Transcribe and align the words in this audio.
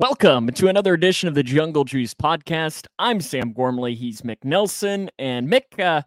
Welcome 0.00 0.52
to 0.52 0.68
another 0.68 0.94
edition 0.94 1.28
of 1.28 1.34
the 1.34 1.42
Jungle 1.42 1.82
Juice 1.82 2.14
podcast. 2.14 2.86
I'm 3.00 3.20
Sam 3.20 3.52
Gormley. 3.52 3.96
He's 3.96 4.20
Mick 4.20 4.44
Nelson, 4.44 5.10
and 5.18 5.50
Mick, 5.50 5.76
uh, 5.80 6.02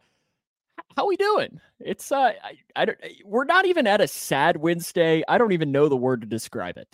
how 0.95 1.05
we 1.05 1.17
doing? 1.17 1.59
It's 1.81 2.09
uh, 2.09 2.31
I, 2.41 2.57
I 2.77 2.85
don't. 2.85 2.97
We're 3.25 3.43
not 3.43 3.65
even 3.65 3.87
at 3.87 3.99
a 3.99 4.07
sad 4.07 4.55
Wednesday. 4.55 5.23
I 5.27 5.37
don't 5.37 5.51
even 5.51 5.73
know 5.73 5.89
the 5.89 5.97
word 5.97 6.21
to 6.21 6.27
describe 6.27 6.77
it. 6.77 6.87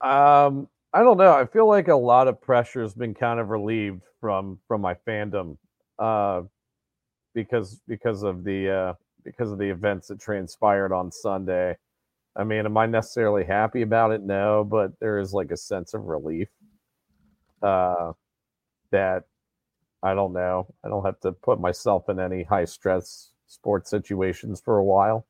Um, 0.00 0.68
I 0.92 1.02
don't 1.02 1.16
know. 1.16 1.32
I 1.32 1.44
feel 1.44 1.66
like 1.66 1.88
a 1.88 1.96
lot 1.96 2.28
of 2.28 2.40
pressure 2.40 2.82
has 2.82 2.94
been 2.94 3.14
kind 3.14 3.40
of 3.40 3.48
relieved 3.48 4.02
from 4.20 4.60
from 4.68 4.80
my 4.80 4.94
fandom, 4.94 5.56
uh, 5.98 6.42
because 7.34 7.80
because 7.88 8.22
of 8.22 8.44
the 8.44 8.70
uh 8.70 8.94
because 9.24 9.50
of 9.50 9.58
the 9.58 9.68
events 9.68 10.06
that 10.06 10.20
transpired 10.20 10.92
on 10.92 11.10
Sunday. 11.10 11.76
I 12.36 12.44
mean, 12.44 12.66
am 12.66 12.76
I 12.76 12.86
necessarily 12.86 13.44
happy 13.44 13.82
about 13.82 14.10
it? 14.10 14.22
No, 14.22 14.64
but 14.64 14.98
there 15.00 15.18
is 15.18 15.32
like 15.32 15.50
a 15.50 15.56
sense 15.56 15.94
of 15.94 16.04
relief. 16.04 16.48
Uh, 17.62 18.12
that 18.90 19.24
I 20.02 20.14
don't 20.14 20.32
know. 20.32 20.66
I 20.84 20.88
don't 20.88 21.04
have 21.04 21.20
to 21.20 21.32
put 21.32 21.60
myself 21.60 22.08
in 22.08 22.20
any 22.20 22.42
high 22.42 22.66
stress 22.66 23.30
sports 23.46 23.90
situations 23.90 24.60
for 24.64 24.78
a 24.78 24.84
while. 24.84 25.26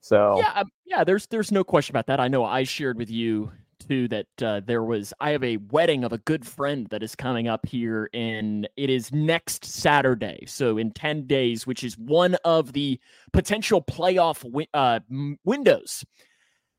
So 0.00 0.38
yeah, 0.38 0.52
um, 0.54 0.70
yeah. 0.84 1.04
There's 1.04 1.26
there's 1.26 1.52
no 1.52 1.64
question 1.64 1.92
about 1.92 2.06
that. 2.06 2.20
I 2.20 2.28
know 2.28 2.44
I 2.44 2.64
shared 2.64 2.98
with 2.98 3.10
you 3.10 3.52
too 3.86 4.08
that 4.08 4.26
uh, 4.42 4.60
there 4.64 4.82
was 4.82 5.12
I 5.20 5.30
have 5.30 5.44
a 5.44 5.56
wedding 5.56 6.04
of 6.04 6.12
a 6.12 6.18
good 6.18 6.46
friend 6.46 6.86
that 6.90 7.02
is 7.02 7.14
coming 7.14 7.48
up 7.48 7.66
here 7.66 8.08
in 8.12 8.66
it 8.76 8.90
is 8.90 9.12
next 9.12 9.64
Saturday, 9.64 10.44
so 10.46 10.78
in 10.78 10.92
ten 10.92 11.26
days, 11.26 11.66
which 11.66 11.84
is 11.84 11.98
one 11.98 12.36
of 12.44 12.72
the 12.72 13.00
potential 13.32 13.82
playoff 13.82 14.42
wi- 14.42 14.68
uh, 14.74 15.00
windows. 15.44 16.04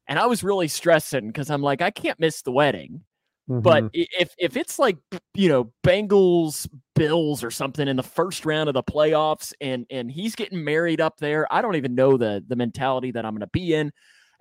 And 0.08 0.20
I 0.20 0.28
was 0.28 0.44
really 0.44 0.68
stressing 0.68 1.28
because 1.28 1.50
I'm 1.50 1.62
like, 1.62 1.82
I 1.82 1.90
can't 1.90 2.20
miss 2.20 2.42
the 2.42 2.52
wedding. 2.52 3.02
Mm-hmm. 3.50 3.62
But 3.62 3.90
if 3.94 4.34
if 4.40 4.58
it's 4.58 4.80
like 4.80 4.98
you 5.36 5.50
know 5.50 5.72
Bengals 5.86 6.68
Bills 6.96 7.44
or 7.44 7.52
something 7.52 7.88
in 7.88 7.96
the 7.96 8.04
first 8.04 8.46
round 8.46 8.70
of 8.70 8.74
the 8.74 8.84
playoffs, 8.84 9.54
and 9.62 9.86
and 9.92 10.10
he's 10.10 10.36
getting 10.36 10.64
married 10.64 11.00
up 11.00 11.18
there, 11.18 11.52
I 11.54 11.62
don't 11.62 11.76
even 11.76 11.94
know 11.94 12.18
the 12.18 12.44
the 12.48 12.56
mentality 12.56 13.12
that 13.12 13.24
I'm 13.24 13.34
going 13.34 13.42
to 13.42 13.48
be 13.48 13.76
in. 13.76 13.92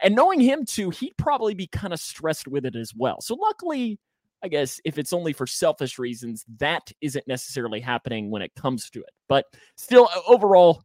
And 0.04 0.14
knowing 0.14 0.38
him 0.38 0.66
too, 0.66 0.90
he'd 0.90 1.16
probably 1.16 1.54
be 1.54 1.66
kind 1.66 1.92
of 1.94 1.98
stressed 1.98 2.46
with 2.46 2.66
it 2.66 2.76
as 2.76 2.92
well. 2.94 3.22
So 3.22 3.34
luckily, 3.34 3.98
I 4.42 4.48
guess 4.48 4.78
if 4.84 4.98
it's 4.98 5.14
only 5.14 5.32
for 5.32 5.46
selfish 5.46 5.98
reasons, 5.98 6.44
that 6.58 6.92
isn't 7.00 7.26
necessarily 7.26 7.80
happening 7.80 8.30
when 8.30 8.42
it 8.42 8.54
comes 8.54 8.90
to 8.90 9.00
it. 9.00 9.10
But 9.28 9.46
still, 9.76 10.10
overall, 10.28 10.84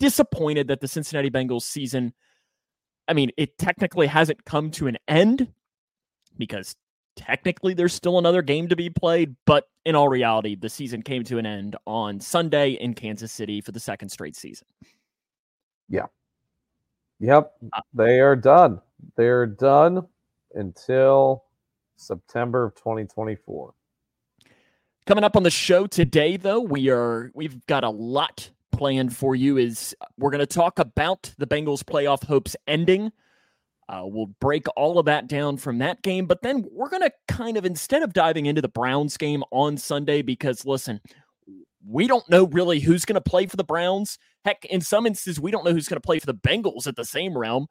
disappointed 0.00 0.68
that 0.68 0.80
the 0.80 0.88
Cincinnati 0.88 1.30
Bengals 1.30 1.62
season. 1.62 2.14
I 3.06 3.12
mean, 3.12 3.30
it 3.36 3.58
technically 3.58 4.06
hasn't 4.06 4.46
come 4.46 4.70
to 4.72 4.86
an 4.86 4.96
end 5.06 5.52
because 6.38 6.74
technically 7.16 7.74
there's 7.74 7.92
still 7.92 8.18
another 8.18 8.40
game 8.40 8.68
to 8.68 8.76
be 8.76 8.88
played, 8.88 9.36
but 9.44 9.64
in 9.84 9.94
all 9.94 10.08
reality, 10.08 10.56
the 10.56 10.70
season 10.70 11.02
came 11.02 11.22
to 11.24 11.36
an 11.36 11.44
end 11.44 11.76
on 11.86 12.18
Sunday 12.18 12.70
in 12.70 12.94
Kansas 12.94 13.30
City 13.30 13.60
for 13.60 13.72
the 13.72 13.80
second 13.80 14.08
straight 14.08 14.36
season. 14.36 14.66
Yeah. 15.90 16.06
Yep, 17.20 17.52
uh, 17.72 17.80
they 17.94 18.20
are 18.20 18.36
done. 18.36 18.80
They're 19.16 19.46
done 19.46 20.06
until 20.54 21.44
September 21.96 22.64
of 22.64 22.74
2024. 22.74 23.74
Coming 25.06 25.24
up 25.24 25.36
on 25.36 25.42
the 25.42 25.50
show 25.50 25.86
today, 25.86 26.36
though, 26.36 26.60
we 26.60 26.88
are 26.88 27.30
we've 27.34 27.64
got 27.66 27.84
a 27.84 27.90
lot 27.90 28.50
planned 28.72 29.14
for 29.14 29.36
you. 29.36 29.58
Is 29.58 29.94
we're 30.18 30.30
going 30.30 30.40
to 30.40 30.46
talk 30.46 30.78
about 30.78 31.32
the 31.38 31.46
Bengals 31.46 31.84
playoff 31.84 32.24
hopes 32.24 32.56
ending. 32.66 33.12
Uh, 33.86 34.02
we'll 34.04 34.32
break 34.40 34.66
all 34.76 34.98
of 34.98 35.04
that 35.04 35.26
down 35.26 35.58
from 35.58 35.76
that 35.76 36.00
game, 36.00 36.24
but 36.24 36.40
then 36.40 36.66
we're 36.72 36.88
going 36.88 37.02
to 37.02 37.12
kind 37.28 37.58
of 37.58 37.66
instead 37.66 38.02
of 38.02 38.14
diving 38.14 38.46
into 38.46 38.62
the 38.62 38.68
Browns 38.68 39.18
game 39.18 39.44
on 39.50 39.76
Sunday, 39.76 40.22
because 40.22 40.64
listen, 40.64 41.02
we 41.86 42.06
don't 42.06 42.26
know 42.30 42.46
really 42.46 42.80
who's 42.80 43.04
going 43.04 43.14
to 43.14 43.20
play 43.20 43.44
for 43.44 43.58
the 43.58 43.64
Browns. 43.64 44.18
Heck, 44.44 44.64
in 44.66 44.80
some 44.80 45.06
instances, 45.06 45.40
we 45.40 45.50
don't 45.50 45.64
know 45.64 45.72
who's 45.72 45.88
going 45.88 46.00
to 46.00 46.06
play 46.06 46.18
for 46.18 46.26
the 46.26 46.34
Bengals 46.34 46.86
at 46.86 46.96
the 46.96 47.04
same 47.04 47.36
realm. 47.36 47.66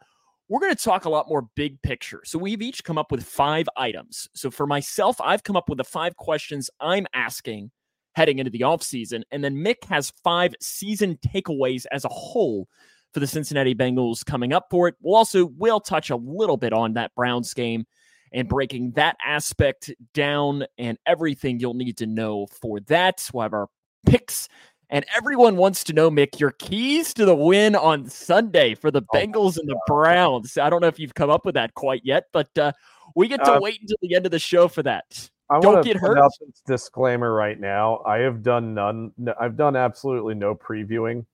We're 0.49 0.59
going 0.59 0.75
to 0.75 0.83
talk 0.83 1.05
a 1.05 1.09
lot 1.09 1.29
more 1.29 1.47
big 1.55 1.81
picture. 1.81 2.21
So 2.25 2.37
we've 2.37 2.61
each 2.61 2.83
come 2.83 2.97
up 2.97 3.11
with 3.11 3.23
five 3.23 3.67
items. 3.77 4.27
So 4.35 4.51
for 4.51 4.67
myself, 4.67 5.15
I've 5.21 5.43
come 5.43 5.55
up 5.55 5.69
with 5.69 5.77
the 5.77 5.83
five 5.83 6.15
questions 6.17 6.69
I'm 6.79 7.07
asking 7.13 7.71
heading 8.15 8.39
into 8.39 8.51
the 8.51 8.61
offseason. 8.61 9.23
And 9.31 9.43
then 9.43 9.55
Mick 9.55 9.83
has 9.85 10.13
five 10.23 10.53
season 10.61 11.17
takeaways 11.25 11.85
as 11.91 12.05
a 12.05 12.09
whole 12.09 12.67
for 13.13 13.19
the 13.19 13.27
Cincinnati 13.27 13.75
Bengals 13.75 14.25
coming 14.25 14.53
up 14.53 14.67
for 14.69 14.87
it. 14.87 14.95
We'll 15.01 15.15
also 15.15 15.45
we'll 15.57 15.79
touch 15.79 16.09
a 16.09 16.15
little 16.15 16.57
bit 16.57 16.73
on 16.73 16.93
that 16.93 17.13
Browns 17.15 17.53
game 17.53 17.85
and 18.31 18.47
breaking 18.47 18.91
that 18.91 19.15
aspect 19.25 19.91
down 20.13 20.65
and 20.77 20.97
everything 21.05 21.59
you'll 21.59 21.75
need 21.75 21.97
to 21.97 22.07
know 22.07 22.47
for 22.47 22.79
that. 22.81 23.27
We'll 23.33 23.43
have 23.43 23.53
our 23.53 23.67
picks. 24.05 24.47
And 24.93 25.03
everyone 25.17 25.57
wants 25.57 25.83
to 25.85 25.93
know, 25.93 26.11
Mick, 26.11 26.39
your 26.39 26.51
keys 26.51 27.15
to 27.15 27.25
the 27.25 27.33
win 27.33 27.75
on 27.75 28.07
Sunday 28.07 28.75
for 28.75 28.91
the 28.91 29.01
oh 29.01 29.17
Bengals 29.17 29.57
and 29.57 29.67
the 29.67 29.79
Browns. 29.87 30.55
I 30.55 30.69
don't 30.69 30.81
know 30.81 30.87
if 30.87 30.99
you've 30.99 31.15
come 31.15 31.31
up 31.31 31.47
with 31.47 31.55
that 31.55 31.73
quite 31.73 32.01
yet, 32.03 32.25
but 32.31 32.55
uh, 32.59 32.73
we 33.15 33.27
get 33.27 33.43
to 33.43 33.53
uh, 33.53 33.59
wait 33.59 33.81
until 33.81 33.97
the 34.03 34.15
end 34.15 34.27
of 34.27 34.31
the 34.31 34.37
show 34.37 34.67
for 34.67 34.83
that. 34.83 35.31
I 35.49 35.59
don't 35.59 35.83
get 35.83 35.97
hurt. 35.97 36.19
disclaimer 36.67 37.33
right 37.33 37.59
now. 37.59 38.03
I 38.05 38.19
have 38.19 38.43
done 38.43 38.75
none. 38.75 39.11
I've 39.39 39.57
done 39.57 39.75
absolutely 39.75 40.35
no 40.35 40.53
previewing 40.53 41.25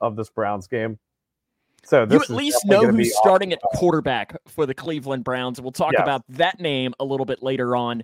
of 0.00 0.16
this 0.16 0.30
Browns 0.30 0.66
game. 0.66 0.98
So 1.84 2.06
you 2.08 2.22
at 2.22 2.30
least 2.30 2.64
know 2.64 2.86
who's 2.86 3.14
starting 3.18 3.52
at 3.52 3.60
quarterback 3.60 4.34
for 4.46 4.64
the 4.64 4.74
Cleveland 4.74 5.24
Browns. 5.24 5.60
We'll 5.60 5.72
talk 5.72 5.92
yes. 5.92 6.02
about 6.02 6.22
that 6.30 6.58
name 6.58 6.94
a 6.98 7.04
little 7.04 7.26
bit 7.26 7.42
later 7.42 7.76
on 7.76 8.02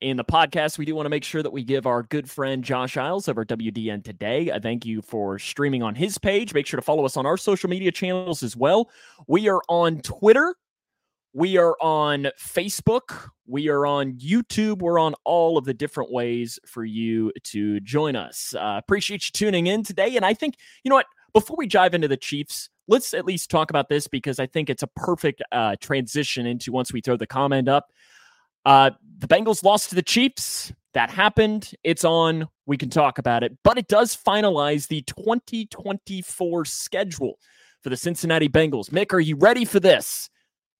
in 0.00 0.16
the 0.16 0.24
podcast. 0.24 0.78
We 0.78 0.84
do 0.84 0.94
want 0.94 1.06
to 1.06 1.10
make 1.10 1.24
sure 1.24 1.42
that 1.42 1.52
we 1.52 1.64
give 1.64 1.86
our 1.86 2.02
good 2.02 2.30
friend 2.30 2.62
Josh 2.62 2.96
Isles 2.96 3.28
over 3.28 3.44
WDN 3.44 4.04
today. 4.04 4.50
I 4.50 4.58
thank 4.58 4.84
you 4.84 5.02
for 5.02 5.38
streaming 5.38 5.82
on 5.82 5.94
his 5.94 6.18
page. 6.18 6.52
Make 6.52 6.66
sure 6.66 6.78
to 6.78 6.84
follow 6.84 7.04
us 7.04 7.16
on 7.16 7.26
our 7.26 7.36
social 7.36 7.70
media 7.70 7.92
channels 7.92 8.42
as 8.42 8.56
well. 8.56 8.90
We 9.26 9.48
are 9.48 9.62
on 9.68 10.00
Twitter. 10.00 10.54
We 11.32 11.56
are 11.58 11.76
on 11.80 12.28
Facebook. 12.40 13.28
We 13.46 13.68
are 13.68 13.86
on 13.86 14.14
YouTube. 14.14 14.78
We're 14.78 14.98
on 14.98 15.14
all 15.24 15.58
of 15.58 15.64
the 15.64 15.74
different 15.74 16.10
ways 16.10 16.58
for 16.66 16.84
you 16.84 17.32
to 17.44 17.80
join 17.80 18.16
us. 18.16 18.54
Uh, 18.58 18.76
appreciate 18.78 19.24
you 19.24 19.32
tuning 19.32 19.66
in 19.66 19.82
today. 19.82 20.16
And 20.16 20.24
I 20.24 20.34
think, 20.34 20.56
you 20.82 20.88
know 20.88 20.96
what? 20.96 21.06
Before 21.32 21.56
we 21.58 21.66
dive 21.66 21.94
into 21.94 22.08
the 22.08 22.16
Chiefs, 22.16 22.70
let's 22.88 23.12
at 23.12 23.26
least 23.26 23.50
talk 23.50 23.68
about 23.68 23.88
this 23.88 24.08
because 24.08 24.40
I 24.40 24.46
think 24.46 24.70
it's 24.70 24.82
a 24.82 24.86
perfect 24.86 25.42
uh, 25.52 25.76
transition 25.80 26.46
into 26.46 26.72
once 26.72 26.92
we 26.92 27.00
throw 27.00 27.16
the 27.16 27.26
comment 27.26 27.68
up. 27.68 27.90
Uh, 28.66 28.90
the 29.18 29.28
Bengals 29.28 29.62
lost 29.62 29.88
to 29.90 29.94
the 29.94 30.02
Chiefs. 30.02 30.72
That 30.92 31.08
happened. 31.08 31.72
It's 31.84 32.04
on. 32.04 32.48
We 32.66 32.76
can 32.76 32.90
talk 32.90 33.18
about 33.18 33.44
it. 33.44 33.56
But 33.62 33.78
it 33.78 33.86
does 33.86 34.16
finalize 34.16 34.88
the 34.88 35.02
2024 35.02 36.64
schedule 36.64 37.38
for 37.82 37.90
the 37.90 37.96
Cincinnati 37.96 38.48
Bengals. 38.48 38.90
Mick, 38.90 39.12
are 39.12 39.20
you 39.20 39.36
ready 39.36 39.64
for 39.64 39.78
this? 39.78 40.28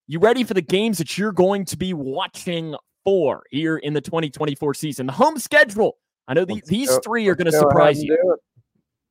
You 0.08 0.18
ready 0.18 0.42
for 0.42 0.54
the 0.54 0.62
games 0.62 0.98
that 0.98 1.16
you're 1.16 1.32
going 1.32 1.64
to 1.66 1.76
be 1.76 1.94
watching 1.94 2.74
for 3.04 3.44
here 3.50 3.76
in 3.76 3.94
the 3.94 4.00
2024 4.00 4.74
season? 4.74 5.06
The 5.06 5.12
home 5.12 5.38
schedule. 5.38 5.96
I 6.26 6.34
know 6.34 6.44
the, 6.44 6.60
these 6.66 6.88
go, 6.88 7.00
three 7.04 7.28
are 7.28 7.36
going 7.36 7.50
to 7.50 7.56
surprise 7.56 8.02
you. 8.02 8.36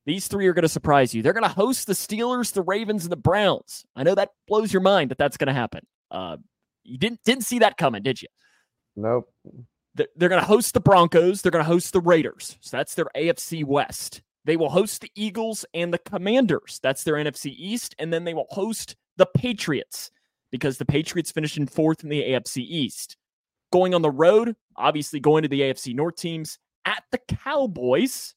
These 0.04 0.28
three 0.28 0.46
are 0.46 0.52
going 0.52 0.64
to 0.64 0.68
surprise 0.68 1.14
you. 1.14 1.22
They're 1.22 1.32
going 1.32 1.44
to 1.44 1.48
host 1.48 1.86
the 1.86 1.94
Steelers, 1.94 2.52
the 2.52 2.62
Ravens, 2.62 3.04
and 3.04 3.12
the 3.12 3.16
Browns. 3.16 3.86
I 3.96 4.02
know 4.02 4.14
that 4.14 4.32
blows 4.46 4.70
your 4.72 4.82
mind 4.82 5.10
that 5.10 5.18
that's 5.18 5.38
going 5.38 5.48
to 5.48 5.54
happen. 5.54 5.86
Uh, 6.10 6.36
you 6.84 6.98
didn't 6.98 7.20
didn't 7.24 7.44
see 7.44 7.60
that 7.60 7.78
coming, 7.78 8.02
did 8.02 8.20
you? 8.20 8.28
Nope. 8.96 9.32
They're 9.94 10.28
going 10.28 10.40
to 10.40 10.46
host 10.46 10.74
the 10.74 10.80
Broncos. 10.80 11.40
They're 11.40 11.52
going 11.52 11.64
to 11.64 11.70
host 11.70 11.92
the 11.92 12.00
Raiders. 12.00 12.58
So 12.60 12.76
that's 12.76 12.94
their 12.94 13.08
AFC 13.16 13.64
West. 13.64 14.22
They 14.44 14.56
will 14.56 14.68
host 14.68 15.00
the 15.00 15.10
Eagles 15.14 15.64
and 15.74 15.92
the 15.92 15.98
Commanders. 15.98 16.78
That's 16.82 17.02
their 17.02 17.14
NFC 17.14 17.54
East. 17.56 17.94
And 17.98 18.12
then 18.12 18.24
they 18.24 18.34
will 18.34 18.46
host 18.50 18.94
the 19.16 19.26
Patriots 19.26 20.10
because 20.52 20.78
the 20.78 20.84
Patriots 20.84 21.32
finished 21.32 21.56
in 21.56 21.66
fourth 21.66 22.02
in 22.02 22.10
the 22.10 22.22
AFC 22.22 22.58
East. 22.58 23.16
Going 23.72 23.94
on 23.94 24.02
the 24.02 24.10
road, 24.10 24.54
obviously 24.76 25.18
going 25.18 25.42
to 25.42 25.48
the 25.48 25.62
AFC 25.62 25.94
North 25.94 26.16
teams 26.16 26.58
at 26.84 27.02
the 27.10 27.18
Cowboys, 27.18 28.34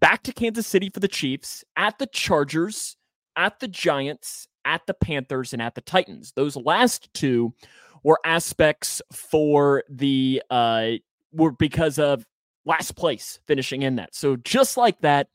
back 0.00 0.22
to 0.24 0.32
Kansas 0.32 0.66
City 0.66 0.90
for 0.90 1.00
the 1.00 1.08
Chiefs, 1.08 1.64
at 1.76 1.98
the 1.98 2.06
Chargers, 2.06 2.96
at 3.36 3.58
the 3.60 3.68
Giants, 3.68 4.46
at 4.64 4.82
the 4.86 4.94
Panthers, 4.94 5.52
and 5.52 5.62
at 5.62 5.74
the 5.74 5.80
Titans. 5.80 6.32
Those 6.36 6.56
last 6.56 7.08
two 7.14 7.54
were 8.02 8.18
aspects 8.24 9.02
for 9.12 9.84
the 9.88 10.42
uh 10.50 10.92
were 11.32 11.52
because 11.52 11.98
of 11.98 12.26
last 12.64 12.96
place 12.96 13.40
finishing 13.46 13.82
in 13.82 13.96
that. 13.96 14.14
So 14.14 14.36
just 14.36 14.76
like 14.76 15.00
that, 15.00 15.28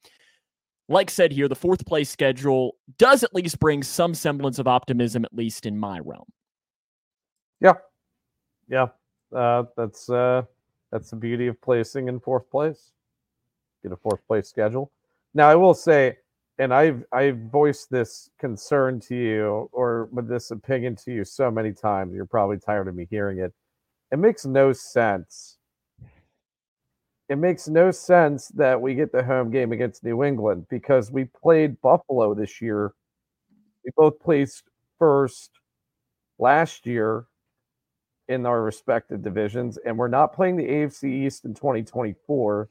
like 0.87 1.09
said 1.09 1.31
here, 1.31 1.47
the 1.47 1.55
fourth 1.55 1.85
place 1.85 2.09
schedule 2.09 2.75
does 2.97 3.23
at 3.23 3.33
least 3.33 3.59
bring 3.59 3.81
some 3.83 4.13
semblance 4.13 4.59
of 4.59 4.67
optimism, 4.67 5.25
at 5.25 5.33
least 5.33 5.65
in 5.65 5.77
my 5.77 5.99
realm. 5.99 6.25
Yeah, 7.61 7.73
yeah, 8.67 8.87
uh, 9.33 9.63
that's 9.75 10.09
uh, 10.09 10.43
that's 10.91 11.09
the 11.09 11.15
beauty 11.15 11.47
of 11.47 11.59
placing 11.61 12.07
in 12.07 12.19
fourth 12.19 12.49
place. 12.49 12.91
Get 13.81 13.91
a 13.91 13.97
fourth 13.97 14.25
place 14.27 14.47
schedule. 14.47 14.91
Now, 15.33 15.49
I 15.49 15.55
will 15.55 15.73
say 15.73 16.17
and 16.57 16.73
I've 16.73 17.03
I've 17.11 17.37
voiced 17.51 17.89
this 17.89 18.29
concern 18.39 18.99
to 19.01 19.15
you 19.15 19.69
or 19.71 20.05
with 20.11 20.27
this 20.27 20.51
opinion 20.51 20.95
to 20.97 21.11
you 21.11 21.23
so 21.25 21.51
many 21.51 21.73
times. 21.73 22.13
You're 22.13 22.25
probably 22.25 22.57
tired 22.57 22.87
of 22.87 22.95
me 22.95 23.07
hearing 23.09 23.39
it. 23.39 23.53
it 24.11 24.19
makes 24.19 24.45
no 24.45 24.71
sense. 24.73 25.57
It 27.27 27.37
makes 27.37 27.67
no 27.67 27.89
sense 27.89 28.49
that 28.49 28.79
we 28.79 28.93
get 28.93 29.11
the 29.11 29.23
home 29.23 29.49
game 29.49 29.71
against 29.71 30.03
New 30.03 30.23
England 30.23 30.67
because 30.69 31.11
we 31.11 31.25
played 31.25 31.81
Buffalo 31.81 32.35
this 32.35 32.61
year. 32.61 32.93
We 33.83 33.91
both 33.97 34.19
placed 34.19 34.63
first 34.99 35.49
last 36.37 36.85
year 36.85 37.25
in 38.27 38.45
our 38.45 38.61
respective 38.61 39.23
divisions, 39.23 39.77
and 39.85 39.97
we're 39.97 40.07
not 40.07 40.33
playing 40.33 40.57
the 40.57 40.67
AFC 40.67 41.25
East 41.25 41.45
in 41.45 41.53
2024. 41.53 42.69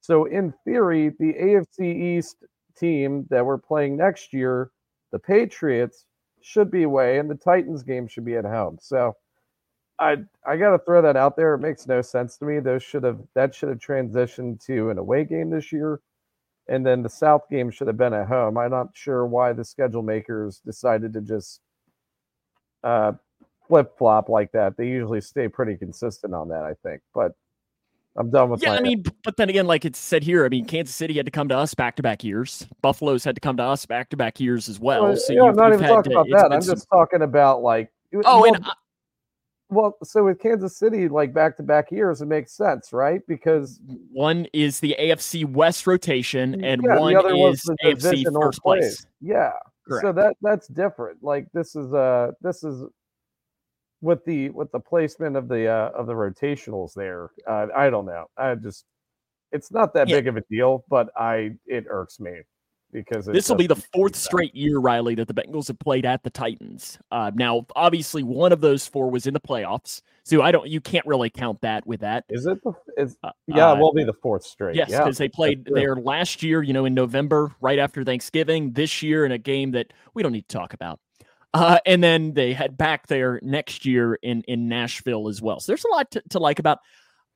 So, 0.00 0.24
in 0.24 0.52
theory, 0.64 1.10
the 1.20 1.34
AFC 1.34 2.18
East 2.18 2.44
team 2.76 3.26
that 3.30 3.44
we're 3.46 3.58
playing 3.58 3.96
next 3.96 4.32
year, 4.32 4.70
the 5.12 5.18
Patriots, 5.18 6.06
should 6.40 6.70
be 6.70 6.82
away, 6.82 7.18
and 7.18 7.30
the 7.30 7.36
Titans 7.36 7.82
game 7.82 8.08
should 8.08 8.24
be 8.24 8.36
at 8.36 8.44
home. 8.44 8.78
So, 8.80 9.14
I 9.98 10.16
I 10.44 10.56
got 10.56 10.72
to 10.72 10.78
throw 10.78 11.00
that 11.02 11.16
out 11.16 11.36
there. 11.36 11.54
It 11.54 11.60
makes 11.60 11.86
no 11.86 12.02
sense 12.02 12.36
to 12.38 12.44
me. 12.44 12.58
Those 12.60 12.82
should 12.82 13.04
have 13.04 13.20
that 13.34 13.54
should 13.54 13.68
have 13.68 13.78
transitioned 13.78 14.64
to 14.66 14.90
an 14.90 14.98
away 14.98 15.24
game 15.24 15.50
this 15.50 15.72
year, 15.72 16.00
and 16.68 16.84
then 16.84 17.02
the 17.02 17.08
South 17.08 17.42
game 17.50 17.70
should 17.70 17.86
have 17.86 17.96
been 17.96 18.14
at 18.14 18.26
home. 18.26 18.58
I'm 18.58 18.70
not 18.70 18.88
sure 18.94 19.26
why 19.26 19.52
the 19.52 19.64
schedule 19.64 20.02
makers 20.02 20.60
decided 20.64 21.12
to 21.14 21.20
just 21.20 21.60
uh, 22.82 23.12
flip 23.68 23.96
flop 23.96 24.28
like 24.28 24.52
that. 24.52 24.76
They 24.76 24.88
usually 24.88 25.20
stay 25.20 25.48
pretty 25.48 25.76
consistent 25.76 26.34
on 26.34 26.48
that, 26.48 26.64
I 26.64 26.74
think. 26.82 27.02
But 27.14 27.32
I'm 28.16 28.30
done 28.30 28.50
with. 28.50 28.62
Yeah, 28.62 28.72
I 28.72 28.80
mean, 28.80 29.04
but 29.24 29.36
then 29.36 29.48
again, 29.48 29.66
like 29.66 29.84
it's 29.84 29.98
said 29.98 30.22
here, 30.22 30.44
I 30.44 30.48
mean, 30.48 30.66
Kansas 30.66 30.94
City 30.94 31.14
had 31.14 31.24
to 31.26 31.32
come 31.32 31.48
to 31.48 31.56
us 31.56 31.72
back 31.74 31.96
to 31.96 32.02
back 32.02 32.22
years. 32.22 32.66
Buffalo's 32.82 33.24
had 33.24 33.34
to 33.36 33.40
come 33.40 33.56
to 33.56 33.62
us 33.62 33.86
back 33.86 34.10
to 34.10 34.16
back 34.16 34.38
years 34.38 34.68
as 34.68 34.78
well. 34.78 35.04
well 35.04 35.16
so 35.16 35.32
yeah, 35.32 35.44
I'm 35.44 35.56
not 35.56 35.72
even 35.72 35.86
talking 35.86 36.12
to, 36.12 36.18
about 36.18 36.28
that. 36.30 36.52
I'm 36.52 36.60
some... 36.60 36.74
just 36.76 36.88
talking 36.90 37.22
about 37.22 37.62
like. 37.62 37.90
Oh, 38.24 38.42
well, 38.42 38.54
and 38.54 38.64
I... 38.64 38.72
well, 39.70 39.96
so 40.04 40.24
with 40.24 40.40
Kansas 40.40 40.76
City, 40.76 41.08
like 41.08 41.32
back 41.32 41.56
to 41.56 41.62
back 41.62 41.90
years, 41.90 42.20
it 42.20 42.26
makes 42.26 42.52
sense, 42.52 42.92
right? 42.92 43.22
Because 43.26 43.80
one 44.12 44.46
is 44.52 44.80
the 44.80 44.94
AFC 45.00 45.46
West 45.46 45.86
rotation, 45.86 46.56
mm, 46.56 46.66
and 46.66 46.82
yeah, 46.84 46.98
one 46.98 47.16
is 47.16 47.62
AFC 47.82 48.24
first 48.30 48.60
place. 48.60 48.80
place. 48.80 49.06
Yeah, 49.22 49.52
Correct. 49.88 50.02
so 50.02 50.12
that 50.12 50.36
that's 50.42 50.68
different. 50.68 51.22
Like 51.22 51.46
this 51.54 51.74
is 51.74 51.94
a 51.94 52.34
this 52.42 52.62
is 52.62 52.84
with 54.02 54.24
the 54.26 54.50
with 54.50 54.70
the 54.72 54.80
placement 54.80 55.36
of 55.36 55.48
the 55.48 55.68
uh, 55.68 55.90
of 55.94 56.06
the 56.06 56.12
rotationals 56.12 56.92
there. 56.94 57.30
Uh, 57.48 57.68
I 57.74 57.88
don't 57.88 58.04
know. 58.04 58.26
I 58.36 58.54
just 58.56 58.84
it's 59.52 59.70
not 59.70 59.94
that 59.94 60.08
yeah. 60.08 60.16
big 60.16 60.28
of 60.28 60.36
a 60.36 60.42
deal, 60.50 60.84
but 60.90 61.08
I 61.16 61.52
it 61.66 61.86
irks 61.88 62.20
me 62.20 62.40
because 62.92 63.24
this 63.26 63.48
will 63.48 63.56
be 63.56 63.66
the 63.66 63.82
fourth 63.94 64.16
straight 64.16 64.54
year, 64.54 64.78
Riley, 64.78 65.14
that 65.14 65.28
the 65.28 65.34
Bengals 65.34 65.68
have 65.68 65.78
played 65.78 66.04
at 66.04 66.22
the 66.24 66.30
Titans. 66.30 66.98
Uh, 67.10 67.30
now, 67.34 67.66
obviously, 67.74 68.22
one 68.22 68.52
of 68.52 68.60
those 68.60 68.86
four 68.86 69.10
was 69.10 69.26
in 69.26 69.34
the 69.34 69.40
playoffs, 69.40 70.02
so 70.24 70.42
I 70.42 70.52
don't. 70.52 70.68
You 70.68 70.80
can't 70.80 71.06
really 71.06 71.30
count 71.30 71.60
that 71.62 71.86
with 71.86 72.00
that. 72.00 72.24
Is 72.28 72.44
it? 72.46 72.58
The, 72.62 72.72
is, 72.98 73.16
uh, 73.22 73.30
yeah, 73.46 73.72
it 73.72 73.78
will 73.78 73.94
be 73.94 74.04
the 74.04 74.12
fourth 74.12 74.44
straight. 74.44 74.76
Yes, 74.76 74.90
because 74.90 75.18
yeah, 75.18 75.24
they 75.24 75.28
played 75.28 75.64
there 75.72 75.96
last 75.96 76.42
year. 76.42 76.62
You 76.62 76.72
know, 76.72 76.84
in 76.84 76.94
November, 76.94 77.54
right 77.60 77.78
after 77.78 78.04
Thanksgiving. 78.04 78.72
This 78.72 79.02
year, 79.02 79.24
in 79.24 79.32
a 79.32 79.38
game 79.38 79.70
that 79.72 79.92
we 80.14 80.22
don't 80.22 80.32
need 80.32 80.48
to 80.48 80.56
talk 80.56 80.74
about. 80.74 80.98
Uh, 81.54 81.78
and 81.84 82.02
then 82.02 82.32
they 82.32 82.52
head 82.52 82.78
back 82.78 83.06
there 83.08 83.38
next 83.42 83.84
year 83.84 84.14
in 84.22 84.42
in 84.42 84.68
Nashville 84.68 85.28
as 85.28 85.42
well. 85.42 85.60
So 85.60 85.72
there's 85.72 85.84
a 85.84 85.88
lot 85.88 86.10
to, 86.12 86.22
to 86.30 86.38
like 86.38 86.58
about. 86.58 86.78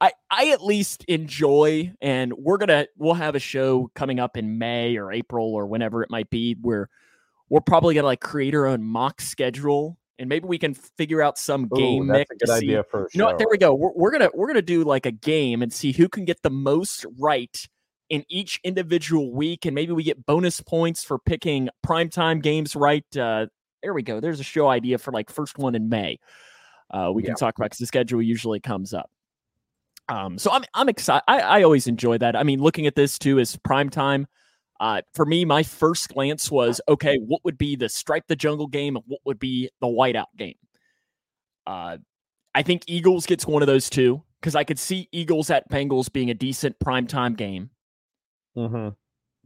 I 0.00 0.12
I 0.30 0.50
at 0.50 0.62
least 0.62 1.04
enjoy, 1.04 1.92
and 2.00 2.32
we're 2.34 2.58
gonna 2.58 2.86
we'll 2.96 3.14
have 3.14 3.34
a 3.34 3.40
show 3.40 3.90
coming 3.94 4.20
up 4.20 4.36
in 4.36 4.58
May 4.58 4.96
or 4.96 5.12
April 5.12 5.54
or 5.54 5.66
whenever 5.66 6.02
it 6.02 6.10
might 6.10 6.28
be 6.28 6.56
where 6.60 6.88
we're 7.48 7.60
probably 7.60 7.94
gonna 7.94 8.06
like 8.06 8.20
create 8.20 8.54
our 8.54 8.66
own 8.66 8.82
mock 8.82 9.20
schedule 9.20 9.98
and 10.18 10.28
maybe 10.28 10.46
we 10.46 10.58
can 10.58 10.74
figure 10.74 11.22
out 11.22 11.38
some 11.38 11.68
game 11.68 12.10
Ooh, 12.10 12.12
that's 12.12 12.30
a 12.30 12.34
good 12.36 12.50
idea 12.50 12.84
for 12.84 13.06
a 13.06 13.10
show. 13.10 13.18
You 13.18 13.32
know, 13.32 13.36
there 13.36 13.48
we 13.50 13.58
go. 13.58 13.74
We're, 13.74 13.92
we're 13.94 14.10
gonna 14.10 14.30
we're 14.34 14.46
gonna 14.46 14.62
do 14.62 14.84
like 14.84 15.06
a 15.06 15.12
game 15.12 15.62
and 15.62 15.72
see 15.72 15.92
who 15.92 16.08
can 16.08 16.24
get 16.24 16.42
the 16.42 16.50
most 16.50 17.04
right 17.18 17.68
in 18.08 18.24
each 18.28 18.60
individual 18.64 19.32
week, 19.32 19.66
and 19.66 19.74
maybe 19.74 19.92
we 19.92 20.02
get 20.02 20.24
bonus 20.26 20.60
points 20.60 21.04
for 21.04 21.18
picking 21.18 21.68
primetime 21.86 22.42
games 22.42 22.76
right. 22.76 23.04
Uh, 23.16 23.46
there 23.82 23.94
we 23.94 24.02
go. 24.02 24.20
There's 24.20 24.40
a 24.40 24.44
show 24.44 24.69
idea 24.69 24.99
for 24.99 25.12
like 25.12 25.31
first 25.31 25.58
one 25.58 25.75
in 25.75 25.88
May. 25.88 26.19
Uh, 26.90 27.11
we 27.14 27.23
yeah. 27.23 27.28
can 27.28 27.37
talk 27.37 27.56
about 27.56 27.67
because 27.67 27.78
the 27.78 27.87
schedule 27.87 28.23
usually 28.23 28.61
comes 28.61 28.94
up. 28.94 29.11
Um, 30.08 30.38
so 30.38 30.50
I'm 30.52 30.64
I'm 30.75 30.88
excited. 30.88 31.25
I, 31.26 31.40
I 31.40 31.62
always 31.62 31.87
enjoy 31.87 32.19
that. 32.19 32.37
I 32.37 32.43
mean, 32.43 32.61
looking 32.61 32.87
at 32.87 32.94
this 32.94 33.19
too 33.19 33.38
is 33.38 33.56
prime 33.56 33.90
time. 33.90 34.26
Uh, 34.78 35.00
for 35.14 35.25
me, 35.25 35.44
my 35.44 35.62
first 35.62 36.11
glance 36.11 36.50
was 36.50 36.81
okay. 36.88 37.17
What 37.17 37.44
would 37.44 37.58
be 37.58 37.76
the 37.76 37.88
stripe 37.88 38.25
the 38.28 38.37
jungle 38.37 38.67
game, 38.67 38.96
and 38.96 39.05
what 39.08 39.20
would 39.25 39.38
be 39.38 39.70
the 39.81 39.87
whiteout 39.87 40.26
game? 40.37 40.56
Uh, 41.67 41.99
I 42.55 42.62
think 42.62 42.84
Eagles 42.87 43.26
gets 43.26 43.46
one 43.46 43.62
of 43.62 43.67
those 43.67 43.90
two 43.90 44.23
because 44.40 44.55
I 44.55 44.64
could 44.64 44.78
see 44.78 45.08
Eagles 45.12 45.50
at 45.50 45.69
Bengals 45.70 46.12
being 46.12 46.31
a 46.31 46.34
decent 46.34 46.78
primetime 46.78 47.37
game. 47.37 47.70
Mm-hmm. 48.56 48.90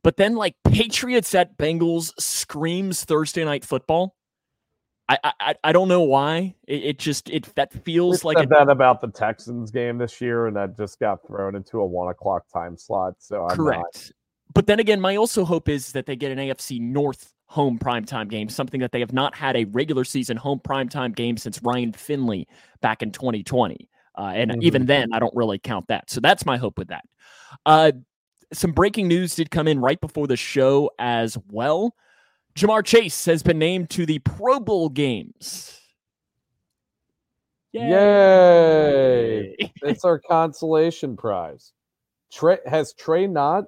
But 0.03 0.17
then, 0.17 0.35
like 0.35 0.57
Patriots 0.65 1.35
at 1.35 1.57
Bengals 1.57 2.13
screams 2.19 3.05
Thursday 3.05 3.45
night 3.45 3.65
football. 3.65 4.17
I, 5.11 5.33
I 5.41 5.55
I 5.65 5.73
don't 5.73 5.89
know 5.89 6.03
why. 6.03 6.55
It, 6.67 6.85
it 6.85 6.99
just 6.99 7.29
it 7.31 7.53
that 7.57 7.73
feels 7.85 8.23
we 8.23 8.29
like 8.29 8.39
said 8.39 8.47
a, 8.47 8.49
that 8.51 8.71
about 8.71 9.01
the 9.01 9.09
Texans 9.09 9.71
game 9.71 9.99
this 9.99 10.21
year, 10.21 10.47
and 10.47 10.57
that 10.57 10.77
just 10.77 11.01
got 11.01 11.27
thrown 11.27 11.57
into 11.57 11.81
a 11.81 11.87
one 11.87 12.09
o'clock 12.09 12.45
time 12.53 12.77
slot. 12.77 13.15
So 13.19 13.47
I'm 13.47 13.57
correct. 13.57 13.81
Not... 13.83 14.11
But 14.55 14.67
then 14.67 14.81
again, 14.81 15.01
my 15.01 15.17
also 15.17 15.45
hope 15.45 15.69
is 15.69 15.93
that 15.93 16.07
they 16.07 16.17
get 16.17 16.31
an 16.33 16.39
AFC 16.39 16.81
North 16.81 17.33
home 17.47 17.79
primetime 17.79 18.29
game, 18.29 18.49
something 18.49 18.81
that 18.81 18.93
they 18.93 19.01
have 19.01 19.13
not 19.13 19.35
had 19.35 19.57
a 19.57 19.65
regular 19.65 20.05
season 20.05 20.37
home 20.37 20.61
primetime 20.61 21.15
game 21.15 21.37
since 21.37 21.61
Ryan 21.63 21.93
Finley 21.93 22.47
back 22.81 23.03
in 23.03 23.11
2020. 23.11 23.89
Uh, 24.17 24.23
and 24.35 24.51
mm-hmm. 24.53 24.63
even 24.63 24.87
then, 24.87 25.09
I 25.13 25.19
don't 25.19 25.35
really 25.35 25.59
count 25.59 25.89
that. 25.89 26.11
So 26.11 26.21
that's 26.21 26.47
my 26.47 26.57
hope 26.57 26.79
with 26.79 26.89
that. 26.89 27.05
Uh, 27.67 27.93
some 28.53 28.73
breaking 28.73 29.09
news 29.09 29.35
did 29.35 29.51
come 29.51 29.67
in 29.67 29.81
right 29.81 30.01
before 30.01 30.27
the 30.27 30.37
show 30.37 30.91
as 30.99 31.37
well. 31.49 31.95
Ja'Marr 32.61 32.85
Chase 32.85 33.25
has 33.25 33.43
been 33.43 33.59
named 33.59 33.89
to 33.89 34.05
the 34.05 34.19
Pro 34.19 34.61
Bowl 34.61 34.91
games. 34.91 35.81
Yay! 37.73 39.55
Yay. 39.59 39.73
it's 39.83 40.05
our 40.05 40.19
consolation 40.19 41.17
prize. 41.17 41.73
Trey 42.31 42.59
has 42.67 42.93
Trey 42.93 43.27
not? 43.27 43.65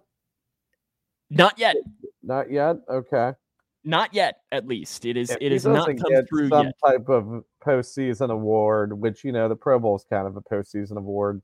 Not 1.30 1.58
yet. 1.58 1.76
Not 2.22 2.50
yet. 2.50 2.76
Okay. 2.86 3.32
Not 3.82 4.12
yet. 4.12 4.40
At 4.52 4.68
least 4.68 5.06
it 5.06 5.16
is. 5.16 5.30
If 5.30 5.38
it 5.40 5.52
is 5.52 5.64
not 5.64 5.86
come 5.86 6.26
through 6.28 6.50
some 6.50 6.66
yet. 6.66 6.74
type 6.84 7.08
of 7.08 7.44
postseason 7.64 8.30
award, 8.30 8.92
which 8.92 9.24
you 9.24 9.32
know 9.32 9.48
the 9.48 9.56
Pro 9.56 9.78
Bowl 9.78 9.96
is 9.96 10.04
kind 10.10 10.26
of 10.26 10.36
a 10.36 10.42
postseason 10.42 10.98
award. 10.98 11.40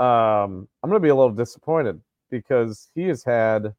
Um, 0.00 0.66
I'm 0.82 0.90
going 0.90 1.00
to 1.00 1.06
be 1.06 1.10
a 1.10 1.14
little 1.14 1.30
disappointed 1.30 2.00
because 2.32 2.90
he 2.96 3.04
has 3.04 3.22
had 3.22 3.72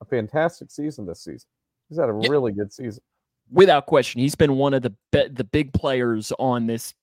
a 0.00 0.06
fantastic 0.06 0.70
season 0.70 1.04
this 1.04 1.22
season. 1.22 1.46
He's 1.90 1.98
had 1.98 2.08
a 2.08 2.12
really 2.12 2.52
good 2.52 2.72
season. 2.72 3.02
Without 3.50 3.86
question, 3.86 4.20
he's 4.20 4.36
been 4.36 4.56
one 4.56 4.72
of 4.72 4.82
the 4.82 4.94
be- 5.12 5.28
the 5.28 5.44
big 5.44 5.72
players 5.72 6.32
on 6.38 6.66
this 6.66 6.94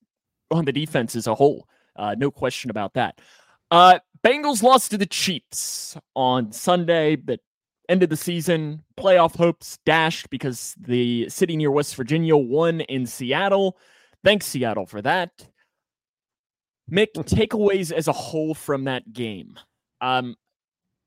on 0.50 0.66
the 0.66 0.72
defense 0.72 1.16
as 1.16 1.28
a 1.28 1.36
whole. 1.36 1.68
Uh, 1.96 2.16
no 2.18 2.32
question 2.32 2.70
about 2.72 2.94
that. 2.94 3.20
Uh, 3.70 4.00
Bengals 4.26 4.64
lost 4.64 4.92
to 4.92 4.98
the 4.98 5.06
Chiefs 5.06 5.98
on 6.16 6.52
Sunday, 6.52 7.18
but 7.18 7.42
ended 7.90 8.10
the 8.10 8.18
season. 8.18 8.84
Playoff 8.98 9.36
hopes 9.36 9.78
dashed 9.86 10.30
because 10.30 10.74
the 10.80 11.28
city 11.30 11.58
near 11.58 11.72
West 11.72 11.96
Virginia 11.96 12.38
won 12.38 12.82
in 12.82 13.06
Seattle. 13.06 13.78
Thanks, 14.24 14.46
Seattle, 14.46 14.86
for 14.86 15.02
that. 15.02 15.32
Mick, 16.90 17.08
takeaways 17.16 17.92
as 17.92 18.08
a 18.08 18.14
whole 18.14 18.54
from 18.54 18.86
that 18.86 19.12
game. 19.12 19.58
Um, 20.02 20.36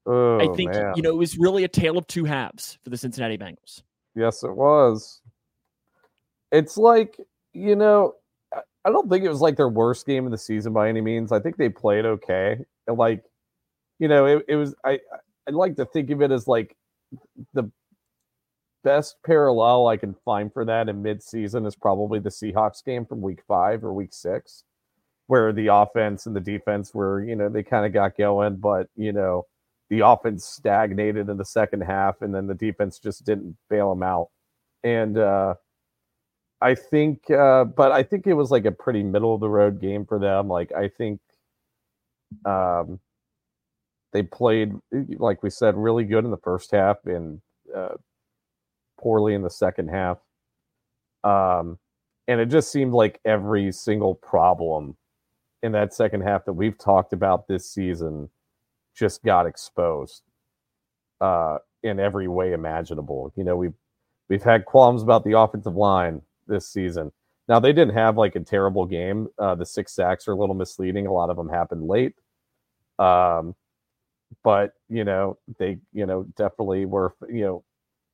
Oh, 0.06 0.40
I 0.40 0.54
think 0.56 0.72
man. 0.72 0.94
you 0.96 1.02
know 1.02 1.10
it 1.10 1.16
was 1.16 1.38
really 1.38 1.64
a 1.64 1.68
tale 1.68 1.98
of 1.98 2.06
two 2.06 2.24
halves 2.24 2.78
for 2.82 2.90
the 2.90 2.96
Cincinnati 2.96 3.36
Bengals. 3.36 3.82
Yes, 4.14 4.42
it 4.42 4.54
was. 4.54 5.20
It's 6.52 6.76
like 6.76 7.20
you 7.52 7.76
know, 7.76 8.14
I 8.84 8.90
don't 8.90 9.08
think 9.08 9.24
it 9.24 9.28
was 9.28 9.40
like 9.40 9.56
their 9.56 9.68
worst 9.68 10.06
game 10.06 10.24
of 10.24 10.30
the 10.30 10.38
season 10.38 10.72
by 10.72 10.88
any 10.88 11.00
means. 11.00 11.32
I 11.32 11.40
think 11.40 11.56
they 11.56 11.68
played 11.68 12.06
okay. 12.06 12.58
Like, 12.88 13.24
you 13.98 14.08
know, 14.08 14.26
it, 14.26 14.44
it 14.48 14.56
was. 14.56 14.74
I 14.84 15.00
I'd 15.46 15.54
like 15.54 15.76
to 15.76 15.84
think 15.84 16.10
of 16.10 16.22
it 16.22 16.30
as 16.30 16.46
like 16.46 16.76
the 17.54 17.70
best 18.82 19.16
parallel 19.24 19.88
I 19.88 19.96
can 19.96 20.14
find 20.24 20.52
for 20.52 20.64
that 20.64 20.88
in 20.88 21.02
midseason 21.02 21.66
is 21.66 21.76
probably 21.76 22.18
the 22.18 22.30
Seahawks 22.30 22.84
game 22.84 23.04
from 23.04 23.20
week 23.20 23.40
five 23.46 23.84
or 23.84 23.92
week 23.92 24.12
six, 24.12 24.64
where 25.26 25.52
the 25.52 25.68
offense 25.68 26.26
and 26.26 26.34
the 26.34 26.40
defense 26.40 26.94
were, 26.94 27.22
you 27.22 27.36
know, 27.36 27.48
they 27.48 27.62
kind 27.62 27.84
of 27.84 27.92
got 27.92 28.16
going, 28.16 28.56
but 28.56 28.88
you 28.96 29.12
know, 29.12 29.46
the 29.90 30.06
offense 30.06 30.44
stagnated 30.44 31.28
in 31.28 31.36
the 31.36 31.44
second 31.44 31.82
half, 31.82 32.22
and 32.22 32.34
then 32.34 32.46
the 32.46 32.54
defense 32.54 32.98
just 32.98 33.24
didn't 33.24 33.56
bail 33.68 33.90
them 33.90 34.04
out. 34.04 34.28
And 34.84 35.18
uh, 35.18 35.54
I 36.60 36.76
think, 36.76 37.28
uh, 37.30 37.64
but 37.64 37.92
I 37.92 38.04
think 38.04 38.26
it 38.26 38.34
was 38.34 38.50
like 38.50 38.64
a 38.64 38.72
pretty 38.72 39.02
middle 39.02 39.34
of 39.34 39.40
the 39.40 39.48
road 39.48 39.80
game 39.80 40.06
for 40.06 40.18
them. 40.18 40.48
Like 40.48 40.72
I 40.72 40.88
think 40.88 41.20
um, 42.46 43.00
they 44.12 44.22
played, 44.22 44.72
like 45.18 45.42
we 45.42 45.50
said, 45.50 45.76
really 45.76 46.04
good 46.04 46.24
in 46.24 46.30
the 46.30 46.36
first 46.38 46.70
half 46.70 46.98
and 47.04 47.40
uh, 47.76 47.96
poorly 48.98 49.34
in 49.34 49.42
the 49.42 49.50
second 49.50 49.88
half. 49.88 50.18
Um, 51.24 51.78
and 52.28 52.40
it 52.40 52.46
just 52.46 52.70
seemed 52.70 52.92
like 52.92 53.20
every 53.24 53.72
single 53.72 54.14
problem 54.14 54.96
in 55.64 55.72
that 55.72 55.92
second 55.92 56.22
half 56.22 56.44
that 56.44 56.52
we've 56.52 56.78
talked 56.78 57.12
about 57.12 57.48
this 57.48 57.68
season 57.68 58.30
just 58.94 59.22
got 59.22 59.46
exposed 59.46 60.22
uh, 61.20 61.58
in 61.82 62.00
every 62.00 62.28
way 62.28 62.52
imaginable. 62.52 63.32
You 63.36 63.44
know, 63.44 63.56
we've 63.56 63.74
we've 64.28 64.42
had 64.42 64.64
qualms 64.64 65.02
about 65.02 65.24
the 65.24 65.38
offensive 65.38 65.76
line 65.76 66.22
this 66.46 66.68
season. 66.68 67.12
Now 67.48 67.58
they 67.60 67.72
didn't 67.72 67.94
have 67.94 68.16
like 68.16 68.36
a 68.36 68.40
terrible 68.40 68.86
game. 68.86 69.28
Uh, 69.38 69.54
the 69.54 69.66
six 69.66 69.92
sacks 69.92 70.28
are 70.28 70.32
a 70.32 70.36
little 70.36 70.54
misleading. 70.54 71.06
A 71.06 71.12
lot 71.12 71.30
of 71.30 71.36
them 71.36 71.48
happened 71.48 71.86
late. 71.86 72.14
Um, 72.98 73.54
but 74.44 74.74
you 74.88 75.04
know 75.04 75.38
they 75.58 75.78
you 75.92 76.06
know 76.06 76.24
definitely 76.36 76.84
were 76.84 77.14
you 77.28 77.42
know 77.42 77.64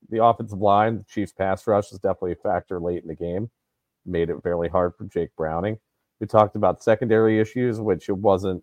the 0.09 0.25
offensive 0.25 0.61
line, 0.61 0.99
the 0.99 1.05
Chiefs 1.05 1.33
pass 1.33 1.67
rush 1.67 1.91
is 1.93 1.99
definitely 1.99 2.33
a 2.33 2.37
factor 2.37 2.81
late 2.81 3.03
in 3.03 3.09
the 3.09 3.15
game. 3.15 3.51
Made 4.05 4.31
it 4.31 4.43
fairly 4.43 4.69
hard 4.69 4.95
for 4.97 5.05
Jake 5.05 5.31
Browning. 5.37 5.79
We 6.21 6.27
talked 6.27 6.57
about 6.57 6.83
secondary 6.83 7.41
issues, 7.41 7.81
which 7.81 8.09
it 8.09 8.17
wasn't 8.17 8.63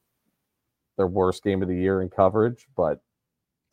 their 0.97 1.07
worst 1.07 1.43
game 1.43 1.61
of 1.61 1.67
the 1.67 1.75
year 1.75 2.01
in 2.01 2.09
coverage, 2.09 2.67
but 2.75 3.01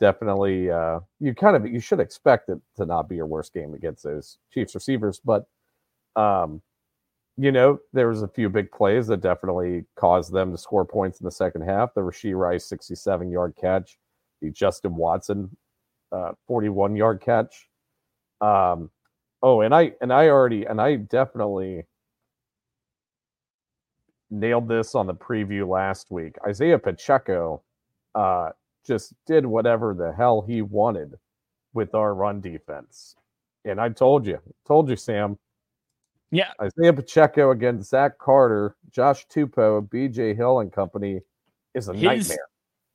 definitely 0.00 0.70
uh, 0.70 1.00
you 1.20 1.34
kind 1.34 1.56
of 1.56 1.66
you 1.66 1.80
should 1.80 2.00
expect 2.00 2.48
it 2.48 2.58
to 2.76 2.86
not 2.86 3.08
be 3.08 3.16
your 3.16 3.26
worst 3.26 3.52
game 3.52 3.74
against 3.74 4.04
those 4.04 4.38
Chiefs 4.52 4.74
receivers. 4.74 5.20
But 5.24 5.44
um, 6.16 6.62
you 7.36 7.52
know, 7.52 7.78
there 7.92 8.08
was 8.08 8.22
a 8.22 8.28
few 8.28 8.48
big 8.48 8.70
plays 8.70 9.06
that 9.06 9.20
definitely 9.20 9.84
caused 9.96 10.32
them 10.32 10.52
to 10.52 10.58
score 10.58 10.84
points 10.84 11.20
in 11.20 11.24
the 11.24 11.30
second 11.30 11.62
half. 11.62 11.94
The 11.94 12.02
Rashee 12.02 12.36
Rice 12.36 12.66
67 12.68 13.30
yard 13.30 13.54
catch, 13.60 13.98
the 14.42 14.50
Justin 14.50 14.96
Watson 14.96 15.56
uh, 16.12 16.32
41 16.46 16.96
yard 16.96 17.20
catch. 17.20 17.68
Um, 18.40 18.90
oh, 19.42 19.60
and 19.60 19.74
I 19.74 19.92
and 20.00 20.12
I 20.12 20.28
already 20.28 20.64
and 20.64 20.80
I 20.80 20.96
definitely 20.96 21.86
nailed 24.30 24.68
this 24.68 24.94
on 24.94 25.06
the 25.06 25.14
preview 25.14 25.68
last 25.68 26.10
week. 26.10 26.36
Isaiah 26.46 26.78
Pacheco 26.78 27.62
uh, 28.14 28.50
just 28.86 29.14
did 29.26 29.46
whatever 29.46 29.94
the 29.94 30.12
hell 30.12 30.42
he 30.42 30.62
wanted 30.62 31.18
with 31.72 31.94
our 31.94 32.14
run 32.14 32.40
defense. 32.40 33.16
And 33.64 33.80
I 33.80 33.90
told 33.90 34.26
you, 34.26 34.38
told 34.66 34.88
you, 34.88 34.96
Sam. 34.96 35.38
Yeah. 36.30 36.52
Isaiah 36.60 36.92
Pacheco 36.92 37.50
against 37.50 37.90
Zach 37.90 38.18
Carter, 38.18 38.76
Josh 38.90 39.26
Tupou, 39.26 39.88
BJ 39.88 40.36
Hill 40.36 40.60
and 40.60 40.72
company 40.72 41.20
is 41.74 41.88
a 41.88 41.92
His, 41.92 42.02
nightmare 42.02 42.46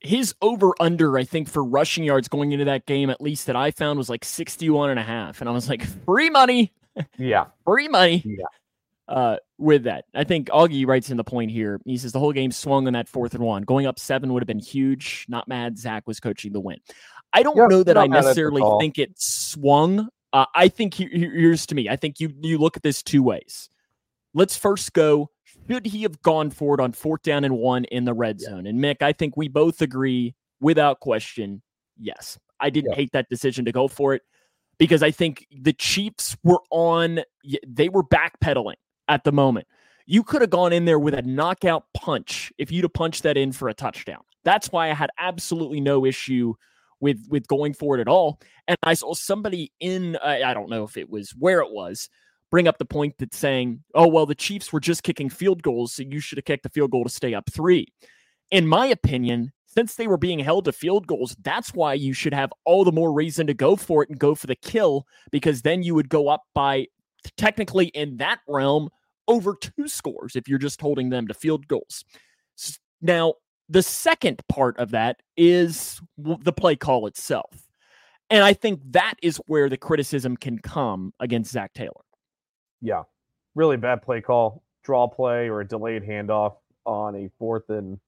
his 0.05 0.35
over 0.41 0.71
under, 0.79 1.17
I 1.17 1.23
think, 1.23 1.49
for 1.49 1.63
rushing 1.63 2.03
yards 2.03 2.27
going 2.27 2.51
into 2.51 2.65
that 2.65 2.85
game, 2.85 3.09
at 3.09 3.21
least 3.21 3.47
that 3.47 3.55
I 3.55 3.71
found, 3.71 3.97
was 3.97 4.09
like 4.09 4.23
61 4.23 4.91
and 4.91 4.99
a 4.99 5.03
half. 5.03 5.41
And 5.41 5.49
I 5.49 5.53
was 5.53 5.67
like, 5.69 5.83
free 6.05 6.29
money. 6.29 6.71
Yeah. 7.17 7.45
free 7.65 7.87
money. 7.87 8.23
Yeah. 8.25 8.45
Uh, 9.07 9.37
with 9.57 9.83
that, 9.83 10.05
I 10.15 10.23
think 10.23 10.49
Augie 10.49 10.87
writes 10.87 11.11
in 11.11 11.17
the 11.17 11.23
point 11.23 11.51
here. 11.51 11.79
He 11.85 11.97
says 11.97 12.11
the 12.11 12.19
whole 12.19 12.33
game 12.33 12.51
swung 12.51 12.87
on 12.87 12.93
that 12.93 13.07
fourth 13.07 13.35
and 13.35 13.43
one. 13.43 13.61
Going 13.61 13.85
up 13.85 13.99
seven 13.99 14.33
would 14.33 14.41
have 14.41 14.47
been 14.47 14.59
huge. 14.59 15.25
Not 15.29 15.47
mad. 15.47 15.77
Zach 15.77 16.07
was 16.07 16.19
coaching 16.19 16.53
the 16.53 16.59
win. 16.59 16.79
I 17.31 17.43
don't 17.43 17.55
yep, 17.55 17.69
know 17.69 17.83
that 17.83 17.97
I 17.97 18.07
necessarily 18.07 18.63
think 18.79 18.97
it 18.97 19.11
swung. 19.15 20.09
Uh, 20.33 20.45
I 20.55 20.69
think 20.69 20.95
he, 20.95 21.05
here's 21.05 21.65
to 21.67 21.75
me. 21.75 21.87
I 21.87 21.95
think 21.95 22.19
you 22.19 22.33
you 22.41 22.57
look 22.57 22.77
at 22.77 22.83
this 22.83 23.03
two 23.03 23.21
ways. 23.21 23.69
Let's 24.33 24.57
first 24.57 24.93
go 24.93 25.29
should 25.67 25.85
he 25.85 26.03
have 26.03 26.21
gone 26.21 26.49
for 26.51 26.75
it 26.75 26.81
on 26.81 26.91
fourth 26.91 27.23
down 27.23 27.43
and 27.43 27.57
one 27.57 27.85
in 27.85 28.05
the 28.05 28.13
red 28.13 28.37
yeah. 28.39 28.49
zone? 28.49 28.67
And 28.67 28.79
Mick, 28.79 29.01
I 29.01 29.13
think 29.13 29.35
we 29.35 29.47
both 29.47 29.81
agree 29.81 30.35
without 30.59 30.99
question, 30.99 31.61
yes. 31.97 32.37
I 32.59 32.69
didn't 32.69 32.91
yeah. 32.91 32.97
hate 32.97 33.11
that 33.13 33.29
decision 33.29 33.65
to 33.65 33.71
go 33.71 33.87
for 33.87 34.13
it 34.13 34.21
because 34.77 35.03
I 35.03 35.11
think 35.11 35.47
the 35.51 35.73
Chiefs 35.73 36.37
were 36.43 36.61
on, 36.71 37.21
they 37.67 37.89
were 37.89 38.03
backpedaling 38.03 38.75
at 39.07 39.23
the 39.23 39.31
moment. 39.31 39.67
You 40.05 40.23
could 40.23 40.41
have 40.41 40.51
gone 40.51 40.73
in 40.73 40.85
there 40.85 40.99
with 40.99 41.13
a 41.13 41.21
knockout 41.23 41.85
punch 41.93 42.53
if 42.57 42.71
you'd 42.71 42.83
have 42.83 42.93
punched 42.93 43.23
that 43.23 43.37
in 43.37 43.51
for 43.51 43.69
a 43.69 43.73
touchdown. 43.73 44.21
That's 44.43 44.71
why 44.71 44.89
I 44.89 44.93
had 44.93 45.09
absolutely 45.17 45.81
no 45.81 46.05
issue 46.05 46.53
with 46.99 47.25
with 47.29 47.47
going 47.47 47.73
for 47.73 47.97
it 47.97 48.01
at 48.01 48.07
all. 48.07 48.39
And 48.67 48.77
I 48.83 48.93
saw 48.93 49.13
somebody 49.13 49.71
in, 49.79 50.15
I 50.23 50.53
don't 50.53 50.69
know 50.69 50.83
if 50.83 50.97
it 50.97 51.09
was 51.09 51.31
where 51.31 51.59
it 51.59 51.71
was, 51.71 52.09
bring 52.51 52.67
up 52.67 52.77
the 52.77 52.85
point 52.85 53.17
that 53.17 53.33
saying, 53.33 53.83
oh, 53.95 54.07
well, 54.07 54.25
the 54.25 54.35
Chiefs 54.35 54.71
were 54.71 54.79
just 54.79 55.03
kicking 55.03 55.29
field 55.29 55.61
goals, 55.63 55.93
so 55.93 56.03
you 56.03 56.19
should 56.19 56.37
have 56.37 56.45
kicked 56.45 56.63
the 56.63 56.69
field 56.69 56.91
goal 56.91 57.03
to 57.03 57.09
stay 57.09 57.33
up 57.33 57.49
three. 57.51 57.87
In 58.51 58.67
my 58.67 58.85
opinion, 58.85 59.51
since 59.65 59.95
they 59.95 60.07
were 60.07 60.17
being 60.17 60.39
held 60.39 60.65
to 60.65 60.71
field 60.71 61.05
goals, 61.05 61.35
that's 61.41 61.73
why 61.73 61.93
you 61.93 62.13
should 62.13 62.33
have 62.33 62.53
all 62.63 62.85
the 62.85 62.91
more 62.91 63.11
reason 63.11 63.45
to 63.47 63.53
go 63.53 63.75
for 63.75 64.03
it 64.03 64.09
and 64.09 64.19
go 64.19 64.35
for 64.35 64.47
the 64.47 64.55
kill, 64.55 65.05
because 65.31 65.63
then 65.63 65.83
you 65.83 65.95
would 65.95 66.09
go 66.09 66.27
up 66.29 66.43
by 66.53 66.87
technically 67.37 67.87
in 67.87 68.17
that 68.17 68.39
realm 68.47 68.89
over 69.27 69.55
two 69.55 69.87
scores 69.87 70.35
if 70.35 70.47
you're 70.47 70.59
just 70.59 70.81
holding 70.81 71.09
them 71.09 71.27
to 71.27 71.33
field 71.33 71.67
goals. 71.67 72.03
Now, 73.01 73.35
the 73.69 73.81
second 73.81 74.41
part 74.47 74.77
of 74.77 74.91
that 74.91 75.21
is 75.35 75.99
the 76.17 76.53
play 76.53 76.75
call 76.75 77.07
itself. 77.07 77.63
And 78.29 78.43
I 78.43 78.53
think 78.53 78.81
that 78.91 79.15
is 79.21 79.37
where 79.47 79.69
the 79.69 79.77
criticism 79.77 80.37
can 80.37 80.59
come 80.59 81.13
against 81.19 81.51
Zac 81.51 81.73
Taylor 81.73 82.05
yeah, 82.85 83.03
really 83.55 83.77
bad 83.77 84.01
play 84.03 84.21
call, 84.21 84.63
draw 84.83 85.07
play 85.07 85.49
or 85.49 85.61
a 85.61 85.67
delayed 85.67 86.03
handoff 86.03 86.57
on 86.85 87.15
a 87.15 87.29
fourth 87.39 87.69
and 87.69 87.99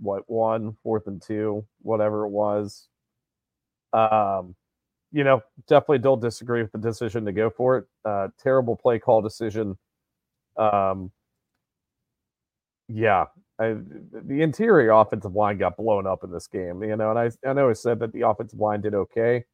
what 0.00 0.24
one, 0.26 0.76
fourth 0.82 1.06
and 1.06 1.22
two, 1.22 1.64
whatever 1.80 2.26
it 2.26 2.30
was. 2.30 2.88
Um, 3.92 4.56
you 5.12 5.24
know, 5.24 5.42
definitely 5.68 5.98
don't 5.98 6.20
disagree 6.20 6.62
with 6.62 6.72
the 6.72 6.78
decision 6.78 7.24
to 7.26 7.32
go 7.32 7.50
for 7.50 7.78
it. 7.78 7.84
Uh, 8.04 8.28
terrible 8.42 8.76
play 8.76 8.98
call 8.98 9.22
decision. 9.22 9.76
Um, 10.56 11.12
yeah, 12.88 13.26
I, 13.58 13.76
the 14.12 14.42
interior 14.42 14.90
offensive 14.90 15.34
line 15.34 15.58
got 15.58 15.76
blown 15.76 16.06
up 16.06 16.24
in 16.24 16.30
this 16.30 16.46
game, 16.46 16.82
you 16.82 16.96
know, 16.96 17.10
and 17.10 17.18
I, 17.18 17.48
I 17.48 17.52
know 17.52 17.70
I 17.70 17.74
said 17.74 17.98
that 18.00 18.12
the 18.12 18.26
offensive 18.26 18.58
line 18.58 18.80
did 18.80 18.94
okay, 18.94 19.44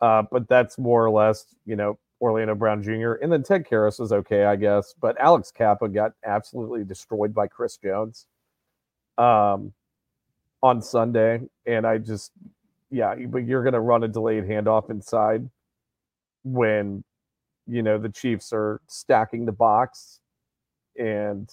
uh, 0.00 0.22
but 0.30 0.48
that's 0.48 0.78
more 0.78 1.04
or 1.04 1.10
less, 1.10 1.46
you 1.66 1.76
know, 1.76 1.98
Orlando 2.22 2.54
Brown 2.54 2.82
Jr. 2.82 3.14
And 3.14 3.32
then 3.32 3.42
Ted 3.42 3.66
Karras 3.68 3.98
was 3.98 4.12
okay, 4.12 4.44
I 4.44 4.56
guess. 4.56 4.94
But 4.98 5.20
Alex 5.20 5.50
Cappa 5.50 5.88
got 5.88 6.12
absolutely 6.24 6.84
destroyed 6.84 7.34
by 7.34 7.48
Chris 7.48 7.76
Jones 7.76 8.26
um, 9.18 9.72
on 10.62 10.80
Sunday. 10.80 11.40
And 11.66 11.84
I 11.84 11.98
just, 11.98 12.30
yeah, 12.92 13.14
but 13.28 13.46
you're 13.46 13.62
going 13.62 13.72
to 13.72 13.80
run 13.80 14.04
a 14.04 14.08
delayed 14.08 14.44
handoff 14.44 14.90
inside 14.90 15.48
when, 16.44 17.02
you 17.66 17.82
know, 17.82 17.98
the 17.98 18.10
Chiefs 18.10 18.52
are 18.52 18.80
stacking 18.86 19.46
the 19.46 19.52
box 19.52 20.20
and, 20.96 21.50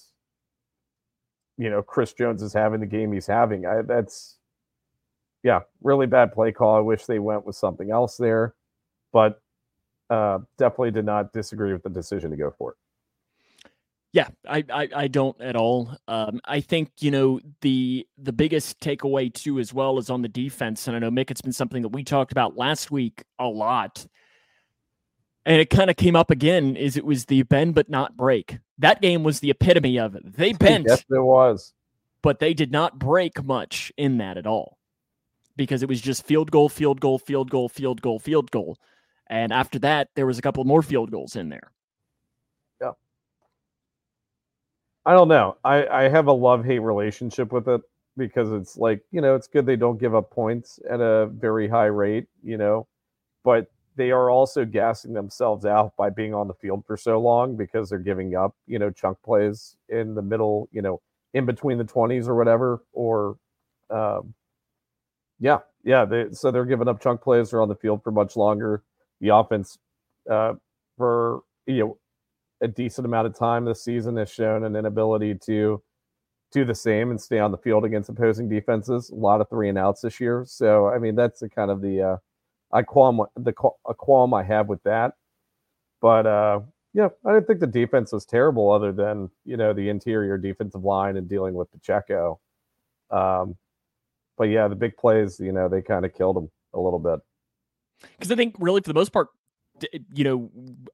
you 1.58 1.70
know, 1.70 1.82
Chris 1.82 2.14
Jones 2.14 2.44
is 2.44 2.54
having 2.54 2.82
the 2.82 2.86
game 2.86 3.14
he's 3.14 3.28
having. 3.28 3.66
I, 3.66 3.82
that's, 3.84 4.38
yeah, 5.44 5.62
really 5.82 6.08
bad 6.08 6.34
play 6.34 6.52
call. 6.52 6.76
I 6.76 6.82
wish 6.82 7.06
they 7.06 7.20
went 7.20 7.46
with 7.46 7.56
something 7.56 7.90
else 7.90 8.18
there. 8.18 8.54
But 9.14 9.42
uh, 10.10 10.40
definitely 10.58 10.92
did 10.92 11.06
not 11.06 11.32
disagree 11.34 11.72
with 11.72 11.84
the 11.84 11.90
decision 11.90 12.32
to 12.32 12.38
go 12.38 12.54
for 12.58 12.72
it. 12.72 12.78
Yeah, 14.12 14.28
I, 14.48 14.64
I, 14.74 14.90
I 14.96 15.08
don't 15.08 15.40
at 15.40 15.56
all. 15.56 15.96
Um, 16.08 16.40
I 16.44 16.62
think 16.62 16.90
you 17.00 17.12
know 17.12 17.40
the 17.62 18.08
the 18.18 18.34
biggest 18.34 18.80
takeaway 18.80 19.32
too, 19.32 19.60
as 19.60 19.72
well, 19.72 20.00
is 20.00 20.10
on 20.10 20.24
the 20.24 20.28
defense. 20.28 20.88
And 20.88 20.96
I 20.96 21.00
know 21.00 21.12
Mick, 21.12 21.30
it's 21.30 21.42
been 21.42 21.54
something 21.54 21.84
that 21.84 21.90
we 21.90 22.04
talked 22.04 22.32
about 22.32 22.58
last 22.58 22.90
week 22.90 23.24
a 23.38 23.46
lot, 23.46 24.08
and 25.46 25.62
it 25.62 25.70
kind 25.70 25.92
of 25.92 25.96
came 25.96 26.16
up 26.16 26.32
again. 26.32 26.76
Is 26.76 26.98
it 26.98 27.06
was 27.06 27.26
the 27.26 27.44
bend 27.44 27.76
but 27.76 27.88
not 27.88 28.18
break? 28.18 28.58
That 28.80 29.00
game 29.00 29.24
was 29.24 29.42
the 29.42 29.52
epitome 29.52 30.00
of 30.00 30.16
it. 30.16 30.36
They 30.36 30.54
bent, 30.60 30.88
yes, 30.88 31.04
it 31.08 31.22
was, 31.22 31.74
but 32.24 32.40
they 32.40 32.56
did 32.56 32.72
not 32.72 32.98
break 32.98 33.44
much 33.44 33.92
in 33.96 34.18
that 34.18 34.38
at 34.38 34.48
all, 34.48 34.80
because 35.56 35.84
it 35.84 35.90
was 35.90 36.02
just 36.02 36.26
field 36.26 36.50
goal, 36.50 36.68
field 36.68 37.00
goal, 37.00 37.20
field 37.20 37.52
goal, 37.52 37.70
field 37.70 38.02
goal, 38.02 38.18
field 38.18 38.50
goal. 38.50 38.76
And 39.28 39.54
after 39.54 39.78
that, 39.80 40.10
there 40.16 40.26
was 40.26 40.40
a 40.40 40.42
couple 40.42 40.64
more 40.64 40.82
field 40.82 41.12
goals 41.12 41.36
in 41.36 41.50
there. 41.50 41.72
Yeah. 42.82 42.94
I 45.10 45.14
don't 45.14 45.28
know. 45.28 45.58
I, 45.64 45.88
I 45.88 46.10
have 46.10 46.28
a 46.28 46.32
love 46.32 46.64
hate 46.64 46.80
relationship 46.80 47.52
with 47.52 47.68
it 47.68 47.82
because 48.16 48.52
it's 48.52 48.78
like, 48.78 49.02
you 49.12 49.22
know, 49.22 49.34
it's 49.34 49.48
good 49.48 49.66
they 49.66 49.76
don't 49.76 50.00
give 50.00 50.14
up 50.14 50.30
points 50.30 50.80
at 50.88 51.02
a 51.02 51.26
very 51.28 51.68
high 51.68 51.88
rate, 51.88 52.28
you 52.44 52.58
know, 52.58 52.88
but 53.44 53.72
they 53.96 54.12
are 54.12 54.30
also 54.30 54.66
gassing 54.66 55.14
themselves 55.14 55.66
out 55.66 55.94
by 55.98 56.12
being 56.12 56.36
on 56.36 56.48
the 56.48 56.54
field 56.54 56.84
for 56.86 56.96
so 56.96 57.20
long 57.20 57.58
because 57.58 57.90
they're 57.90 57.98
giving 57.98 58.36
up, 58.36 58.56
you 58.68 58.78
know, 58.78 58.92
chunk 58.92 59.18
plays 59.24 59.78
in 59.90 60.14
the 60.14 60.22
middle, 60.22 60.70
you 60.72 60.84
know, 60.84 61.02
in 61.34 61.44
between 61.44 61.80
the 61.80 61.84
20s 61.86 62.28
or 62.28 62.36
whatever, 62.36 62.84
or, 62.94 63.38
um, 63.90 64.36
yeah, 65.40 65.60
yeah. 65.84 66.06
They, 66.06 66.28
so 66.34 66.52
they're 66.52 66.66
giving 66.66 66.88
up 66.88 67.02
chunk 67.02 67.22
plays. 67.22 67.50
They're 67.50 67.64
on 67.64 67.70
the 67.70 67.76
field 67.76 68.04
for 68.04 68.12
much 68.12 68.36
longer 68.36 68.84
the 69.22 69.30
offense 69.30 69.80
uh, 70.30 70.54
for 70.98 71.42
you 71.66 71.80
know 71.80 71.98
a 72.62 72.68
decent 72.68 73.06
amount 73.06 73.28
of 73.28 73.38
time 73.38 73.66
this 73.66 73.84
season 73.84 74.18
has 74.18 74.30
shown 74.32 74.64
an 74.64 74.76
inability 74.76 75.36
to 75.46 75.82
do 76.52 76.66
the 76.66 76.76
same 76.76 77.12
and 77.12 77.22
stay 77.22 77.40
on 77.40 77.52
the 77.52 77.58
field 77.58 77.86
against 77.86 78.10
opposing 78.10 78.50
defenses. 78.50 79.10
A 79.12 79.16
lot 79.16 79.40
of 79.42 79.50
three 79.50 79.70
and 79.70 79.78
outs 79.78 80.02
this 80.02 80.20
year. 80.20 80.44
So 80.48 80.88
I 80.88 80.98
mean 80.98 81.16
that's 81.16 81.40
the 81.40 81.50
kind 81.50 81.72
of 81.72 81.82
the 81.82 82.02
uh, 82.02 82.18
I 82.72 82.82
qualm 82.84 83.26
the 83.36 83.54
a 83.88 83.94
qualm 83.94 84.34
I 84.34 84.44
have 84.44 84.68
with 84.68 84.82
that. 84.84 85.14
But 86.02 86.26
uh, 86.26 86.62
Yeah, 86.94 87.10
I 87.26 87.34
didn't 87.34 87.48
think 87.48 87.60
the 87.60 87.68
defense 87.68 88.12
was 88.12 88.26
terrible, 88.26 88.72
other 88.72 88.92
than 88.92 89.30
you 89.46 89.58
know 89.58 89.74
the 89.74 89.90
interior 89.90 90.38
defensive 90.38 90.84
line 90.84 91.18
and 91.18 91.30
dealing 91.30 91.54
with 91.54 91.72
Pacheco. 91.72 92.40
Um, 93.12 93.58
but 94.38 94.46
yeah, 94.46 94.68
the 94.68 94.76
big 94.76 94.98
plays, 94.98 95.40
you 95.40 95.52
know, 95.52 95.68
they 95.70 95.82
kind 95.82 96.06
of 96.06 96.14
killed 96.14 96.38
him 96.38 96.50
a 96.74 96.80
little 96.80 97.00
bit. 97.00 97.20
Because 98.02 98.32
I 98.32 98.36
think 98.36 98.56
really 98.60 98.82
for 98.82 98.88
the 98.88 98.94
most 98.94 99.12
part, 99.12 99.28
you 100.14 100.24
know, 100.24 100.50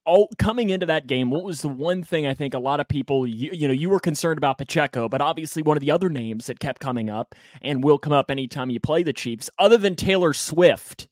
all 0.06 0.30
coming 0.38 0.70
into 0.70 0.86
that 0.86 1.08
game, 1.08 1.30
what 1.30 1.44
was 1.44 1.62
the 1.62 1.68
one 1.68 2.04
thing 2.04 2.28
I 2.28 2.34
think 2.34 2.54
a 2.54 2.60
lot 2.60 2.80
of 2.80 2.88
people, 2.88 3.28
you, 3.28 3.52
you, 3.54 3.68
know, 3.68 3.74
you 3.74 3.90
were 3.90 4.00
concerned 4.00 4.38
about 4.38 4.58
Pacheco, 4.58 5.10
but 5.10 5.22
obviously 5.22 5.62
one 5.64 5.78
of 5.78 5.82
the 5.82 5.92
other 5.92 6.10
names 6.10 6.48
that 6.48 6.60
kept 6.60 6.80
coming 6.80 7.10
up 7.10 7.36
and 7.62 7.84
will 7.84 7.98
come 7.98 8.14
up 8.14 8.32
anytime 8.32 8.70
you 8.70 8.80
play 8.80 9.04
the 9.04 9.14
Chiefs, 9.14 9.50
other 9.60 9.78
than 9.78 9.96
Taylor 9.96 10.34
Swift, 10.34 11.08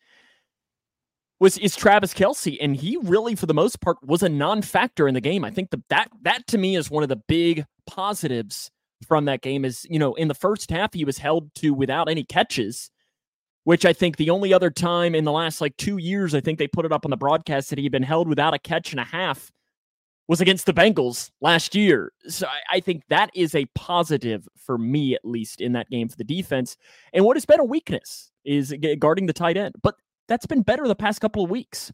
was 1.39 1.57
is 1.57 1.75
Travis 1.75 2.13
Kelce, 2.13 2.57
and 2.61 2.75
he 2.75 2.97
really, 3.01 3.35
for 3.35 3.45
the 3.47 3.53
most 3.53 3.81
part, 3.81 3.97
was 4.01 4.23
a 4.23 4.29
non-factor 4.29 5.07
in 5.07 5.13
the 5.13 5.21
game. 5.21 5.43
I 5.43 5.51
think 5.51 5.71
the, 5.71 5.83
that 5.89 6.09
that 6.21 6.47
to 6.47 6.57
me 6.57 6.77
is 6.77 6.89
one 6.89 7.03
of 7.03 7.09
the 7.09 7.21
big 7.27 7.65
positives 7.85 8.71
from 9.05 9.25
that 9.25 9.41
game. 9.41 9.65
Is 9.65 9.85
you 9.89 9.99
know, 9.99 10.13
in 10.13 10.29
the 10.29 10.35
first 10.35 10.71
half, 10.71 10.93
he 10.93 11.03
was 11.03 11.17
held 11.17 11.53
to 11.55 11.73
without 11.73 12.07
any 12.07 12.23
catches 12.23 12.89
which 13.63 13.85
I 13.85 13.93
think 13.93 14.17
the 14.17 14.29
only 14.29 14.53
other 14.53 14.69
time 14.69 15.15
in 15.15 15.23
the 15.23 15.31
last 15.31 15.61
like 15.61 15.77
two 15.77 15.97
years, 15.97 16.35
I 16.35 16.41
think 16.41 16.59
they 16.59 16.67
put 16.67 16.85
it 16.85 16.91
up 16.91 17.05
on 17.05 17.11
the 17.11 17.17
broadcast 17.17 17.69
that 17.69 17.79
he 17.79 17.85
had 17.85 17.91
been 17.91 18.03
held 18.03 18.27
without 18.27 18.53
a 18.53 18.59
catch 18.59 18.91
and 18.91 18.99
a 18.99 19.05
half 19.05 19.51
was 20.27 20.41
against 20.41 20.65
the 20.65 20.73
Bengals 20.73 21.31
last 21.41 21.75
year. 21.75 22.13
So 22.27 22.47
I, 22.47 22.77
I, 22.77 22.79
think 22.79 23.03
that 23.09 23.29
is 23.35 23.55
a 23.55 23.65
positive 23.75 24.47
for 24.55 24.77
me, 24.77 25.15
at 25.15 25.25
least 25.25 25.59
in 25.59 25.73
that 25.73 25.89
game 25.89 26.07
for 26.07 26.15
the 26.15 26.23
defense. 26.23 26.77
And 27.13 27.25
what 27.25 27.35
has 27.35 27.45
been 27.45 27.59
a 27.59 27.65
weakness 27.65 28.31
is 28.45 28.73
guarding 28.99 29.25
the 29.25 29.33
tight 29.33 29.57
end, 29.57 29.75
but 29.81 29.95
that's 30.27 30.45
been 30.45 30.61
better 30.61 30.87
the 30.87 30.95
past 30.95 31.19
couple 31.19 31.43
of 31.43 31.49
weeks. 31.49 31.91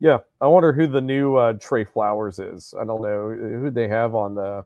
Yeah, 0.00 0.18
I 0.40 0.48
wonder 0.48 0.72
who 0.72 0.86
the 0.86 1.00
new 1.00 1.36
uh, 1.36 1.54
Trey 1.54 1.84
Flowers 1.84 2.38
is. 2.38 2.74
I 2.78 2.84
don't 2.84 3.02
know 3.02 3.30
who 3.30 3.70
they 3.70 3.88
have 3.88 4.14
on 4.14 4.34
the. 4.34 4.64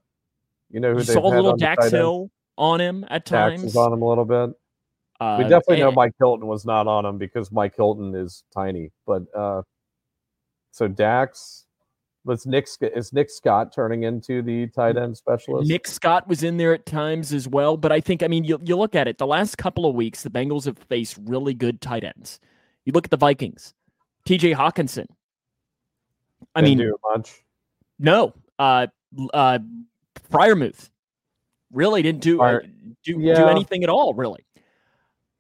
You 0.71 0.81
know 0.81 0.95
who 0.95 1.03
they 1.03 1.13
saw 1.13 1.27
a 1.27 1.29
little 1.29 1.57
Dax 1.57 1.91
Hill 1.91 2.31
on 2.57 2.81
him 2.81 3.05
at 3.09 3.27
times. 3.27 3.61
Dax 3.61 3.73
is 3.73 3.77
on 3.77 3.93
him 3.93 4.03
a 4.03 4.09
little 4.09 4.25
bit. 4.25 4.57
Uh, 5.21 5.37
we 5.39 5.45
definitely 5.45 5.81
and, 5.81 5.91
know 5.91 5.93
Mike 5.93 6.13
Hilton 6.19 6.47
was 6.47 6.65
not 6.65 6.87
on 6.87 7.05
him 7.05 7.19
because 7.19 7.51
Mike 7.51 7.75
Hilton 7.77 8.15
is 8.15 8.45
tiny. 8.53 8.91
But 9.07 9.23
uh, 9.35 9.63
so 10.73 10.89
Dax 10.89 11.67
was 12.27 12.45
Nick 12.45 12.69
is 12.81 13.13
Nick 13.13 13.31
Scott 13.31 13.73
turning 13.73 14.03
into 14.03 14.43
the 14.43 14.67
tight 14.69 14.97
end 14.97 15.17
specialist? 15.17 15.69
Nick 15.69 15.87
Scott 15.87 16.29
was 16.29 16.43
in 16.43 16.57
there 16.57 16.75
at 16.75 16.85
times 16.85 17.33
as 17.33 17.49
well, 17.49 17.77
but 17.77 17.93
I 17.93 18.01
think 18.01 18.23
I 18.23 18.29
mean 18.29 18.45
you 18.45 18.61
you 18.65 18.77
look 18.77 18.95
at 18.95 19.09
it 19.09 19.19
the 19.19 19.27
last 19.27 19.57
couple 19.57 19.87
of 19.87 19.95
weeks 19.95 20.23
the 20.23 20.31
Bengals 20.31 20.65
have 20.67 20.79
faced 20.79 21.19
really 21.25 21.55
good 21.55 21.81
tight 21.81 22.05
ends. 22.05 22.41
You 22.85 22.93
look 22.93 23.07
at 23.07 23.11
the 23.11 23.17
Vikings, 23.17 23.75
T.J. 24.25 24.53
Hockenson. 24.53 25.07
I 26.55 26.61
Didn't 26.61 26.79
mean, 26.79 26.87
do 26.89 26.97
much. 27.15 27.43
No, 27.99 28.35
uh, 28.59 28.87
uh, 29.33 29.59
Freiermuth 30.31 30.91
really 31.73 32.03
didn't 32.03 32.23
do 32.23 32.41
uh, 32.41 32.61
do, 33.05 33.19
yeah. 33.19 33.35
do 33.35 33.47
anything 33.47 33.83
at 33.83 33.89
all. 33.89 34.15
Really, 34.15 34.46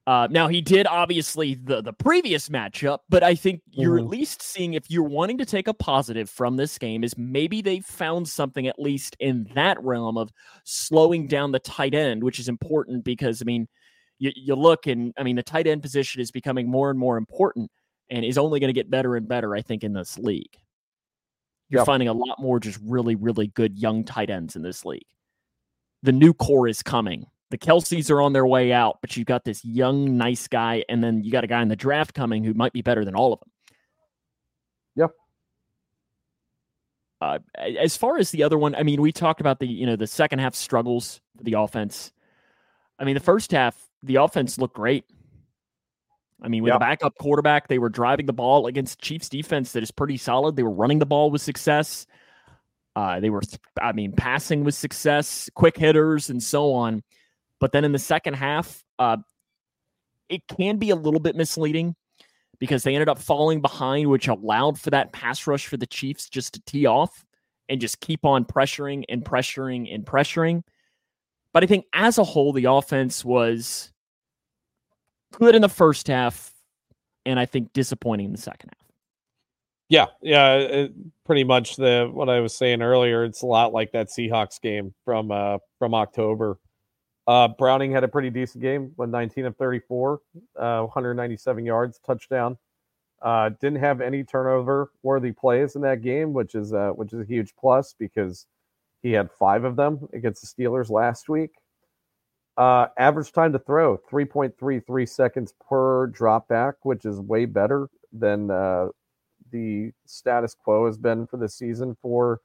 uh, 0.06 0.28
now 0.30 0.46
he 0.46 0.60
did 0.60 0.86
obviously 0.86 1.54
the 1.54 1.82
the 1.82 1.92
previous 1.92 2.48
matchup, 2.48 3.00
but 3.08 3.24
I 3.24 3.34
think 3.34 3.60
you're 3.66 3.96
mm-hmm. 3.96 4.04
at 4.04 4.10
least 4.10 4.40
seeing 4.40 4.74
if 4.74 4.88
you're 4.88 5.02
wanting 5.02 5.36
to 5.38 5.44
take 5.44 5.66
a 5.66 5.74
positive 5.74 6.30
from 6.30 6.56
this 6.56 6.78
game 6.78 7.02
is 7.02 7.18
maybe 7.18 7.60
they 7.60 7.80
found 7.80 8.28
something 8.28 8.68
at 8.68 8.78
least 8.78 9.16
in 9.18 9.48
that 9.56 9.82
realm 9.82 10.16
of 10.16 10.30
slowing 10.62 11.26
down 11.26 11.50
the 11.50 11.58
tight 11.58 11.92
end, 11.92 12.22
which 12.22 12.38
is 12.38 12.48
important 12.48 13.04
because 13.04 13.42
I 13.42 13.46
mean, 13.46 13.66
you, 14.20 14.30
you 14.36 14.54
look 14.54 14.86
and 14.86 15.12
I 15.18 15.24
mean 15.24 15.34
the 15.34 15.42
tight 15.42 15.66
end 15.66 15.82
position 15.82 16.20
is 16.20 16.30
becoming 16.30 16.70
more 16.70 16.88
and 16.88 16.98
more 16.98 17.16
important 17.16 17.68
and 18.08 18.24
is 18.24 18.38
only 18.38 18.60
going 18.60 18.68
to 18.68 18.80
get 18.80 18.88
better 18.88 19.16
and 19.16 19.26
better. 19.26 19.56
I 19.56 19.62
think 19.62 19.82
in 19.82 19.92
this 19.92 20.16
league, 20.18 20.56
you're 21.68 21.80
yep. 21.80 21.86
finding 21.86 22.06
a 22.06 22.12
lot 22.12 22.40
more 22.40 22.60
just 22.60 22.78
really 22.84 23.16
really 23.16 23.48
good 23.48 23.76
young 23.76 24.04
tight 24.04 24.30
ends 24.30 24.54
in 24.54 24.62
this 24.62 24.84
league. 24.84 25.06
The 26.04 26.12
new 26.12 26.32
core 26.32 26.68
is 26.68 26.80
coming 26.80 27.26
the 27.50 27.58
Kelces 27.58 28.10
are 28.10 28.20
on 28.20 28.32
their 28.32 28.46
way 28.46 28.72
out, 28.72 28.98
but 29.00 29.16
you've 29.16 29.26
got 29.26 29.44
this 29.44 29.64
young, 29.64 30.16
nice 30.16 30.48
guy, 30.48 30.84
and 30.88 31.02
then 31.02 31.22
you 31.22 31.30
got 31.30 31.44
a 31.44 31.46
guy 31.46 31.62
in 31.62 31.68
the 31.68 31.76
draft 31.76 32.14
coming 32.14 32.42
who 32.42 32.54
might 32.54 32.72
be 32.72 32.82
better 32.82 33.04
than 33.04 33.14
all 33.14 33.32
of 33.32 33.40
them. 33.40 33.50
Yeah. 34.96 35.06
Uh, 37.20 37.38
as 37.78 37.96
far 37.96 38.18
as 38.18 38.30
the 38.30 38.42
other 38.42 38.58
one, 38.58 38.74
I 38.74 38.82
mean, 38.82 39.00
we 39.00 39.12
talked 39.12 39.40
about 39.40 39.60
the 39.60 39.66
you 39.66 39.86
know 39.86 39.96
the 39.96 40.06
second 40.06 40.40
half 40.40 40.54
struggles 40.54 41.20
the 41.40 41.54
offense. 41.54 42.12
I 42.98 43.04
mean, 43.04 43.14
the 43.14 43.20
first 43.20 43.52
half, 43.52 43.76
the 44.02 44.16
offense 44.16 44.58
looked 44.58 44.74
great. 44.74 45.04
I 46.42 46.48
mean, 46.48 46.62
with 46.62 46.70
yep. 46.70 46.76
a 46.76 46.80
backup 46.80 47.16
quarterback, 47.18 47.68
they 47.68 47.78
were 47.78 47.88
driving 47.88 48.26
the 48.26 48.32
ball 48.32 48.66
against 48.66 49.00
Chiefs 49.00 49.28
defense 49.28 49.72
that 49.72 49.82
is 49.82 49.90
pretty 49.90 50.16
solid. 50.16 50.56
They 50.56 50.62
were 50.62 50.70
running 50.70 50.98
the 50.98 51.06
ball 51.06 51.30
with 51.30 51.40
success. 51.40 52.06
Uh, 52.94 53.20
they 53.20 53.30
were, 53.30 53.42
I 53.80 53.92
mean, 53.92 54.12
passing 54.12 54.64
with 54.64 54.74
success, 54.74 55.50
quick 55.54 55.76
hitters, 55.76 56.30
and 56.30 56.42
so 56.42 56.72
on. 56.72 57.02
But 57.60 57.72
then 57.72 57.84
in 57.84 57.92
the 57.92 57.98
second 57.98 58.34
half, 58.34 58.82
uh, 58.98 59.18
it 60.28 60.46
can 60.48 60.76
be 60.76 60.90
a 60.90 60.96
little 60.96 61.20
bit 61.20 61.36
misleading 61.36 61.94
because 62.58 62.82
they 62.82 62.94
ended 62.94 63.08
up 63.08 63.18
falling 63.18 63.60
behind, 63.60 64.08
which 64.08 64.28
allowed 64.28 64.78
for 64.78 64.90
that 64.90 65.12
pass 65.12 65.46
rush 65.46 65.66
for 65.66 65.76
the 65.76 65.86
Chiefs 65.86 66.28
just 66.28 66.54
to 66.54 66.60
tee 66.62 66.86
off 66.86 67.24
and 67.68 67.80
just 67.80 68.00
keep 68.00 68.24
on 68.24 68.44
pressuring 68.44 69.04
and 69.08 69.24
pressuring 69.24 69.92
and 69.92 70.04
pressuring. 70.04 70.62
But 71.52 71.62
I 71.62 71.66
think 71.66 71.86
as 71.92 72.18
a 72.18 72.24
whole, 72.24 72.52
the 72.52 72.66
offense 72.66 73.24
was 73.24 73.92
good 75.32 75.54
in 75.54 75.62
the 75.62 75.68
first 75.68 76.08
half, 76.08 76.52
and 77.24 77.40
I 77.40 77.46
think 77.46 77.72
disappointing 77.72 78.26
in 78.26 78.32
the 78.32 78.38
second 78.38 78.70
half. 78.70 78.86
Yeah, 79.88 80.06
yeah, 80.20 80.54
it, 80.54 80.92
pretty 81.24 81.44
much 81.44 81.76
the 81.76 82.10
what 82.12 82.28
I 82.28 82.40
was 82.40 82.56
saying 82.56 82.82
earlier. 82.82 83.24
It's 83.24 83.42
a 83.42 83.46
lot 83.46 83.72
like 83.72 83.92
that 83.92 84.08
Seahawks 84.08 84.60
game 84.60 84.92
from 85.04 85.30
uh 85.30 85.58
from 85.78 85.94
October 85.94 86.58
uh, 87.26 87.48
Browning 87.48 87.90
had 87.90 88.04
a 88.04 88.08
pretty 88.08 88.30
decent 88.30 88.62
game, 88.62 88.92
went 88.96 89.10
19 89.12 89.46
of 89.46 89.56
34, 89.56 90.20
uh, 90.58 90.80
197 90.82 91.64
yards, 91.64 92.00
touchdown. 92.06 92.56
Uh, 93.22 93.50
didn't 93.60 93.80
have 93.80 94.00
any 94.00 94.22
turnover 94.22 94.92
worthy 95.02 95.32
plays 95.32 95.74
in 95.74 95.82
that 95.82 96.02
game, 96.02 96.32
which 96.32 96.54
is 96.54 96.72
uh, 96.72 96.90
which 96.90 97.12
is 97.12 97.20
a 97.20 97.24
huge 97.24 97.54
plus 97.58 97.94
because 97.98 98.46
he 99.02 99.12
had 99.12 99.30
five 99.38 99.64
of 99.64 99.74
them 99.74 100.06
against 100.12 100.42
the 100.42 100.64
Steelers 100.64 100.90
last 100.90 101.28
week. 101.28 101.52
Uh, 102.56 102.86
average 102.98 103.32
time 103.32 103.52
to 103.52 103.58
throw 103.58 103.98
3.33 104.10 105.08
seconds 105.08 105.54
per 105.68 106.06
drop 106.08 106.48
back, 106.48 106.74
which 106.82 107.04
is 107.04 107.20
way 107.20 107.44
better 107.44 107.88
than 108.12 108.50
uh, 108.50 108.88
the 109.50 109.92
status 110.06 110.54
quo 110.54 110.86
has 110.86 110.96
been 110.96 111.26
for 111.26 111.36
the 111.36 111.48
season 111.48 111.96
for 112.00 112.40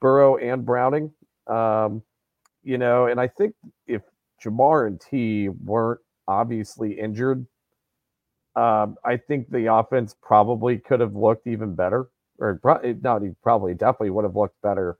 Burrow 0.00 0.36
and 0.36 0.64
Browning. 0.64 1.12
Um, 1.46 2.02
you 2.62 2.78
know, 2.78 3.06
and 3.06 3.20
I 3.20 3.28
think 3.28 3.54
if 3.86 4.02
Ja'Marr 4.42 4.86
and 4.86 5.00
T 5.00 5.48
weren't 5.48 6.00
obviously 6.26 6.98
injured, 6.98 7.46
um, 8.56 8.96
I 9.04 9.16
think 9.16 9.50
the 9.50 9.72
offense 9.72 10.14
probably 10.22 10.78
could 10.78 11.00
have 11.00 11.14
looked 11.14 11.46
even 11.46 11.74
better, 11.74 12.08
or 12.38 12.58
pro- 12.62 12.94
not 13.02 13.22
he 13.22 13.30
probably 13.42 13.74
definitely 13.74 14.10
would 14.10 14.24
have 14.24 14.36
looked 14.36 14.60
better. 14.62 14.98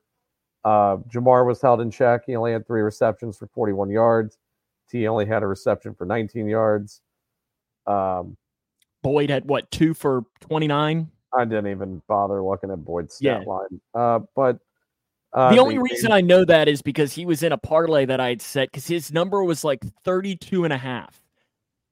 Uh, 0.65 0.97
Ja'Marr 1.13 1.45
was 1.45 1.61
held 1.61 1.79
in 1.79 1.91
check. 1.91 2.23
He 2.25 2.35
only 2.35 2.51
had 2.51 2.67
three 2.67 2.81
receptions 2.81 3.37
for 3.37 3.47
41 3.47 3.89
yards. 3.89 4.37
T 4.89 5.07
only 5.07 5.25
had 5.25 5.43
a 5.43 5.47
reception 5.47 5.95
for 5.95 6.05
19 6.05 6.47
yards. 6.47 7.01
Um, 7.87 8.35
Boyd 9.03 9.29
had 9.29 9.45
what 9.45 9.69
two 9.71 9.93
for 9.93 10.23
29? 10.41 11.09
I 11.37 11.45
didn't 11.45 11.67
even 11.67 12.01
bother 12.07 12.43
looking 12.43 12.71
at 12.71 12.83
Boyd's 12.83 13.15
stat 13.15 13.43
yeah. 13.45 13.51
line. 13.51 13.81
Uh, 13.93 14.19
but 14.35 14.59
uh, 15.35 15.51
the 15.53 15.59
only 15.59 15.77
reason 15.77 16.13
I 16.13 16.21
know 16.21 16.45
that 16.45 16.69
is 16.69 16.81
because 16.81 17.13
he 17.13 17.25
was 17.25 17.43
in 17.43 17.51
a 17.51 17.57
parlay 17.57 18.05
that 18.05 18.21
I'd 18.21 18.41
set 18.41 18.71
because 18.71 18.87
his 18.87 19.11
number 19.11 19.43
was 19.43 19.65
like 19.65 19.83
32 20.05 20.63
and 20.63 20.71
a 20.71 20.77
half. 20.77 21.21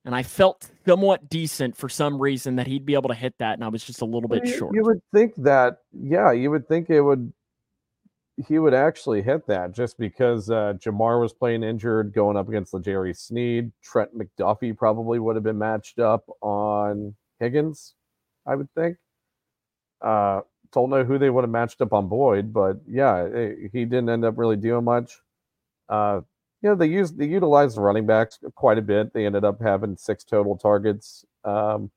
And 0.06 0.16
I 0.16 0.24
felt 0.24 0.70
somewhat 0.86 1.30
decent 1.30 1.76
for 1.76 1.90
some 1.90 2.22
reason 2.22 2.56
that 2.56 2.68
he'd 2.68 2.86
be 2.86 2.94
able 2.94 3.10
to 3.10 3.16
hit 3.16 3.36
that. 3.40 3.56
And 3.56 3.64
I 3.64 3.68
was 3.68 3.84
just 3.84 4.02
a 4.02 4.06
little 4.06 4.30
bit 4.30 4.46
you, 4.46 4.58
short. 4.58 4.76
You 4.76 4.84
would 4.84 5.02
think 5.14 5.36
that, 5.38 5.80
yeah, 5.92 6.32
you 6.32 6.52
would 6.52 6.70
think 6.70 6.90
it 6.90 7.02
would, 7.02 7.34
he 8.48 8.60
would 8.60 8.74
actually 8.74 9.22
hit 9.22 9.46
that 9.48 9.74
just 9.74 9.98
because 9.98 10.50
uh, 10.50 10.74
Ja'Marr 10.78 11.22
was 11.22 11.34
playing 11.34 11.64
injured 11.64 12.14
going 12.14 12.38
up 12.38 12.48
against 12.48 12.74
L'Jarius 12.74 13.28
Sneed. 13.28 13.72
Trent 13.84 14.10
McDuffie 14.18 14.76
probably 14.76 15.20
would 15.20 15.36
have 15.36 15.44
been 15.44 15.60
matched 15.60 16.00
up 16.00 16.26
on 16.42 17.14
Higgins, 17.40 17.94
I 18.48 18.56
would 18.56 18.70
think. 18.74 18.98
Uh, 20.02 20.42
don't 20.74 20.90
know 20.90 21.04
who 21.04 21.18
they 21.18 21.30
would 21.30 21.44
have 21.44 21.52
matched 21.52 21.82
up 21.82 21.94
on 21.94 22.08
Boyd, 22.08 22.52
but 22.52 22.78
yeah, 22.88 23.24
it, 23.26 23.70
he 23.72 23.86
didn't 23.86 24.10
end 24.10 24.26
up 24.26 24.38
really 24.38 24.56
doing 24.58 24.84
much. 24.84 25.20
Uh, 25.88 26.22
you 26.62 26.70
know, 26.70 26.76
they 26.76 26.88
used 26.88 27.18
they 27.18 27.26
utilized 27.26 27.78
the 27.78 27.82
running 27.82 28.06
backs 28.06 28.40
quite 28.56 28.78
a 28.78 28.82
bit. 28.82 29.14
They 29.14 29.26
ended 29.26 29.44
up 29.44 29.62
having 29.62 29.98
six 29.98 30.24
total 30.24 30.58
targets 30.58 31.26
um, 31.44 31.92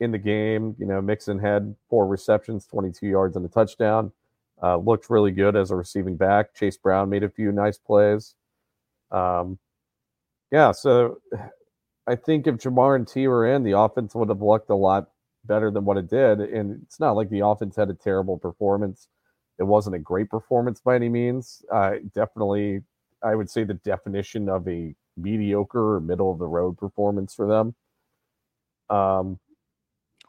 in 0.00 0.12
the 0.12 0.18
game. 0.18 0.76
You 0.78 0.86
know, 0.86 1.00
Mixon 1.00 1.38
had 1.38 1.74
four 1.88 2.06
receptions, 2.06 2.66
22 2.66 3.06
yards, 3.06 3.36
and 3.36 3.44
a 3.44 3.48
touchdown. 3.48 4.12
Uh, 4.62 4.76
looked 4.76 5.08
really 5.08 5.30
good 5.30 5.56
as 5.56 5.70
a 5.70 5.76
receiving 5.76 6.16
back. 6.16 6.54
Chase 6.54 6.76
Brown 6.76 7.08
made 7.08 7.22
a 7.22 7.28
few 7.28 7.52
nice 7.52 7.78
plays. 7.78 8.34
Um, 9.10 9.58
yeah, 10.50 10.72
so 10.72 11.18
I 12.06 12.16
think 12.16 12.46
if 12.46 12.56
Ja'Marr 12.56 12.96
and 12.96 13.06
T 13.06 13.28
were 13.28 13.46
in, 13.46 13.62
the 13.64 13.78
offense 13.78 14.14
would 14.14 14.30
have 14.30 14.40
looked 14.40 14.70
a 14.70 14.74
lot 14.74 15.10
better 15.48 15.70
than 15.72 15.84
what 15.84 15.96
it 15.96 16.08
did. 16.08 16.40
And 16.40 16.80
it's 16.84 17.00
not 17.00 17.16
like 17.16 17.28
the 17.30 17.44
offense 17.44 17.74
had 17.74 17.90
a 17.90 17.94
terrible 17.94 18.38
performance. 18.38 19.08
It 19.58 19.64
wasn't 19.64 19.96
a 19.96 19.98
great 19.98 20.30
performance 20.30 20.80
by 20.80 20.94
any 20.94 21.08
means. 21.08 21.64
Uh, 21.72 21.94
definitely, 22.14 22.82
I 23.24 23.34
would 23.34 23.50
say 23.50 23.64
the 23.64 23.74
definition 23.74 24.48
of 24.48 24.68
a 24.68 24.94
mediocre 25.16 25.96
or 25.96 26.00
middle 26.00 26.30
of 26.30 26.38
the 26.38 26.46
road 26.46 26.78
performance 26.78 27.34
for 27.34 27.48
them. 27.48 27.74
Um, 28.88 29.40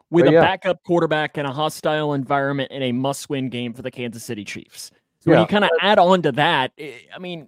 with 0.10 0.28
a 0.28 0.32
yeah. 0.32 0.42
backup 0.42 0.84
quarterback 0.84 1.38
in 1.38 1.46
a 1.46 1.54
hostile 1.54 2.14
environment 2.14 2.72
in 2.72 2.82
a 2.82 2.92
must-win 2.92 3.50
game 3.50 3.74
for 3.74 3.84
the 3.84 3.92
Kansas 3.92 4.24
City 4.24 4.44
Chiefs. 4.44 4.92
So 5.20 5.30
yeah. 5.30 5.38
when 5.38 5.42
you 5.42 5.48
kind 5.48 5.64
of 5.64 5.70
add 5.82 6.00
on 6.00 6.22
to 6.24 6.32
that, 6.32 6.72
eh, 6.80 6.94
I 7.16 7.20
mean, 7.20 7.48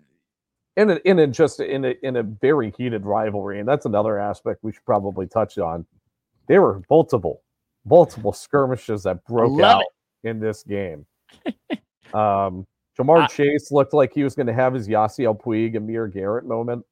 in 0.78 0.92
a, 0.92 0.96
in 1.04 1.20
a 1.20 1.28
just 1.28 1.60
in 1.60 1.86
a 1.86 1.96
in 2.04 2.18
a 2.18 2.24
very 2.24 2.72
heated 2.78 3.06
rivalry, 3.06 3.60
and 3.60 3.68
that's 3.68 3.86
another 3.86 4.20
aspect 4.20 4.64
we 4.64 4.72
should 4.72 4.86
probably 4.86 5.28
touch 5.28 5.58
on. 5.58 5.86
There 6.48 6.62
were 6.62 6.82
multiple 6.90 7.42
multiple 7.86 8.34
skirmishes 8.34 9.04
that 9.04 9.24
broke 9.26 9.62
out 9.62 9.82
it. 9.82 10.30
in 10.30 10.40
this 10.40 10.64
game. 10.64 11.06
um, 12.14 12.66
Ja'Marr 12.98 13.24
I, 13.24 13.28
Chase 13.28 13.72
looked 13.72 13.94
like 13.94 14.14
he 14.14 14.24
was 14.24 14.36
going 14.36 14.48
to 14.48 14.54
have 14.54 14.74
his 14.74 14.88
Yasiel 14.88 15.40
Puig 15.40 15.76
Amir 15.76 16.08
Garrett 16.08 16.46
moment 16.46 16.86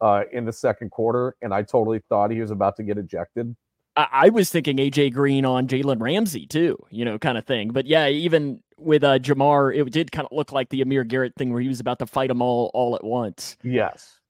uh, 0.00 0.22
in 0.32 0.44
the 0.44 0.52
second 0.52 0.90
quarter, 0.90 1.36
and 1.42 1.52
I 1.52 1.62
totally 1.62 2.00
thought 2.08 2.30
he 2.30 2.40
was 2.40 2.50
about 2.50 2.76
to 2.76 2.82
get 2.82 2.98
ejected. 2.98 3.54
I, 3.96 4.08
I 4.12 4.28
was 4.28 4.50
thinking 4.50 4.76
AJ 4.76 5.12
Green 5.12 5.44
on 5.44 5.68
Jalen 5.68 6.00
Ramsey 6.00 6.46
too, 6.46 6.78
you 6.90 7.04
know, 7.04 7.18
kind 7.18 7.38
of 7.38 7.46
thing. 7.46 7.70
But 7.70 7.86
yeah, 7.86 8.08
even 8.08 8.60
with 8.78 9.04
uh, 9.04 9.18
Ja'Marr, 9.18 9.76
it 9.76 9.90
did 9.90 10.12
kind 10.12 10.26
of 10.30 10.36
look 10.36 10.52
like 10.52 10.68
the 10.68 10.82
Amir 10.82 11.04
Garrett 11.04 11.34
thing 11.36 11.52
where 11.52 11.62
he 11.62 11.68
was 11.68 11.80
about 11.80 11.98
to 12.00 12.06
fight 12.06 12.28
them 12.28 12.42
all 12.42 12.70
all 12.74 12.94
at 12.94 13.04
once. 13.04 13.56
Yes. 13.62 14.20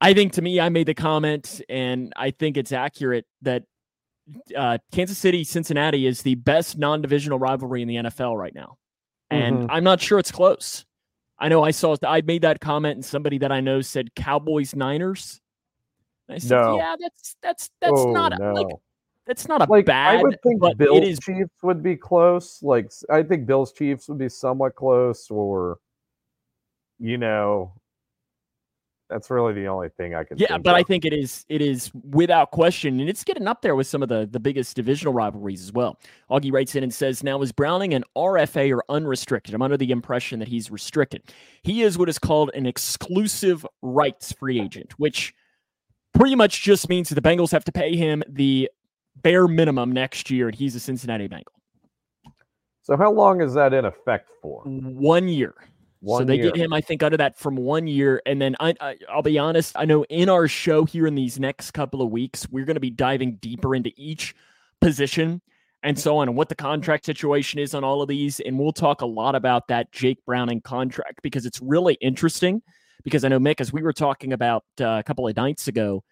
I 0.00 0.12
think 0.12 0.32
to 0.34 0.42
me, 0.42 0.60
I 0.60 0.68
made 0.68 0.86
the 0.86 0.94
comment, 0.94 1.62
and 1.68 2.12
I 2.16 2.30
think 2.30 2.56
it's 2.56 2.72
accurate 2.72 3.24
that 3.42 3.62
uh, 4.56 4.78
Kansas 4.92 5.18
City 5.18 5.44
Cincinnati 5.44 6.06
is 6.06 6.22
the 6.22 6.34
best 6.36 6.78
non 6.78 7.02
divisional 7.02 7.38
rivalry 7.38 7.82
in 7.82 7.88
the 7.88 7.96
NFL 7.96 8.36
right 8.36 8.54
now. 8.54 8.78
And 9.30 9.58
mm-hmm. 9.58 9.70
I'm 9.70 9.84
not 9.84 10.00
sure 10.00 10.18
it's 10.18 10.32
close. 10.32 10.84
I 11.38 11.48
know 11.48 11.62
I 11.62 11.72
saw 11.72 11.96
I 12.04 12.20
made 12.22 12.42
that 12.42 12.60
comment, 12.60 12.96
and 12.96 13.04
somebody 13.04 13.38
that 13.38 13.50
I 13.50 13.60
know 13.60 13.80
said 13.80 14.14
Cowboys 14.14 14.74
Niners. 14.74 15.40
I 16.28 16.38
said, 16.38 16.50
no. 16.60 16.76
yeah, 16.76 16.96
that's 16.98 17.36
that's 17.42 17.70
that's 17.80 17.92
oh, 18.00 18.12
not 18.12 18.32
no. 18.38 18.52
like 18.52 18.66
that's 19.26 19.48
not 19.48 19.62
a 19.62 19.70
like, 19.70 19.86
bad. 19.86 20.18
I 20.18 20.22
would 20.22 20.38
think 20.42 20.60
Bills 20.78 21.06
is... 21.06 21.18
Chiefs 21.18 21.50
would 21.62 21.82
be 21.82 21.96
close. 21.96 22.62
Like 22.62 22.90
I 23.10 23.22
think 23.22 23.46
Bills 23.46 23.72
Chiefs 23.72 24.08
would 24.08 24.18
be 24.18 24.28
somewhat 24.28 24.74
close, 24.74 25.30
or 25.30 25.78
you 26.98 27.18
know, 27.18 27.74
that's 29.14 29.30
really 29.30 29.52
the 29.52 29.68
only 29.68 29.90
thing 29.90 30.16
I 30.16 30.24
can. 30.24 30.36
Yeah, 30.38 30.58
but 30.58 30.74
of. 30.74 30.80
I 30.80 30.82
think 30.82 31.04
it 31.04 31.12
is 31.12 31.46
it 31.48 31.62
is 31.62 31.92
without 32.10 32.50
question, 32.50 32.98
and 32.98 33.08
it's 33.08 33.22
getting 33.22 33.46
up 33.46 33.62
there 33.62 33.76
with 33.76 33.86
some 33.86 34.02
of 34.02 34.08
the 34.08 34.28
the 34.28 34.40
biggest 34.40 34.74
divisional 34.74 35.14
rivalries 35.14 35.62
as 35.62 35.72
well. 35.72 36.00
Augie 36.28 36.52
writes 36.52 36.74
in 36.74 36.82
and 36.82 36.92
says, 36.92 37.22
"Now 37.22 37.40
is 37.40 37.52
Browning 37.52 37.94
an 37.94 38.02
RFA 38.16 38.74
or 38.74 38.82
unrestricted? 38.88 39.54
I'm 39.54 39.62
under 39.62 39.76
the 39.76 39.92
impression 39.92 40.40
that 40.40 40.48
he's 40.48 40.68
restricted. 40.68 41.22
He 41.62 41.82
is 41.82 41.96
what 41.96 42.08
is 42.08 42.18
called 42.18 42.50
an 42.54 42.66
exclusive 42.66 43.64
rights 43.82 44.32
free 44.32 44.60
agent, 44.60 44.98
which." 44.98 45.32
pretty 46.14 46.36
much 46.36 46.62
just 46.62 46.88
means 46.88 47.08
that 47.08 47.16
the 47.16 47.28
Bengals 47.28 47.50
have 47.50 47.64
to 47.64 47.72
pay 47.72 47.96
him 47.96 48.22
the 48.28 48.70
bare 49.16 49.48
minimum 49.48 49.90
next 49.90 50.30
year, 50.30 50.46
and 50.46 50.54
he's 50.54 50.76
a 50.76 50.80
Cincinnati 50.80 51.26
Bengal. 51.26 51.52
So 52.82 52.96
how 52.96 53.10
long 53.10 53.40
is 53.40 53.52
that 53.54 53.74
in 53.74 53.84
effect 53.84 54.30
for? 54.40 54.62
One 54.62 55.26
year. 55.26 55.54
One 56.04 56.20
so 56.20 56.24
they 56.24 56.36
year. 56.36 56.50
get 56.50 56.56
him, 56.56 56.72
I 56.72 56.80
think, 56.80 57.02
out 57.02 57.12
of 57.12 57.18
that 57.18 57.38
from 57.38 57.56
one 57.56 57.86
year, 57.86 58.20
and 58.26 58.40
then 58.40 58.54
I, 58.60 58.74
I, 58.80 58.96
I'll 59.10 59.22
be 59.22 59.38
honest. 59.38 59.72
I 59.76 59.86
know 59.86 60.04
in 60.04 60.28
our 60.28 60.46
show 60.46 60.84
here 60.84 61.06
in 61.06 61.14
these 61.14 61.40
next 61.40 61.70
couple 61.70 62.02
of 62.02 62.10
weeks, 62.10 62.46
we're 62.50 62.64
going 62.64 62.76
to 62.76 62.80
be 62.80 62.90
diving 62.90 63.36
deeper 63.36 63.74
into 63.74 63.90
each 63.96 64.34
position 64.80 65.40
and 65.82 65.98
so 65.98 66.16
on, 66.18 66.28
and 66.28 66.36
what 66.36 66.48
the 66.48 66.54
contract 66.54 67.04
situation 67.04 67.58
is 67.58 67.74
on 67.74 67.84
all 67.84 68.02
of 68.02 68.08
these, 68.08 68.40
and 68.40 68.58
we'll 68.58 68.72
talk 68.72 69.02
a 69.02 69.06
lot 69.06 69.34
about 69.34 69.68
that 69.68 69.92
Jake 69.92 70.18
Browning 70.24 70.60
contract 70.60 71.20
because 71.22 71.44
it's 71.46 71.60
really 71.60 71.94
interesting 72.00 72.62
because 73.02 73.24
I 73.24 73.28
know 73.28 73.38
Mick, 73.38 73.60
as 73.60 73.72
we 73.72 73.82
were 73.82 73.92
talking 73.92 74.32
about 74.32 74.64
uh, 74.80 74.96
a 74.98 75.02
couple 75.02 75.28
of 75.28 75.36
nights 75.36 75.68
ago, 75.68 76.02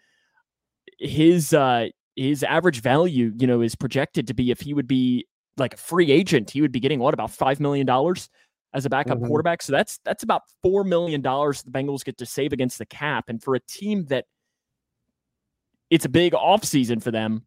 his 0.98 1.52
uh, 1.52 1.88
his 2.16 2.42
average 2.42 2.80
value, 2.80 3.32
you 3.38 3.46
know, 3.46 3.62
is 3.62 3.74
projected 3.74 4.26
to 4.28 4.34
be 4.34 4.50
if 4.50 4.60
he 4.60 4.74
would 4.74 4.86
be 4.86 5.26
like 5.56 5.74
a 5.74 5.78
free 5.78 6.10
agent, 6.10 6.50
he 6.50 6.60
would 6.60 6.72
be 6.72 6.80
getting 6.80 6.98
what 6.98 7.14
about 7.14 7.30
five 7.30 7.60
million 7.60 7.86
dollars 7.86 8.28
as 8.74 8.86
a 8.86 8.90
backup 8.90 9.18
mm-hmm. 9.18 9.26
quarterback. 9.26 9.62
So 9.62 9.72
that's 9.72 9.98
that's 10.04 10.22
about 10.22 10.42
four 10.62 10.84
million 10.84 11.20
dollars 11.20 11.62
the 11.62 11.70
Bengals 11.70 12.04
get 12.04 12.18
to 12.18 12.26
save 12.26 12.52
against 12.52 12.78
the 12.78 12.86
cap, 12.86 13.28
and 13.28 13.42
for 13.42 13.54
a 13.54 13.60
team 13.60 14.06
that 14.06 14.26
it's 15.90 16.04
a 16.04 16.08
big 16.08 16.32
offseason 16.32 17.02
for 17.02 17.10
them, 17.10 17.44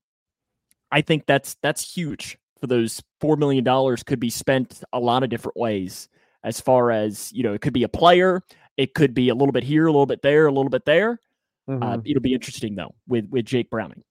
I 0.92 1.02
think 1.02 1.26
that's 1.26 1.56
that's 1.62 1.94
huge. 1.96 2.38
For 2.60 2.68
those 2.68 3.02
four 3.20 3.36
million 3.36 3.64
dollars 3.64 4.04
could 4.04 4.20
be 4.20 4.30
spent 4.30 4.84
a 4.94 5.00
lot 5.00 5.24
of 5.24 5.30
different 5.30 5.58
ways. 5.58 6.10
As 6.44 6.62
far 6.62 6.92
as 6.92 7.32
you 7.34 7.44
know, 7.44 7.54
it 7.54 7.62
could 7.62 7.74
be 7.74 7.84
a 7.84 7.90
player, 7.90 8.44
it 8.78 8.94
could 8.94 9.14
be 9.14 9.30
a 9.30 9.36
little 9.36 9.52
bit 9.52 9.64
here, 9.64 9.88
a 9.88 9.92
little 9.92 10.06
bit 10.06 10.22
there, 10.22 10.46
a 10.46 10.52
little 10.52 10.70
bit 10.70 10.86
there. 10.86 11.20
Uh, 11.68 11.72
mm-hmm. 11.72 11.84
Uh, 11.84 11.98
it'll 12.06 12.22
be 12.22 12.34
interesting 12.34 12.76
though 12.76 12.94
with 13.08 13.28
with 13.30 13.46
Jake 13.46 13.70
Browning. 13.70 14.04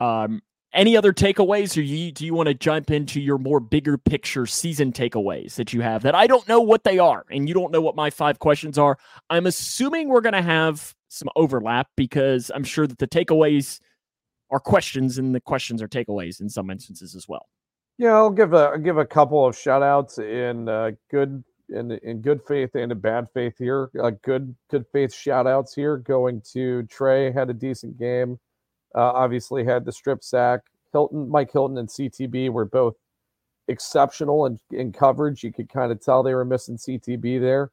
Um, 0.00 0.42
any 0.74 0.96
other 0.96 1.12
takeaways, 1.12 1.76
or 1.76 1.82
you, 1.82 2.12
do 2.12 2.24
you 2.24 2.34
want 2.34 2.48
to 2.48 2.54
jump 2.54 2.90
into 2.90 3.20
your 3.20 3.38
more 3.38 3.60
bigger 3.60 3.98
picture 3.98 4.46
season 4.46 4.92
takeaways 4.92 5.54
that 5.56 5.72
you 5.72 5.80
have 5.80 6.02
that 6.02 6.14
I 6.14 6.26
don't 6.26 6.46
know 6.48 6.60
what 6.60 6.84
they 6.84 6.98
are, 6.98 7.24
and 7.30 7.48
you 7.48 7.54
don't 7.54 7.72
know 7.72 7.80
what 7.80 7.96
my 7.96 8.10
five 8.10 8.38
questions 8.38 8.78
are? 8.78 8.98
I'm 9.30 9.46
assuming 9.46 10.08
we're 10.08 10.20
going 10.20 10.32
to 10.32 10.42
have 10.42 10.94
some 11.08 11.28
overlap 11.36 11.88
because 11.96 12.50
I'm 12.54 12.64
sure 12.64 12.86
that 12.86 12.98
the 12.98 13.08
takeaways 13.08 13.80
are 14.50 14.60
questions, 14.60 15.18
and 15.18 15.34
the 15.34 15.40
questions 15.40 15.82
are 15.82 15.88
takeaways 15.88 16.40
in 16.40 16.48
some 16.48 16.70
instances 16.70 17.14
as 17.14 17.28
well. 17.28 17.46
Yeah, 17.98 18.14
I'll 18.14 18.30
give 18.30 18.52
a 18.52 18.70
I'll 18.72 18.78
give 18.78 18.98
a 18.98 19.06
couple 19.06 19.46
of 19.46 19.56
shout 19.56 19.82
outs 19.82 20.18
in 20.18 20.68
uh, 20.68 20.92
good 21.10 21.44
in 21.68 21.92
in 22.02 22.20
good 22.20 22.40
faith 22.46 22.74
and 22.74 22.92
in 22.92 22.98
bad 22.98 23.28
faith 23.34 23.54
here. 23.58 23.90
Uh, 24.02 24.12
good 24.22 24.54
good 24.70 24.84
faith 24.92 25.14
shout 25.14 25.46
outs 25.46 25.74
here 25.74 25.98
going 25.98 26.42
to 26.52 26.82
Trey 26.84 27.30
had 27.30 27.50
a 27.50 27.54
decent 27.54 27.98
game. 27.98 28.38
Uh, 28.94 29.12
obviously 29.12 29.64
had 29.64 29.84
the 29.84 29.92
strip 29.92 30.22
sack. 30.22 30.60
Hilton, 30.92 31.28
Mike 31.28 31.50
Hilton, 31.50 31.78
and 31.78 31.88
CTB 31.88 32.50
were 32.50 32.66
both 32.66 32.96
exceptional 33.68 34.46
in, 34.46 34.58
in 34.70 34.92
coverage. 34.92 35.42
You 35.42 35.52
could 35.52 35.68
kind 35.68 35.90
of 35.90 36.00
tell 36.00 36.22
they 36.22 36.34
were 36.34 36.44
missing 36.44 36.76
CTB 36.76 37.40
there. 37.40 37.70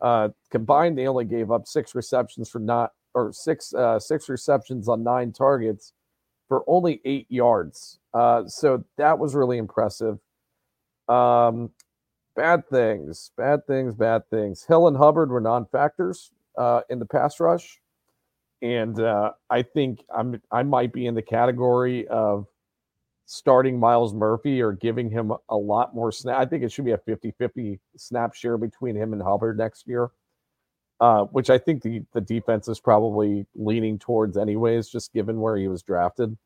Uh, 0.00 0.30
combined, 0.50 0.98
they 0.98 1.06
only 1.06 1.24
gave 1.24 1.50
up 1.50 1.66
six 1.66 1.94
receptions 1.94 2.48
for 2.48 2.58
not 2.58 2.92
or 3.14 3.32
six 3.32 3.72
uh, 3.74 3.98
six 3.98 4.28
receptions 4.28 4.88
on 4.88 5.04
nine 5.04 5.32
targets 5.32 5.92
for 6.48 6.64
only 6.66 7.00
eight 7.04 7.26
yards. 7.30 7.98
Uh, 8.12 8.46
so 8.46 8.84
that 8.98 9.18
was 9.18 9.34
really 9.34 9.58
impressive. 9.58 10.18
Um, 11.08 11.70
bad 12.36 12.68
things, 12.68 13.30
bad 13.36 13.66
things, 13.66 13.94
bad 13.94 14.28
things. 14.30 14.64
Hill 14.64 14.88
and 14.88 14.96
Hubbard 14.96 15.30
were 15.30 15.40
non-factors 15.40 16.32
uh, 16.58 16.82
in 16.90 16.98
the 16.98 17.06
pass 17.06 17.40
rush, 17.40 17.80
and 18.64 18.98
uh, 18.98 19.32
I 19.50 19.62
think 19.62 20.02
I'm 20.12 20.40
I 20.50 20.62
might 20.62 20.92
be 20.92 21.06
in 21.06 21.14
the 21.14 21.22
category 21.22 22.08
of 22.08 22.46
starting 23.26 23.78
Myles 23.78 24.14
Murphy 24.14 24.62
or 24.62 24.72
giving 24.72 25.10
him 25.10 25.32
a 25.50 25.56
lot 25.56 25.94
more 25.94 26.10
snap. 26.10 26.38
I 26.38 26.46
think 26.46 26.62
it 26.64 26.72
should 26.72 26.84
be 26.86 26.92
a 26.92 26.98
50-50 26.98 27.78
snap 27.96 28.34
share 28.34 28.58
between 28.58 28.96
him 28.96 29.12
and 29.12 29.22
Hubbard 29.22 29.58
next 29.58 29.86
year. 29.86 30.10
Uh, 31.00 31.24
which 31.24 31.50
I 31.50 31.58
think 31.58 31.82
the, 31.82 32.02
the 32.12 32.20
defense 32.20 32.68
is 32.68 32.80
probably 32.80 33.46
leaning 33.54 33.98
towards 33.98 34.36
anyways, 34.36 34.88
just 34.88 35.12
given 35.12 35.40
where 35.40 35.56
he 35.56 35.68
was 35.68 35.82
drafted. 35.82 36.36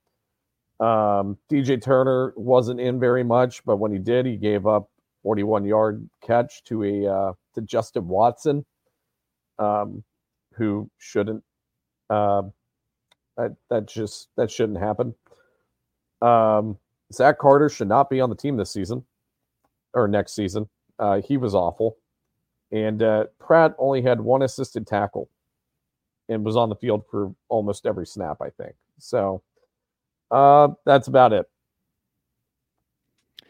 Um, 0.80 1.36
DJ 1.52 1.80
Turner 1.80 2.32
wasn't 2.34 2.80
in 2.80 2.98
very 2.98 3.22
much, 3.22 3.64
but 3.64 3.76
when 3.76 3.92
he 3.92 3.98
did, 3.98 4.24
he 4.26 4.36
gave 4.36 4.66
up 4.66 4.88
41 5.22 5.64
yard 5.64 6.08
catch 6.22 6.64
to 6.64 6.82
a 6.82 7.06
uh, 7.06 7.32
to 7.54 7.60
Justin 7.60 8.08
Watson, 8.08 8.64
um, 9.58 10.02
who 10.54 10.90
shouldn't. 10.98 11.44
Uh, 12.10 12.42
that 13.36 13.56
that 13.70 13.86
just 13.86 14.28
that 14.36 14.50
shouldn't 14.50 14.78
happen. 14.78 15.14
Um, 16.20 16.78
Zach 17.12 17.38
Carter 17.38 17.68
should 17.68 17.88
not 17.88 18.10
be 18.10 18.20
on 18.20 18.30
the 18.30 18.36
team 18.36 18.56
this 18.56 18.72
season 18.72 19.04
or 19.94 20.08
next 20.08 20.34
season. 20.34 20.68
Uh, 20.98 21.20
he 21.20 21.36
was 21.36 21.54
awful, 21.54 21.96
and 22.72 23.02
uh, 23.02 23.24
Pratt 23.38 23.74
only 23.78 24.02
had 24.02 24.20
one 24.20 24.42
assisted 24.42 24.86
tackle 24.86 25.30
and 26.28 26.44
was 26.44 26.56
on 26.56 26.68
the 26.68 26.74
field 26.76 27.04
for 27.10 27.32
almost 27.48 27.86
every 27.86 28.06
snap. 28.06 28.38
I 28.42 28.50
think 28.50 28.74
so. 28.98 29.42
Uh, 30.30 30.68
that's 30.84 31.08
about 31.08 31.32
it. 31.32 31.46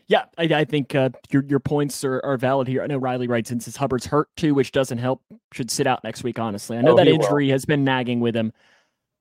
Yeah, 0.09 0.25
I, 0.39 0.45
I 0.45 0.65
think 0.65 0.95
uh, 0.95 1.11
your 1.31 1.45
your 1.45 1.61
points 1.61 2.03
are, 2.03 2.21
are 2.25 2.39
valid 2.39 2.67
here. 2.67 2.83
I 2.83 2.87
know 2.87 2.97
Riley 2.97 3.29
writes 3.29 3.51
in 3.51 3.61
says 3.61 3.77
Hubbard's 3.77 4.07
hurt 4.07 4.31
too, 4.37 4.55
which 4.55 4.73
doesn't 4.73 4.97
help. 4.97 5.23
Should 5.53 5.71
sit 5.71 5.87
out 5.87 6.03
next 6.03 6.25
week. 6.25 6.39
Honestly, 6.39 6.79
I 6.79 6.81
know 6.81 6.93
oh, 6.93 6.97
that 6.97 7.07
injury 7.07 7.47
will. 7.47 7.53
has 7.53 7.67
been 7.67 7.85
nagging 7.85 8.21
with 8.21 8.35
him. 8.35 8.53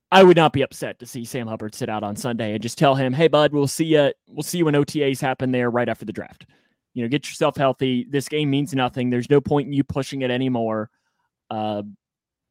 I 0.10 0.24
would 0.24 0.38
not 0.38 0.54
be 0.54 0.62
upset 0.62 0.98
to 1.00 1.06
see 1.06 1.26
Sam 1.26 1.48
Hubbard 1.48 1.76
sit 1.76 1.90
out 1.90 2.04
on 2.04 2.16
Sunday 2.16 2.54
and 2.54 2.64
just 2.64 2.78
tell 2.78 2.96
him, 2.96 3.12
"Hey, 3.12 3.28
bud, 3.28 3.52
we'll 3.52 3.68
see 3.68 3.84
you. 3.84 4.14
We'll 4.30 4.44
see 4.44 4.60
you 4.60 4.66
when 4.66 4.76
OTAs 4.76 5.20
happen 5.20 5.52
there 5.52 5.70
right 5.70 5.90
after 5.90 6.06
the 6.06 6.14
draft. 6.14 6.46
You 6.94 7.04
know, 7.04 7.10
get 7.10 7.28
yourself 7.28 7.58
healthy. 7.58 8.08
This 8.10 8.30
game 8.30 8.50
means 8.50 8.74
nothing. 8.74 9.10
There's 9.10 9.30
no 9.30 9.42
point 9.42 9.68
in 9.68 9.74
you 9.74 9.84
pushing 9.84 10.22
it 10.22 10.32
anymore. 10.32 10.90
Uh, 11.50 11.84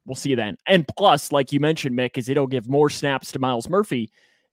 we'll 0.05 0.15
see 0.15 0.31
you 0.31 0.37
then. 0.37 0.59
And 0.67 0.87
plus, 0.87 1.33
like 1.33 1.53
you 1.53 1.61
mentioned, 1.61 1.99
Mick, 1.99 2.19
is 2.19 2.29
it'll 2.29 2.47
give 2.47 2.69
more 2.69 2.91
snaps 2.91 3.33
to 3.33 3.39
Myles 3.39 3.71
Murphy 3.71 4.11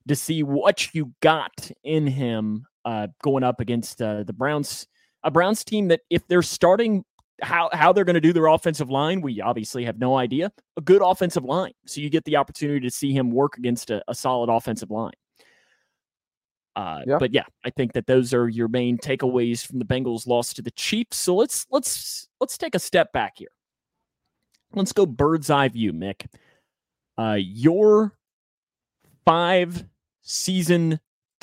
to 0.08 0.16
see 0.16 0.42
what 0.42 0.94
you 0.94 1.12
got 1.20 1.70
in 1.84 2.06
him 2.06 2.66
uh, 2.84 3.08
going 3.22 3.44
up 3.44 3.60
against 3.60 4.00
uh, 4.00 4.22
the 4.22 4.32
Browns, 4.32 4.86
a 5.22 5.30
Browns 5.30 5.64
team 5.64 5.88
that 5.88 6.00
if 6.10 6.26
they're 6.28 6.42
starting 6.42 7.04
how 7.42 7.68
how 7.72 7.92
they're 7.92 8.04
going 8.04 8.14
to 8.14 8.20
do 8.20 8.32
their 8.32 8.46
offensive 8.46 8.90
line, 8.90 9.20
we 9.20 9.40
obviously 9.40 9.84
have 9.84 9.98
no 9.98 10.16
idea. 10.16 10.52
A 10.76 10.80
good 10.80 11.02
offensive 11.02 11.44
line, 11.44 11.72
so 11.86 12.00
you 12.00 12.10
get 12.10 12.24
the 12.24 12.36
opportunity 12.36 12.80
to 12.80 12.90
see 12.90 13.12
him 13.12 13.30
work 13.30 13.58
against 13.58 13.90
a, 13.90 14.02
a 14.08 14.14
solid 14.14 14.50
offensive 14.50 14.90
line. 14.90 15.14
Uh, 16.76 17.00
yeah. 17.06 17.18
But 17.18 17.32
yeah, 17.32 17.44
I 17.64 17.70
think 17.70 17.92
that 17.92 18.06
those 18.06 18.34
are 18.34 18.48
your 18.48 18.68
main 18.68 18.98
takeaways 18.98 19.64
from 19.64 19.78
the 19.78 19.84
Bengals' 19.84 20.26
loss 20.26 20.52
to 20.54 20.62
the 20.62 20.72
Chiefs. 20.72 21.16
So 21.18 21.34
let's 21.34 21.66
let's 21.70 22.28
let's 22.40 22.58
take 22.58 22.74
a 22.74 22.80
step 22.80 23.12
back 23.12 23.34
here. 23.36 23.48
Let's 24.72 24.92
go 24.92 25.06
bird's 25.06 25.50
eye 25.50 25.68
view, 25.68 25.92
Mick. 25.92 26.26
Uh, 27.16 27.38
your 27.38 28.16
five 29.24 29.84
season 30.22 30.98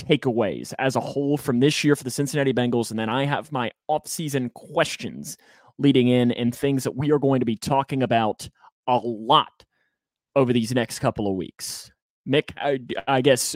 takeaways 0.07 0.73
as 0.79 0.95
a 0.95 0.99
whole 0.99 1.37
from 1.37 1.59
this 1.59 1.83
year 1.83 1.95
for 1.95 2.03
the 2.03 2.11
Cincinnati 2.11 2.53
Bengals, 2.53 2.89
and 2.89 2.99
then 2.99 3.09
I 3.09 3.25
have 3.25 3.51
my 3.51 3.71
off-season 3.87 4.51
questions 4.55 5.37
leading 5.77 6.07
in 6.07 6.31
and 6.31 6.53
things 6.53 6.83
that 6.83 6.95
we 6.95 7.11
are 7.11 7.19
going 7.19 7.39
to 7.39 7.45
be 7.45 7.55
talking 7.55 8.03
about 8.03 8.47
a 8.87 8.97
lot 8.97 9.65
over 10.35 10.53
these 10.53 10.73
next 10.73 10.99
couple 10.99 11.27
of 11.27 11.35
weeks. 11.35 11.91
Mick, 12.27 12.51
I, 12.57 12.79
I 13.07 13.21
guess 13.21 13.55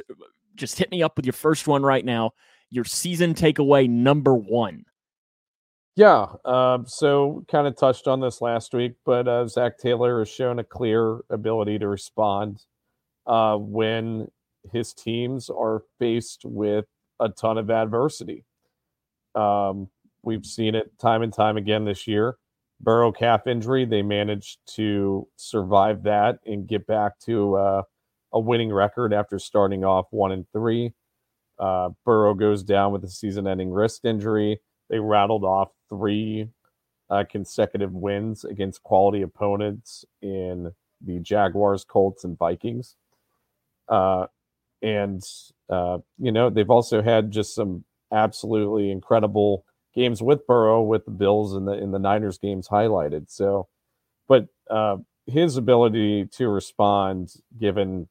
just 0.55 0.77
hit 0.77 0.91
me 0.91 1.03
up 1.03 1.17
with 1.17 1.25
your 1.25 1.33
first 1.33 1.67
one 1.67 1.83
right 1.83 2.03
now. 2.03 2.31
Your 2.69 2.85
season 2.85 3.33
takeaway 3.33 3.89
number 3.89 4.35
one. 4.35 4.85
Yeah. 5.95 6.25
Um, 6.43 6.85
so 6.87 7.45
kind 7.49 7.67
of 7.67 7.77
touched 7.77 8.07
on 8.07 8.19
this 8.19 8.41
last 8.41 8.73
week, 8.73 8.93
but 9.05 9.27
uh, 9.27 9.47
Zac 9.47 9.77
Taylor 9.77 10.19
has 10.19 10.29
shown 10.29 10.59
a 10.59 10.63
clear 10.63 11.19
ability 11.29 11.79
to 11.79 11.87
respond 11.87 12.65
uh, 13.25 13.55
when 13.55 14.27
his 14.71 14.93
teams 14.93 15.49
are 15.49 15.83
faced 15.99 16.43
with 16.45 16.85
a 17.19 17.29
ton 17.29 17.57
of 17.57 17.69
adversity. 17.69 18.45
Um, 19.35 19.89
we've 20.23 20.45
seen 20.45 20.75
it 20.75 20.97
time 20.99 21.21
and 21.21 21.33
time 21.33 21.57
again 21.57 21.85
this 21.85 22.07
year. 22.07 22.37
Burrow 22.81 23.11
calf 23.11 23.47
injury, 23.47 23.85
they 23.85 24.01
managed 24.01 24.59
to 24.75 25.27
survive 25.37 26.03
that 26.03 26.39
and 26.45 26.67
get 26.67 26.85
back 26.85 27.17
to 27.19 27.55
uh, 27.55 27.81
a 28.33 28.39
winning 28.39 28.71
record 28.71 29.13
after 29.13 29.39
starting 29.39 29.85
off 29.85 30.07
one 30.11 30.31
and 30.31 30.45
three. 30.51 30.93
Uh, 31.57 31.89
Burrow 32.03 32.33
goes 32.33 32.63
down 32.63 32.91
with 32.91 33.03
a 33.05 33.09
season-ending 33.09 33.71
wrist 33.71 34.03
injury. 34.03 34.59
They 34.89 34.99
rattled 34.99 35.45
off 35.45 35.69
three 35.87 36.49
uh, 37.09 37.23
consecutive 37.29 37.93
wins 37.93 38.43
against 38.43 38.83
quality 38.83 39.21
opponents 39.21 40.03
in 40.21 40.71
the 41.01 41.19
Jaguars, 41.19 41.85
Colts, 41.85 42.23
and 42.25 42.37
Vikings. 42.37 42.95
Uh, 43.87 44.25
and 44.85 45.23
uh, 45.69 45.97
you 46.19 46.31
know 46.31 46.49
they've 46.49 46.69
also 46.69 47.01
had 47.01 47.31
just 47.31 47.55
some 47.55 47.83
absolutely 48.11 48.91
incredible 48.91 49.65
games 49.95 50.21
with 50.21 50.45
Burrow, 50.45 50.83
with 50.83 51.05
the 51.05 51.11
Bills 51.11 51.55
and 51.55 51.67
the 51.67 51.73
in 51.73 51.91
the 51.91 51.99
Niners 51.99 52.37
games 52.37 52.67
highlighted. 52.67 53.25
So, 53.29 53.67
but 54.27 54.47
uh, 54.69 54.97
his 55.25 55.57
ability 55.57 56.27
to 56.33 56.47
respond 56.47 57.33
given 57.59 58.07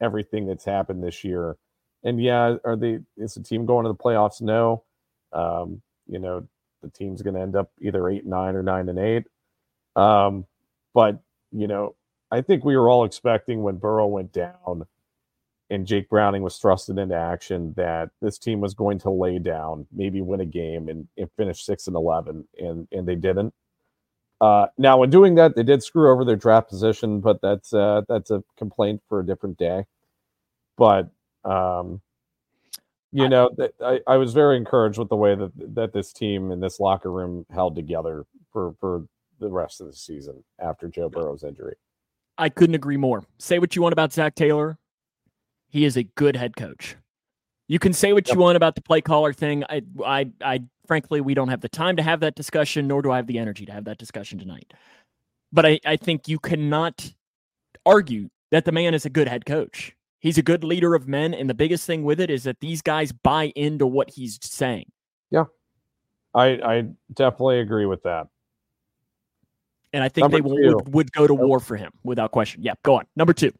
everything 0.00 0.46
that's 0.46 0.64
happened 0.64 1.02
this 1.02 1.24
year. 1.24 1.56
And 2.04 2.22
yeah, 2.22 2.56
are 2.64 2.76
they 2.76 3.00
is 3.16 3.34
the 3.34 3.42
team 3.42 3.66
going 3.66 3.84
to 3.84 3.88
the 3.88 3.96
playoffs? 3.96 4.40
No. 4.40 4.84
Um, 5.32 5.82
you 6.06 6.20
know, 6.20 6.46
the 6.82 6.90
team's 6.90 7.22
going 7.22 7.34
to 7.34 7.40
end 7.40 7.56
up 7.56 7.72
either 7.80 8.08
eight 8.08 8.26
nine 8.26 8.54
or 8.54 8.62
nine 8.62 8.88
and 8.88 8.98
eight. 8.98 9.24
Um, 9.96 10.46
but 10.94 11.20
you 11.50 11.66
know, 11.66 11.96
I 12.30 12.42
think 12.42 12.64
we 12.64 12.76
were 12.76 12.88
all 12.88 13.04
expecting 13.04 13.62
when 13.62 13.76
Burrow 13.76 14.06
went 14.06 14.32
down 14.32 14.86
and 15.72 15.86
Jake 15.86 16.10
Browning 16.10 16.42
was 16.42 16.60
thrusted 16.60 17.00
into 17.00 17.16
action 17.16 17.72
that 17.78 18.10
this 18.20 18.38
team 18.38 18.60
was 18.60 18.74
going 18.74 18.98
to 19.00 19.10
lay 19.10 19.38
down, 19.38 19.86
maybe 19.90 20.20
win 20.20 20.40
a 20.40 20.46
game 20.46 20.90
and, 20.90 21.08
and 21.16 21.30
finish 21.36 21.64
six 21.64 21.86
and 21.86 21.96
eleven, 21.96 22.46
and 22.58 22.86
and 22.92 23.08
they 23.08 23.14
didn't. 23.14 23.54
Uh, 24.40 24.66
now, 24.76 25.02
in 25.02 25.08
doing 25.08 25.36
that, 25.36 25.56
they 25.56 25.62
did 25.62 25.82
screw 25.82 26.12
over 26.12 26.24
their 26.24 26.36
draft 26.36 26.68
position, 26.68 27.20
but 27.20 27.40
that's 27.40 27.72
uh, 27.72 28.02
that's 28.06 28.30
a 28.30 28.44
complaint 28.58 29.00
for 29.08 29.20
a 29.20 29.26
different 29.26 29.56
day. 29.56 29.86
But 30.76 31.10
um, 31.44 32.02
you 33.10 33.28
know, 33.28 33.50
that 33.56 33.72
I, 33.82 34.00
I 34.06 34.16
was 34.18 34.34
very 34.34 34.58
encouraged 34.58 34.98
with 34.98 35.08
the 35.08 35.16
way 35.16 35.34
that 35.34 35.52
that 35.74 35.92
this 35.94 36.12
team 36.12 36.50
and 36.50 36.62
this 36.62 36.80
locker 36.80 37.10
room 37.10 37.46
held 37.50 37.74
together 37.76 38.26
for 38.52 38.74
for 38.78 39.06
the 39.40 39.48
rest 39.48 39.80
of 39.80 39.86
the 39.86 39.94
season 39.94 40.44
after 40.58 40.88
Joe 40.88 41.08
Burrow's 41.08 41.44
injury. 41.44 41.76
I 42.36 42.50
couldn't 42.50 42.74
agree 42.74 42.96
more. 42.98 43.24
Say 43.38 43.58
what 43.58 43.74
you 43.74 43.82
want 43.82 43.94
about 43.94 44.12
Zac 44.12 44.34
Taylor. 44.34 44.78
He 45.72 45.86
is 45.86 45.96
a 45.96 46.02
good 46.02 46.36
head 46.36 46.54
coach. 46.54 46.96
You 47.66 47.78
can 47.78 47.94
say 47.94 48.12
what 48.12 48.28
yep. 48.28 48.34
you 48.34 48.40
want 48.40 48.56
about 48.56 48.74
the 48.74 48.82
play 48.82 49.00
caller 49.00 49.32
thing. 49.32 49.64
I, 49.70 49.82
I, 50.04 50.30
I, 50.44 50.62
frankly, 50.86 51.22
we 51.22 51.32
don't 51.32 51.48
have 51.48 51.62
the 51.62 51.68
time 51.70 51.96
to 51.96 52.02
have 52.02 52.20
that 52.20 52.34
discussion, 52.34 52.86
nor 52.86 53.00
do 53.00 53.10
I 53.10 53.16
have 53.16 53.26
the 53.26 53.38
energy 53.38 53.64
to 53.64 53.72
have 53.72 53.84
that 53.84 53.96
discussion 53.96 54.38
tonight. 54.38 54.74
But 55.50 55.64
I, 55.64 55.80
I 55.86 55.96
think 55.96 56.28
you 56.28 56.38
cannot 56.38 57.10
argue 57.86 58.28
that 58.50 58.66
the 58.66 58.72
man 58.72 58.92
is 58.92 59.06
a 59.06 59.10
good 59.10 59.26
head 59.26 59.46
coach. 59.46 59.96
He's 60.20 60.36
a 60.36 60.42
good 60.42 60.62
leader 60.62 60.94
of 60.94 61.08
men, 61.08 61.32
and 61.32 61.48
the 61.48 61.54
biggest 61.54 61.86
thing 61.86 62.04
with 62.04 62.20
it 62.20 62.30
is 62.30 62.44
that 62.44 62.60
these 62.60 62.82
guys 62.82 63.10
buy 63.10 63.52
into 63.56 63.86
what 63.86 64.10
he's 64.10 64.38
saying. 64.42 64.92
Yeah, 65.30 65.44
I 66.34 66.44
I 66.44 66.84
definitely 67.14 67.60
agree 67.60 67.86
with 67.86 68.02
that. 68.02 68.28
And 69.94 70.04
I 70.04 70.10
think 70.10 70.30
Number 70.30 70.36
they 70.36 70.68
would, 70.74 70.94
would 70.94 71.12
go 71.12 71.26
to 71.26 71.34
war 71.34 71.60
for 71.60 71.76
him 71.76 71.92
without 72.04 72.30
question. 72.30 72.62
Yeah, 72.62 72.74
go 72.82 72.96
on. 72.96 73.06
Number 73.16 73.32
two. 73.32 73.52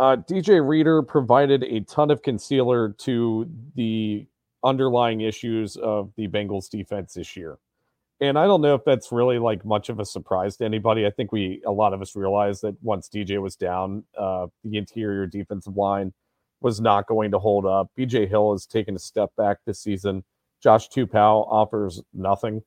Uh, 0.00 0.16
DJ 0.16 0.66
Reader 0.66 1.02
provided 1.02 1.62
a 1.62 1.80
ton 1.80 2.10
of 2.10 2.22
concealer 2.22 2.88
to 3.00 3.46
the 3.74 4.26
underlying 4.64 5.20
issues 5.20 5.76
of 5.76 6.10
the 6.16 6.26
Bengals 6.26 6.70
defense 6.70 7.12
this 7.12 7.36
year. 7.36 7.58
And 8.18 8.38
I 8.38 8.46
don't 8.46 8.62
know 8.62 8.74
if 8.74 8.82
that's 8.82 9.12
really 9.12 9.38
like 9.38 9.62
much 9.62 9.90
of 9.90 10.00
a 10.00 10.06
surprise 10.06 10.56
to 10.56 10.64
anybody. 10.64 11.04
I 11.04 11.10
think 11.10 11.32
we, 11.32 11.62
a 11.66 11.70
lot 11.70 11.92
of 11.92 12.00
us 12.00 12.16
realized 12.16 12.62
that 12.62 12.82
once 12.82 13.10
DJ 13.10 13.42
was 13.42 13.56
down, 13.56 14.02
uh, 14.16 14.46
the 14.64 14.78
interior 14.78 15.26
defensive 15.26 15.76
line 15.76 16.14
was 16.62 16.80
not 16.80 17.06
going 17.06 17.30
to 17.32 17.38
hold 17.38 17.66
up. 17.66 17.90
BJ 17.98 18.26
Hill 18.26 18.52
has 18.52 18.64
taken 18.64 18.96
a 18.96 18.98
step 18.98 19.30
back 19.36 19.58
this 19.66 19.80
season. 19.80 20.24
Josh 20.62 20.88
Tupou 20.88 21.46
offers 21.46 22.02
nothing 22.14 22.62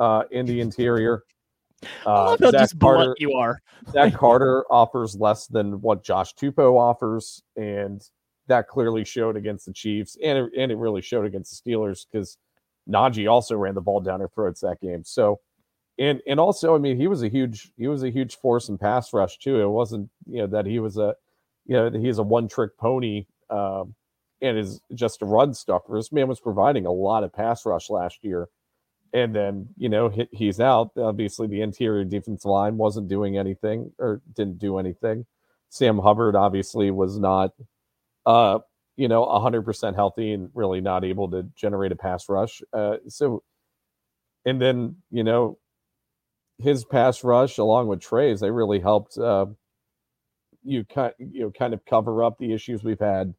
uh, 0.00 0.24
in 0.32 0.44
the 0.44 0.60
interior. 0.60 1.22
Uh, 2.04 2.36
Zach 2.50 2.70
Carter, 2.80 3.14
you 3.18 3.32
are. 3.34 3.60
Zach 3.92 4.14
Carter 4.14 4.64
offers 4.70 5.16
less 5.16 5.46
than 5.46 5.80
what 5.80 6.02
Josh 6.02 6.34
Tupou 6.34 6.78
offers, 6.78 7.42
and 7.56 8.02
that 8.48 8.68
clearly 8.68 9.04
showed 9.04 9.36
against 9.36 9.66
the 9.66 9.72
Chiefs, 9.72 10.16
and 10.22 10.38
it, 10.38 10.50
and 10.56 10.72
it 10.72 10.76
really 10.76 11.02
showed 11.02 11.24
against 11.24 11.62
the 11.64 11.70
Steelers 11.70 12.06
because 12.10 12.38
Najee 12.88 13.30
also 13.30 13.56
ran 13.56 13.74
the 13.74 13.80
ball 13.80 14.00
down 14.00 14.18
their 14.18 14.28
throats 14.28 14.60
that 14.60 14.80
game. 14.80 15.04
So, 15.04 15.40
and 15.98 16.20
and 16.26 16.40
also, 16.40 16.74
I 16.74 16.78
mean, 16.78 16.96
he 16.96 17.06
was 17.06 17.22
a 17.22 17.28
huge 17.28 17.70
he 17.76 17.86
was 17.86 18.02
a 18.02 18.10
huge 18.10 18.36
force 18.36 18.68
in 18.68 18.78
pass 18.78 19.12
rush 19.12 19.38
too. 19.38 19.60
It 19.60 19.68
wasn't 19.68 20.10
you 20.26 20.38
know 20.38 20.46
that 20.48 20.66
he 20.66 20.78
was 20.80 20.96
a 20.96 21.14
you 21.66 21.76
know 21.76 21.90
he's 21.90 22.18
a 22.18 22.22
one 22.22 22.48
trick 22.48 22.76
pony 22.78 23.26
um, 23.50 23.94
and 24.40 24.58
is 24.58 24.80
just 24.94 25.22
a 25.22 25.26
run 25.26 25.54
stuffer. 25.54 25.94
This 25.94 26.12
man 26.12 26.28
was 26.28 26.40
providing 26.40 26.86
a 26.86 26.92
lot 26.92 27.24
of 27.24 27.32
pass 27.32 27.66
rush 27.66 27.90
last 27.90 28.18
year, 28.22 28.48
and 29.12 29.34
then 29.34 29.68
you 29.76 29.88
know 29.88 30.08
he, 30.08 30.28
he's 30.32 30.60
out. 30.60 30.90
Obviously, 30.96 31.46
the 31.46 31.62
interior 31.62 32.04
defense 32.04 32.44
line 32.44 32.76
wasn't 32.76 33.08
doing 33.08 33.38
anything 33.38 33.92
or 33.98 34.22
didn't 34.34 34.58
do 34.58 34.78
anything. 34.78 35.26
Sam 35.70 35.98
Hubbard 35.98 36.34
obviously 36.36 36.90
was 36.90 37.18
not 37.18 37.52
uh, 38.26 38.58
you 38.98 39.06
know, 39.06 39.24
100% 39.24 39.94
healthy 39.94 40.32
and 40.32 40.50
really 40.54 40.80
not 40.80 41.04
able 41.04 41.30
to 41.30 41.44
generate 41.54 41.92
a 41.92 41.96
pass 41.96 42.28
rush. 42.28 42.60
Uh, 42.72 42.96
so, 43.06 43.44
and 44.44 44.60
then, 44.60 44.96
you 45.12 45.22
know, 45.22 45.56
his 46.58 46.84
pass 46.84 47.22
rush 47.22 47.58
along 47.58 47.86
with 47.86 48.00
Trey's, 48.00 48.40
they 48.40 48.50
really 48.50 48.80
helped 48.80 49.16
uh, 49.16 49.46
you 50.64 50.84
kind 50.84 51.12
you 51.18 51.42
know 51.42 51.50
kind 51.52 51.72
of 51.72 51.84
cover 51.84 52.24
up 52.24 52.36
the 52.38 52.52
issues 52.52 52.82
we've 52.82 52.98
had 52.98 53.32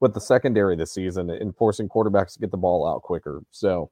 with 0.00 0.14
the 0.14 0.20
secondary 0.20 0.76
this 0.76 0.92
season 0.94 1.28
in 1.28 1.52
forcing 1.52 1.88
quarterbacks 1.88 2.34
to 2.34 2.38
get 2.38 2.52
the 2.52 2.56
ball 2.56 2.86
out 2.86 3.02
quicker. 3.02 3.42
So 3.50 3.90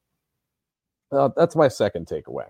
uh, 1.12 1.28
that's 1.36 1.54
my 1.56 1.68
second 1.68 2.06
takeaway. 2.06 2.46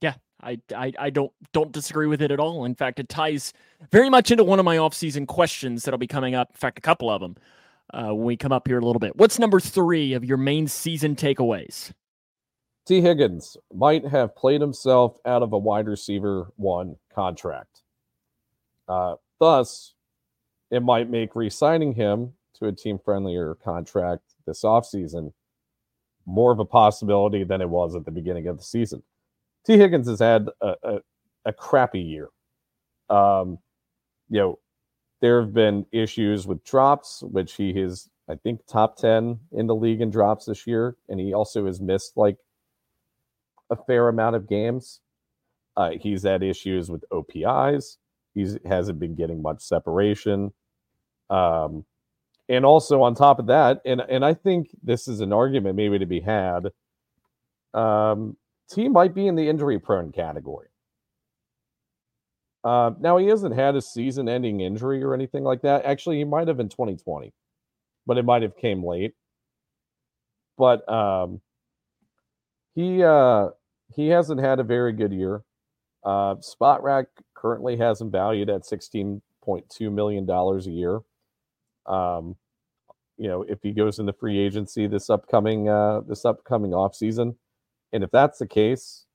Yeah, 0.00 0.14
I, 0.42 0.58
I 0.74 0.92
I 0.98 1.10
don't 1.10 1.32
don't 1.52 1.72
disagree 1.72 2.06
with 2.06 2.22
it 2.22 2.30
at 2.30 2.40
all. 2.40 2.64
In 2.64 2.74
fact, 2.74 2.98
it 2.98 3.08
ties 3.08 3.52
very 3.92 4.08
much 4.08 4.30
into 4.30 4.44
one 4.44 4.58
of 4.58 4.64
my 4.64 4.76
offseason 4.76 5.26
questions 5.26 5.84
that'll 5.84 5.98
be 5.98 6.06
coming 6.06 6.34
up. 6.34 6.50
In 6.50 6.56
fact, 6.56 6.78
a 6.78 6.82
couple 6.82 7.10
of 7.10 7.20
them 7.20 7.36
uh, 7.92 8.14
when 8.14 8.24
we 8.24 8.36
come 8.36 8.52
up 8.52 8.66
here 8.66 8.78
a 8.78 8.84
little 8.84 9.00
bit. 9.00 9.16
What's 9.16 9.38
number 9.38 9.60
three 9.60 10.14
of 10.14 10.24
your 10.24 10.38
main 10.38 10.66
season 10.68 11.16
takeaways? 11.16 11.92
T. 12.86 13.00
Higgins 13.00 13.56
might 13.72 14.06
have 14.06 14.34
played 14.34 14.60
himself 14.60 15.18
out 15.26 15.42
of 15.42 15.52
a 15.52 15.58
wide 15.58 15.86
receiver 15.86 16.50
one 16.56 16.96
contract. 17.14 17.82
Uh, 18.88 19.16
thus, 19.38 19.94
it 20.70 20.82
might 20.82 21.10
make 21.10 21.36
re 21.36 21.50
signing 21.50 21.92
him 21.92 22.32
to 22.54 22.66
a 22.66 22.72
team 22.72 22.98
friendlier 22.98 23.54
contract 23.54 24.22
this 24.46 24.62
offseason 24.62 25.32
more 26.26 26.52
of 26.52 26.58
a 26.58 26.64
possibility 26.64 27.44
than 27.44 27.60
it 27.60 27.68
was 27.68 27.94
at 27.94 28.04
the 28.04 28.10
beginning 28.10 28.46
of 28.46 28.58
the 28.58 28.64
season. 28.64 29.02
Tee 29.66 29.78
Higgins 29.78 30.08
has 30.08 30.20
had 30.20 30.48
a, 30.60 30.74
a, 30.82 30.98
a 31.46 31.52
crappy 31.52 32.00
year. 32.00 32.28
Um, 33.08 33.58
you 34.28 34.38
know, 34.38 34.58
there 35.20 35.40
have 35.40 35.52
been 35.52 35.86
issues 35.92 36.46
with 36.46 36.64
drops, 36.64 37.22
which 37.22 37.54
he 37.54 37.70
is, 37.70 38.08
I 38.28 38.36
think, 38.36 38.60
top 38.66 38.96
10 38.96 39.38
in 39.52 39.66
the 39.66 39.74
league 39.74 40.00
in 40.00 40.10
drops 40.10 40.46
this 40.46 40.66
year. 40.66 40.96
And 41.08 41.20
he 41.20 41.34
also 41.34 41.66
has 41.66 41.80
missed 41.80 42.16
like 42.16 42.36
a 43.70 43.76
fair 43.76 44.08
amount 44.08 44.36
of 44.36 44.48
games. 44.48 45.00
Uh, 45.76 45.90
he's 46.00 46.22
had 46.22 46.42
issues 46.42 46.90
with 46.90 47.04
OPIs. 47.10 47.98
He 48.34 48.46
hasn't 48.66 48.98
been 48.98 49.14
getting 49.14 49.42
much 49.42 49.62
separation. 49.62 50.52
Um, 51.28 51.84
and 52.50 52.66
also 52.66 53.00
on 53.00 53.14
top 53.14 53.38
of 53.38 53.46
that, 53.46 53.80
and 53.86 54.00
and 54.00 54.24
I 54.24 54.34
think 54.34 54.70
this 54.82 55.06
is 55.06 55.20
an 55.20 55.32
argument 55.32 55.76
maybe 55.76 56.00
to 56.00 56.06
be 56.06 56.20
had. 56.20 56.66
Um, 57.72 58.36
Tee 58.68 58.88
might 58.88 59.14
be 59.14 59.28
in 59.28 59.36
the 59.36 59.48
injury 59.48 59.78
prone 59.78 60.10
category. 60.10 60.66
Uh, 62.64 62.90
now 63.00 63.16
he 63.16 63.26
hasn't 63.28 63.54
had 63.54 63.74
a 63.74 63.80
season-ending 63.80 64.60
injury 64.60 65.02
or 65.02 65.14
anything 65.14 65.44
like 65.44 65.62
that. 65.62 65.84
Actually, 65.84 66.18
he 66.18 66.24
might 66.24 66.48
have 66.48 66.60
in 66.60 66.68
2020, 66.68 67.32
but 68.06 68.18
it 68.18 68.24
might 68.24 68.42
have 68.42 68.56
came 68.56 68.84
late. 68.84 69.14
But 70.58 70.86
um, 70.92 71.40
he 72.74 73.02
uh, 73.04 73.50
he 73.94 74.08
hasn't 74.08 74.40
had 74.40 74.58
a 74.58 74.64
very 74.64 74.92
good 74.92 75.12
year. 75.12 75.42
Uh, 76.04 76.34
Spotrac 76.36 77.06
currently 77.34 77.76
has 77.76 78.00
him 78.00 78.10
valued 78.10 78.50
at 78.50 78.62
16.2 78.62 79.92
million 79.92 80.26
dollars 80.26 80.66
a 80.66 80.70
year. 80.72 81.00
Um, 81.90 82.36
you 83.18 83.28
know, 83.28 83.42
if 83.42 83.58
he 83.62 83.72
goes 83.72 83.98
into 83.98 84.12
free 84.14 84.38
agency 84.38 84.86
this 84.86 85.10
upcoming 85.10 85.68
uh, 85.68 86.00
this 86.08 86.24
upcoming 86.24 86.74
off 86.74 86.94
season, 86.94 87.36
and 87.92 88.04
if 88.04 88.10
that's 88.10 88.38
the 88.38 88.46
case, 88.46 89.06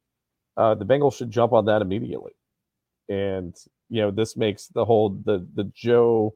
uh, 0.58 0.76
the 0.76 0.86
Bengals 0.86 1.18
should 1.18 1.32
jump 1.32 1.54
on 1.54 1.66
that 1.66 1.82
immediately 1.82 2.34
and 3.10 3.56
you 3.90 4.02
know 4.02 4.12
this 4.12 4.36
makes 4.36 4.68
the 4.68 4.86
whole 4.86 5.10
the 5.26 5.48
the 5.56 5.66
Joe 5.76 6.36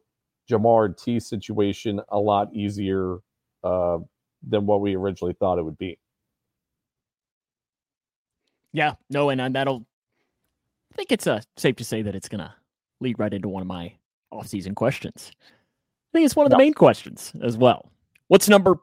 Ja'Marr 0.50 0.98
Tee 1.02 1.20
situation 1.20 2.02
a 2.10 2.20
lot 2.20 2.54
easier 2.54 3.18
uh, 3.64 3.98
than 4.48 4.66
what 4.66 4.82
we 4.82 4.96
originally 4.96 5.34
thought 5.40 5.60
it 5.60 5.64
would 5.64 5.78
be. 5.78 5.98
Yeah, 8.74 8.94
no, 9.10 9.30
and, 9.30 9.42
and 9.42 9.56
that'll. 9.56 9.86
I 10.94 10.96
think 10.96 11.12
it's 11.12 11.28
uh, 11.28 11.42
safe 11.58 11.76
to 11.78 11.84
say 11.84 12.02
that 12.02 12.16
it's 12.16 12.30
gonna 12.30 12.56
lead 13.00 13.18
right 13.20 13.34
into 13.34 13.50
one 13.50 13.62
of 13.62 13.68
my 13.68 13.94
off-season 14.32 14.76
questions. 14.76 15.32
I 16.10 16.18
think 16.18 16.26
it's 16.26 16.36
one 16.36 16.46
of 16.46 16.52
the 16.52 16.58
main 16.58 16.74
questions 16.74 17.32
as 17.44 17.58
well. 17.58 17.92
What's 18.28 18.50
number 18.50 18.78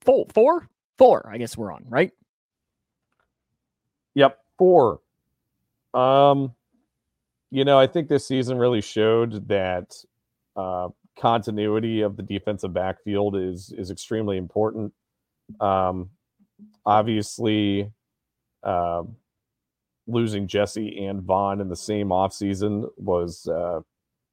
four? 0.00 0.26
Four? 0.32 0.68
Four? 0.96 1.28
I 1.32 1.38
guess 1.38 1.56
we're 1.56 1.72
on 1.72 1.84
right. 1.88 2.12
Yep, 4.14 4.38
four. 4.56 5.00
Um, 5.94 6.54
you 7.50 7.64
know, 7.64 7.78
I 7.78 7.86
think 7.86 8.08
this 8.08 8.26
season 8.26 8.58
really 8.58 8.80
showed 8.80 9.48
that 9.48 9.94
uh, 10.56 10.88
continuity 11.18 12.02
of 12.02 12.16
the 12.16 12.22
defensive 12.22 12.72
backfield 12.72 13.36
is 13.36 13.72
is 13.76 13.90
extremely 13.90 14.36
important. 14.36 14.92
Um, 15.60 16.10
obviously, 16.86 17.90
uh, 18.62 19.02
losing 20.06 20.46
Jessie 20.46 21.06
and 21.06 21.22
Vonn 21.22 21.60
in 21.60 21.68
the 21.68 21.76
same 21.76 22.08
offseason 22.08 22.88
was 22.96 23.46
uh, 23.46 23.80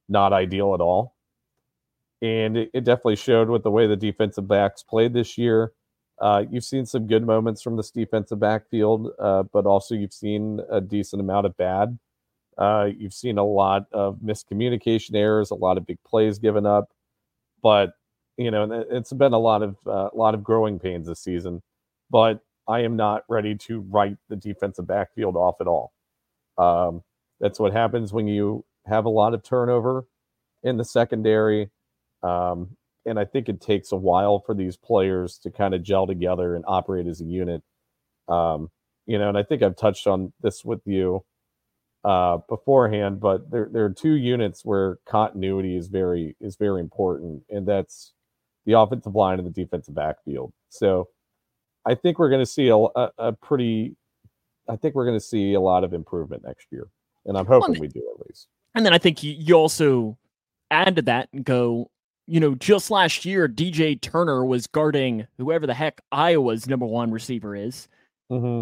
not 0.09 0.33
ideal 0.33 0.73
at 0.73 0.81
all. 0.81 1.14
And 2.25 2.57
it, 2.57 2.71
it, 2.73 2.83
definitely 2.83 3.17
showed 3.17 3.49
with 3.49 3.61
the 3.61 3.69
way 3.69 3.85
the 3.85 3.95
defensive 3.95 4.47
backs 4.47 4.81
played 4.81 5.13
this 5.13 5.37
year. 5.37 5.73
Uh, 6.19 6.43
you've 6.49 6.63
seen 6.63 6.85
some 6.85 7.05
good 7.05 7.23
moments 7.23 7.61
from 7.61 7.77
this 7.77 7.91
defensive 7.91 8.39
backfield, 8.39 9.11
uh, 9.19 9.43
but 9.53 9.67
also 9.67 9.93
you've 9.93 10.13
seen 10.13 10.59
a 10.71 10.81
decent 10.81 11.21
amount 11.21 11.45
of 11.45 11.55
bad. 11.55 11.99
Uh, 12.57 12.89
you've 12.97 13.13
seen 13.13 13.37
a 13.37 13.43
lot 13.43 13.85
of 13.91 14.17
miscommunication 14.25 15.13
errors, 15.13 15.51
a 15.51 15.55
lot 15.55 15.77
of 15.77 15.85
big 15.85 15.99
plays 16.03 16.39
given 16.39 16.65
up, 16.65 16.89
but 17.61 17.93
you 18.37 18.49
know 18.49 18.85
it's 18.89 19.13
been 19.13 19.33
a 19.33 19.37
lot 19.37 19.61
of 19.61 19.75
uh, 19.85 20.09
a 20.11 20.15
lot 20.15 20.33
of 20.33 20.43
growing 20.43 20.79
pains 20.79 21.05
this 21.05 21.19
season. 21.19 21.61
But 22.09 22.39
I 22.67 22.79
am 22.79 22.95
not 22.95 23.23
ready 23.29 23.53
to 23.55 23.81
write 23.81 24.17
the 24.29 24.35
defensive 24.35 24.87
backfield 24.87 25.35
off 25.35 25.61
at 25.61 25.67
all. 25.67 25.93
Um, 26.57 27.03
that's 27.39 27.59
what 27.59 27.73
happens 27.73 28.13
when 28.13 28.27
you 28.27 28.65
have 28.87 29.05
a 29.05 29.09
lot 29.09 29.33
of 29.35 29.43
turnover 29.43 30.07
in 30.63 30.77
the 30.77 30.85
secondary. 30.85 31.69
Um, 32.25 32.75
and 33.05 33.19
I 33.19 33.25
think 33.25 33.49
it 33.49 33.61
takes 33.61 33.91
a 33.91 33.97
while 33.97 34.39
for 34.39 34.55
these 34.55 34.77
players 34.77 35.37
to 35.39 35.51
kind 35.51 35.75
of 35.75 35.83
gel 35.83 36.07
together 36.07 36.55
and 36.55 36.65
operate 36.67 37.05
as 37.05 37.21
a 37.21 37.25
unit. 37.25 37.61
Um, 38.27 38.71
you 39.05 39.19
know, 39.19 39.29
and 39.29 39.37
I 39.37 39.43
think 39.43 39.61
I've 39.61 39.75
touched 39.75 40.07
on 40.07 40.33
this 40.41 40.65
with 40.65 40.81
you 40.85 41.23
uh, 42.03 42.37
beforehand, 42.49 43.19
but 43.19 43.51
there 43.51 43.69
there 43.71 43.85
are 43.85 43.93
two 43.93 44.13
units 44.13 44.65
where 44.65 44.97
continuity 45.05 45.77
is 45.77 45.87
very 45.87 46.35
is 46.41 46.55
very 46.55 46.81
important, 46.81 47.43
and 47.49 47.67
that's 47.67 48.13
the 48.65 48.73
offensive 48.73 49.13
line 49.13 49.37
and 49.37 49.47
the 49.47 49.51
defensive 49.51 49.93
backfield. 49.93 50.51
So 50.69 51.09
I 51.85 51.93
think 51.93 52.17
we're 52.17 52.29
going 52.29 52.41
to 52.41 52.51
see 52.51 52.69
a, 52.69 52.77
a, 52.77 53.11
a, 53.19 53.33
pretty, 53.33 53.95
I 54.67 54.75
think 54.75 54.95
we're 54.95 55.05
going 55.05 55.19
to 55.19 55.23
see 55.23 55.53
a 55.53 55.61
lot 55.61 55.83
of 55.83 55.93
improvement 55.93 56.43
next 56.43 56.67
year, 56.71 56.87
and 57.25 57.37
I'm 57.37 57.45
hoping 57.45 57.73
well, 57.73 57.81
we 57.81 57.87
do 57.87 58.01
at 58.19 58.25
least. 58.27 58.47
And 58.73 58.83
then 58.83 58.93
I 58.93 58.97
think 58.97 59.21
you, 59.21 59.35
you 59.37 59.53
also 59.53 60.17
add 60.71 60.95
to 60.95 61.03
that 61.03 61.29
and 61.31 61.45
go, 61.45 61.91
you 62.27 62.39
know, 62.39 62.55
just 62.55 62.91
last 62.91 63.25
year, 63.25 63.47
DJ 63.47 63.99
Turner 63.99 64.45
was 64.45 64.67
guarding 64.67 65.27
whoever 65.37 65.67
the 65.67 65.73
heck 65.73 66.01
Iowa's 66.11 66.67
number 66.67 66.85
one 66.85 67.11
receiver 67.11 67.55
is. 67.55 67.87
Mm-hmm 68.31 68.61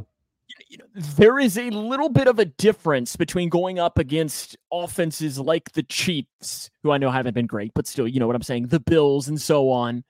you 0.69 0.77
know, 0.77 0.85
there 0.95 1.39
is 1.39 1.57
a 1.57 1.69
little 1.69 2.09
bit 2.09 2.27
of 2.27 2.39
a 2.39 2.45
difference 2.45 3.15
between 3.15 3.49
going 3.49 3.79
up 3.79 3.97
against 3.97 4.57
offenses 4.71 5.39
like 5.39 5.71
the 5.73 5.83
Chiefs, 5.83 6.69
who 6.81 6.91
I 6.91 6.97
know 6.97 7.11
haven't 7.11 7.33
been 7.33 7.47
great, 7.47 7.73
but 7.73 7.87
still, 7.87 8.07
you 8.07 8.19
know 8.19 8.27
what 8.27 8.35
I'm 8.35 8.41
saying, 8.41 8.67
the 8.67 8.79
Bills 8.79 9.27
and 9.27 9.39
so 9.39 9.69
on, 9.69 10.03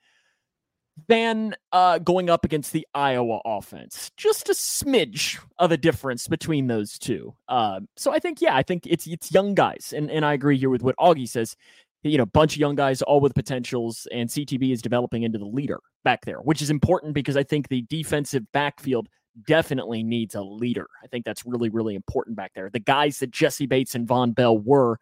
than 1.07 1.55
uh, 1.71 1.97
going 1.99 2.29
up 2.29 2.45
against 2.45 2.71
the 2.71 2.87
Iowa 2.93 3.41
offense. 3.45 4.11
Just 4.15 4.49
a 4.49 4.53
smidge 4.53 5.39
of 5.57 5.71
a 5.71 5.77
difference 5.77 6.27
between 6.27 6.67
those 6.67 6.99
two. 6.99 7.33
Uh, 7.47 7.81
so 7.97 8.13
I 8.13 8.19
think, 8.19 8.41
yeah, 8.41 8.55
I 8.55 8.63
think 8.63 8.85
it's 8.85 9.07
it's 9.07 9.31
young 9.31 9.55
guys, 9.55 9.93
and 9.95 10.09
and 10.11 10.23
I 10.23 10.33
agree 10.33 10.57
here 10.57 10.69
with 10.69 10.83
what 10.83 10.95
Augie 10.97 11.27
says. 11.27 11.55
You 12.03 12.17
know, 12.17 12.25
bunch 12.25 12.53
of 12.55 12.59
young 12.59 12.75
guys, 12.75 13.01
all 13.01 13.21
with 13.21 13.33
potentials, 13.33 14.07
and 14.11 14.29
CTB 14.29 14.73
is 14.73 14.81
developing 14.81 15.23
into 15.23 15.37
the 15.37 15.45
leader 15.45 15.79
back 16.03 16.25
there, 16.25 16.39
which 16.39 16.61
is 16.61 16.69
important 16.69 17.13
because 17.13 17.37
I 17.37 17.43
think 17.43 17.69
the 17.69 17.81
defensive 17.83 18.43
backfield 18.51 19.07
definitely 19.47 20.03
needs 20.03 20.35
a 20.35 20.41
leader. 20.41 20.87
I 21.03 21.07
think 21.07 21.25
that's 21.25 21.45
really, 21.45 21.69
really 21.69 21.95
important 21.95 22.35
back 22.35 22.51
there. 22.55 22.69
The 22.69 22.79
guys 22.79 23.19
that 23.19 23.31
Jessie 23.31 23.65
Bates 23.65 23.95
and 23.95 24.07
Vonn 24.07 24.35
Bell 24.35 24.57
were, 24.57 24.99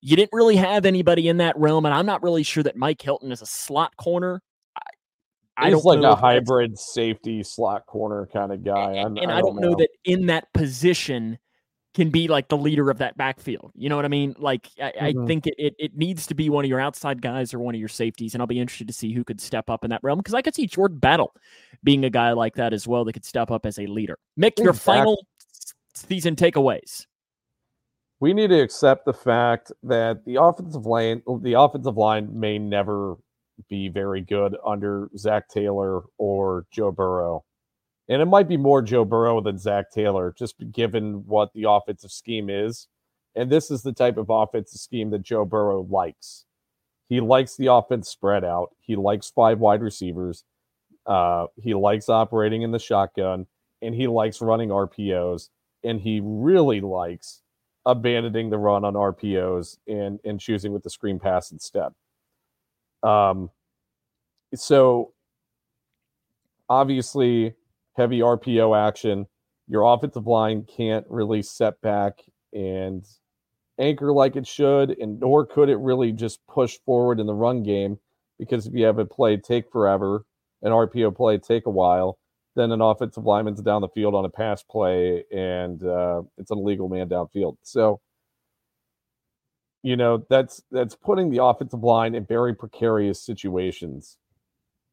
you 0.00 0.16
didn't 0.16 0.32
really 0.32 0.56
have 0.56 0.84
anybody 0.84 1.28
in 1.28 1.38
that 1.38 1.56
realm. 1.56 1.86
And 1.86 1.94
I'm 1.94 2.06
not 2.06 2.22
really 2.22 2.42
sure 2.42 2.62
that 2.62 2.76
Mike 2.76 3.00
Hilton 3.00 3.32
is 3.32 3.42
a 3.42 3.46
slot 3.46 3.96
corner. 3.96 4.42
I, 4.76 5.68
I 5.68 5.70
He's 5.70 5.84
like 5.84 6.02
a 6.02 6.14
hybrid 6.14 6.78
safety 6.78 7.42
slot 7.42 7.86
corner 7.86 8.28
kind 8.32 8.52
of 8.52 8.64
guy. 8.64 8.92
And, 8.94 9.18
and 9.18 9.30
I, 9.30 9.40
don't, 9.40 9.54
don't 9.54 9.62
know. 9.62 9.70
know 9.70 9.76
that 9.76 9.88
in 10.04 10.26
that 10.26 10.52
position, 10.52 11.38
can 11.94 12.10
be 12.10 12.26
like 12.28 12.48
the 12.48 12.56
leader 12.56 12.90
of 12.90 12.98
that 12.98 13.16
backfield. 13.16 13.70
You 13.74 13.88
know 13.88 13.96
what 13.96 14.04
I 14.04 14.08
mean? 14.08 14.34
Like 14.38 14.68
I, 14.80 14.82
mm-hmm. 14.82 15.22
I 15.22 15.26
think 15.26 15.46
it, 15.46 15.54
it, 15.56 15.74
it 15.78 15.96
needs 15.96 16.26
to 16.26 16.34
be 16.34 16.50
one 16.50 16.64
of 16.64 16.68
your 16.68 16.80
outside 16.80 17.22
guys 17.22 17.54
or 17.54 17.60
one 17.60 17.74
of 17.74 17.78
your 17.78 17.88
safeties, 17.88 18.34
and 18.34 18.42
I'll 18.42 18.48
be 18.48 18.58
interested 18.58 18.88
to 18.88 18.92
see 18.92 19.12
who 19.12 19.24
could 19.24 19.40
step 19.40 19.70
up 19.70 19.84
in 19.84 19.90
that 19.90 20.02
realm 20.02 20.18
because 20.18 20.34
I 20.34 20.42
could 20.42 20.54
see 20.54 20.66
Jordan 20.66 20.98
Battle 20.98 21.32
being 21.82 22.04
a 22.04 22.10
guy 22.10 22.32
like 22.32 22.56
that 22.56 22.72
as 22.72 22.86
well 22.88 23.04
that 23.04 23.12
could 23.12 23.24
step 23.24 23.50
up 23.50 23.64
as 23.64 23.78
a 23.78 23.86
leader. 23.86 24.18
Mick, 24.38 24.58
your 24.58 24.72
final 24.72 25.24
season 25.94 26.34
takeaways. 26.34 27.06
We 28.20 28.32
need 28.32 28.48
to 28.48 28.60
accept 28.60 29.04
the 29.04 29.12
fact 29.12 29.70
that 29.84 30.24
the 30.24 30.36
offensive 30.42 30.86
line 30.86 31.22
the 31.42 31.54
offensive 31.54 31.96
line 31.96 32.28
may 32.38 32.58
never 32.58 33.16
be 33.68 33.88
very 33.88 34.20
good 34.20 34.56
under 34.66 35.10
Zac 35.16 35.48
Taylor 35.48 36.02
or 36.18 36.66
Joe 36.72 36.90
Burrow 36.90 37.44
and 38.08 38.20
it 38.20 38.26
might 38.26 38.48
be 38.48 38.56
more 38.56 38.82
Joe 38.82 39.04
Burrow 39.04 39.40
than 39.40 39.58
Zac 39.58 39.90
Taylor, 39.90 40.34
just 40.36 40.56
given 40.72 41.26
what 41.26 41.52
the 41.54 41.68
offensive 41.68 42.10
scheme 42.10 42.50
is. 42.50 42.88
And 43.34 43.50
this 43.50 43.70
is 43.70 43.82
the 43.82 43.92
type 43.92 44.16
of 44.16 44.26
offensive 44.28 44.80
scheme 44.80 45.10
that 45.10 45.22
Joe 45.22 45.44
Burrow 45.44 45.86
likes. 45.88 46.44
He 47.08 47.20
likes 47.20 47.56
the 47.56 47.66
offense 47.72 48.08
spread 48.08 48.44
out. 48.44 48.70
He 48.80 48.96
likes 48.96 49.30
five 49.30 49.58
wide 49.58 49.82
receivers. 49.82 50.44
Uh, 51.06 51.46
he 51.56 51.74
likes 51.74 52.08
operating 52.08 52.62
in 52.62 52.70
the 52.70 52.78
shotgun, 52.78 53.46
and 53.82 53.94
he 53.94 54.06
likes 54.06 54.40
running 54.40 54.68
RPOs. 54.68 55.48
And 55.82 56.00
he 56.00 56.20
really 56.22 56.80
likes 56.80 57.42
abandoning 57.84 58.48
the 58.48 58.58
run 58.58 58.84
on 58.84 58.94
RPOs 58.94 59.76
and 59.86 60.18
and 60.24 60.40
choosing 60.40 60.72
with 60.72 60.82
the 60.82 60.90
screen 60.90 61.18
pass 61.18 61.52
instead. 61.52 61.92
Um, 63.02 63.50
so 64.54 65.12
obviously 66.68 67.54
heavy 67.96 68.20
RPO 68.20 68.76
action. 68.76 69.26
Your 69.68 69.82
offensive 69.82 70.26
line 70.26 70.64
can't 70.64 71.06
really 71.08 71.42
set 71.42 71.80
back 71.80 72.20
and 72.52 73.04
anchor 73.78 74.12
like 74.12 74.36
it 74.36 74.46
should, 74.46 74.90
and 74.98 75.18
nor 75.20 75.46
could 75.46 75.68
it 75.68 75.76
really 75.76 76.12
just 76.12 76.46
push 76.46 76.78
forward 76.84 77.18
in 77.18 77.26
the 77.26 77.34
run 77.34 77.62
game 77.62 77.98
because 78.38 78.66
if 78.66 78.74
you 78.74 78.84
have 78.84 78.98
a 78.98 79.04
play 79.04 79.36
take 79.36 79.70
forever, 79.70 80.24
an 80.62 80.72
RPO 80.72 81.16
play 81.16 81.38
take 81.38 81.66
a 81.66 81.70
while, 81.70 82.18
then 82.56 82.72
an 82.72 82.80
offensive 82.80 83.24
lineman's 83.24 83.62
down 83.62 83.80
the 83.80 83.88
field 83.88 84.14
on 84.14 84.24
a 84.24 84.30
pass 84.30 84.62
play 84.62 85.24
and 85.32 85.82
uh, 85.84 86.22
it's 86.38 86.50
an 86.50 86.58
illegal 86.58 86.88
man 86.88 87.08
downfield. 87.08 87.56
So 87.62 88.00
you 89.82 89.96
know 89.96 90.24
that's 90.30 90.62
that's 90.70 90.96
putting 90.96 91.30
the 91.30 91.44
offensive 91.44 91.82
line 91.82 92.14
in 92.14 92.24
very 92.26 92.54
precarious 92.54 93.22
situations 93.22 94.16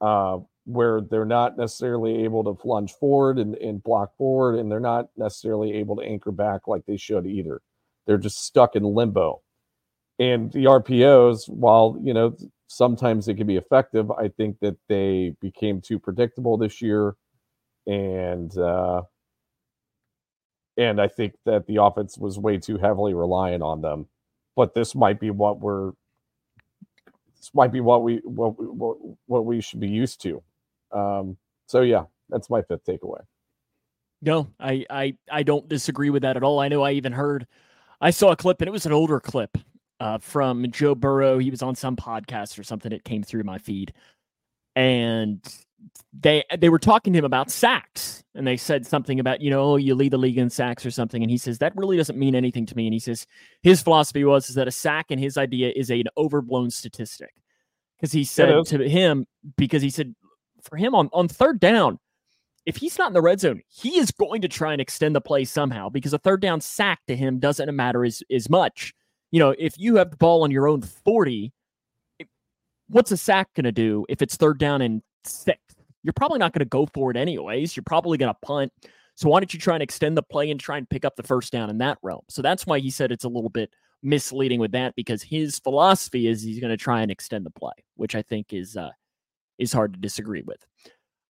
uh, 0.02 0.39
where 0.66 1.01
they're 1.01 1.26
not 1.26 1.57
necessarily 1.57 2.24
able 2.24 2.43
to 2.43 2.53
plunge 2.53 2.93
forward 2.93 3.39
and, 3.39 3.55
and 3.55 3.84
block 3.84 4.16
forward 4.16 4.59
and 4.59 4.72
they're 4.72 4.80
not 4.80 5.07
necessarily 5.18 5.74
able 5.74 5.95
to 5.95 6.03
anchor 6.03 6.32
back 6.32 6.68
like 6.68 6.86
they 6.86 6.97
should 6.97 7.26
either. 7.26 7.62
They're 8.05 8.18
just 8.18 8.45
stuck 8.45 8.76
in 8.76 8.84
limbo. 8.84 9.41
And 10.20 10.51
the 10.51 10.66
rpos 10.66 11.49
while 11.49 11.97
you 12.03 12.14
know 12.14 12.36
sometimes 12.68 13.26
they 13.26 13.34
can 13.34 13.47
be 13.47 13.57
effective 13.57 14.12
i 14.12 14.28
think 14.30 14.59
that 14.62 14.78
they 14.88 15.36
became 15.41 15.82
too 15.82 15.97
predictable 15.99 16.57
this 16.57 16.82
year. 16.82 17.16
And 17.88 18.55
uh 18.57 19.03
and 20.78 21.01
i 21.01 21.07
think 21.07 21.34
that 21.45 21.66
the 21.66 21.78
offense 21.78 22.18
was 22.18 22.38
way 22.38 22.57
too 22.59 22.78
heavily 22.78 23.14
reliant 23.16 23.64
on 23.64 23.82
them. 23.82 24.07
But 24.55 24.76
this 24.76 24.93
might 24.93 25.20
be 25.20 25.32
what 25.32 25.59
we're 25.59 25.93
this 27.38 27.49
might 27.55 27.72
be 27.72 27.80
what 27.80 28.03
we 28.03 28.18
what 28.18 28.53
what, 28.59 28.97
what 29.26 29.45
we 29.45 29.62
should 29.62 29.80
be 29.80 29.89
used 29.89 30.22
to. 30.22 30.43
Um, 30.92 31.38
so 31.68 31.82
yeah, 31.82 32.04
that's 32.30 32.50
my 32.50 32.62
fifth 32.62 32.86
takeaway. 32.86 33.22
No, 34.22 34.48
I 34.60 34.86
I 34.89 35.18
I 35.32 35.44
don't 35.44 35.68
disagree 35.68 36.10
with 36.10 36.22
that 36.24 36.38
at 36.38 36.44
all. 36.44 36.60
I 36.60 36.68
know 36.68 36.84
I 36.84 36.92
even 36.92 37.12
heard 37.12 37.48
I 38.00 38.12
saw 38.12 38.32
a 38.32 38.36
clip 38.36 38.62
and 38.62 38.68
it 38.68 38.72
was 38.72 38.86
an 38.86 38.92
older 38.92 39.20
clip 39.20 39.58
uh, 40.00 40.18
from 40.20 40.70
Joe 40.72 40.96
Burrow. 40.96 41.38
He 41.39 41.50
was 41.50 41.62
on 41.62 41.76
some 41.76 41.96
podcast 41.96 42.60
or 42.60 42.64
something. 42.64 42.92
It 42.92 43.04
came 43.04 43.24
through 43.24 43.44
my 43.44 43.58
feed, 43.58 43.94
and 44.76 45.42
they 46.14 46.44
they 46.60 46.70
were 46.70 46.80
talking 46.80 47.14
to 47.14 47.20
him 47.20 47.26
about 47.26 47.50
sacks 47.50 48.24
and 48.36 48.46
they 48.46 48.58
said 48.58 48.86
something 48.86 49.20
about 49.20 49.42
you 49.42 49.50
know 49.50 49.64
oh, 49.64 49.76
you 49.78 49.96
lead 49.96 50.12
the 50.12 50.18
league 50.18 50.38
in 50.38 50.50
sacks 50.50 50.86
or 50.86 50.92
something 50.92 51.22
and 51.22 51.32
he 51.32 51.38
says 51.38 51.58
that 51.60 51.76
really 51.76 51.98
doesn't 51.98 52.20
mean 52.20 52.36
anything 52.36 52.66
to 52.66 52.76
me 52.76 52.86
and 52.86 52.94
he 52.94 53.00
says 53.00 53.26
his 53.62 53.82
philosophy 53.82 54.24
was 54.24 54.50
is 54.50 54.56
that 54.56 54.68
a 54.68 54.72
sack 54.72 55.10
in 55.10 55.18
his 55.18 55.38
idea 55.38 55.72
is 55.76 55.89
a, 55.89 56.02
an 56.02 56.08
overblown 56.18 56.70
statistic 56.70 57.34
because 57.98 58.12
he 58.12 58.24
said 58.24 58.66
to 58.66 58.88
him 58.88 59.26
because 59.56 59.82
he 59.82 59.89
said 59.89 60.14
for 60.64 60.78
him 60.78 60.95
on 60.95 61.09
on 61.14 61.28
third 61.28 61.59
down 61.59 61.99
if 62.66 62.78
he's 62.78 62.97
not 62.97 63.07
in 63.07 63.14
the 63.14 63.22
red 63.22 63.39
zone 63.39 63.62
he 63.68 63.97
is 63.97 64.12
going 64.12 64.41
to 64.41 64.47
try 64.47 64.72
and 64.72 64.82
extend 64.82 65.16
the 65.16 65.22
play 65.22 65.43
somehow 65.43 65.89
because 65.89 66.14
a 66.14 66.20
third 66.20 66.41
down 66.41 66.62
sack 66.62 66.99
to 67.07 67.16
him 67.16 67.39
doesn't 67.39 67.74
matter 67.76 68.05
as 68.05 68.24
as 68.32 68.49
much 68.49 68.93
you 69.32 69.39
know 69.39 69.55
if 69.57 69.78
you 69.78 69.95
have 69.95 70.12
the 70.12 70.18
ball 70.18 70.43
on 70.43 70.51
your 70.51 70.68
own 70.68 70.82
40 70.82 71.51
what's 72.88 73.12
a 73.12 73.18
sack 73.18 73.49
going 73.55 73.64
to 73.64 73.72
do 73.72 74.05
if 74.09 74.22
it's 74.22 74.36
third 74.36 74.57
down 74.59 74.82
and 74.82 75.01
six 75.24 75.59
you're 76.03 76.14
probably 76.14 76.39
not 76.39 76.53
going 76.53 76.59
to 76.59 76.66
go 76.66 76.88
for 76.93 77.12
it 77.12 77.18
anyways. 77.18 77.76
You're 77.76 77.84
probably 77.84 78.18
going 78.18 78.34
to 78.34 78.39
punt. 78.45 78.72
So 79.16 79.30
why 79.30 79.39
don't 79.39 79.53
you 79.53 79.59
try 79.59 79.76
and 79.76 79.84
extend 79.84 80.18
the 80.18 80.24
play 80.24 80.49
and 80.49 80.59
try 80.59 80.78
and 80.78 80.89
pick 80.89 81.05
up 81.05 81.16
the 81.16 81.24
first 81.24 81.51
down 81.51 81.70
in 81.70 81.78
that 81.80 81.99
realm? 82.01 82.22
So 82.30 82.41
that's 82.41 82.66
why 82.66 82.80
he 82.80 82.89
said 82.89 83.12
it's 83.12 83.24
a 83.24 83.30
little 83.30 83.49
bit 83.49 83.72
misleading 84.01 84.59
with 84.59 84.72
that 84.72 84.95
because 84.95 85.22
his 85.22 85.59
philosophy 85.59 86.28
is 86.28 86.41
he's 86.41 86.59
going 86.59 86.72
to 86.72 86.78
try 86.78 87.01
and 87.01 87.12
extend 87.12 87.45
the 87.45 87.51
play, 87.51 87.74
which 87.95 88.16
I 88.16 88.22
think 88.24 88.53
is 88.53 88.76
uh, 88.76 88.89
is 89.62 89.72
hard 89.72 89.93
to 89.93 89.99
disagree 89.99 90.43
with. 90.45 90.66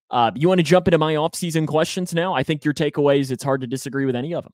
Uh, 0.09 0.32
you 0.36 0.47
want 0.47 0.59
to 0.59 0.63
jump 0.63 0.88
into 0.88 0.97
my 0.97 1.15
off-season 1.15 1.67
questions 1.67 2.13
now? 2.13 2.34
I 2.34 2.43
think 2.43 2.65
your 2.65 2.73
takeaways. 2.73 3.32
It's 3.32 3.43
hard 3.43 3.61
to 3.61 3.67
disagree 3.67 4.05
with 4.05 4.15
any 4.15 4.34
of 4.34 4.43
them. 4.43 4.53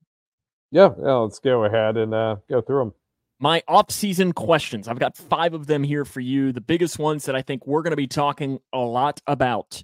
Yeah, 0.72 0.90
yeah. 1.00 1.14
Let's 1.14 1.40
go 1.40 1.64
ahead 1.64 1.98
and 1.98 2.14
uh, 2.14 2.36
go 2.50 2.62
through 2.62 2.80
them. 2.80 2.94
My 3.40 3.64
off-season 3.68 4.34
questions. 4.34 4.88
I've 4.88 5.00
got 5.00 5.16
five 5.16 5.54
of 5.54 5.68
them 5.68 5.84
here 5.84 6.06
for 6.06 6.20
you. 6.20 6.52
The 6.52 6.62
biggest 6.62 7.00
ones 7.00 7.26
that 7.26 7.36
I 7.36 7.42
think 7.42 7.66
we're 7.66 7.84
going 7.84 7.92
to 7.92 7.98
be 7.98 8.08
talking 8.08 8.60
a 8.74 8.80
lot 8.80 9.22
about 9.28 9.84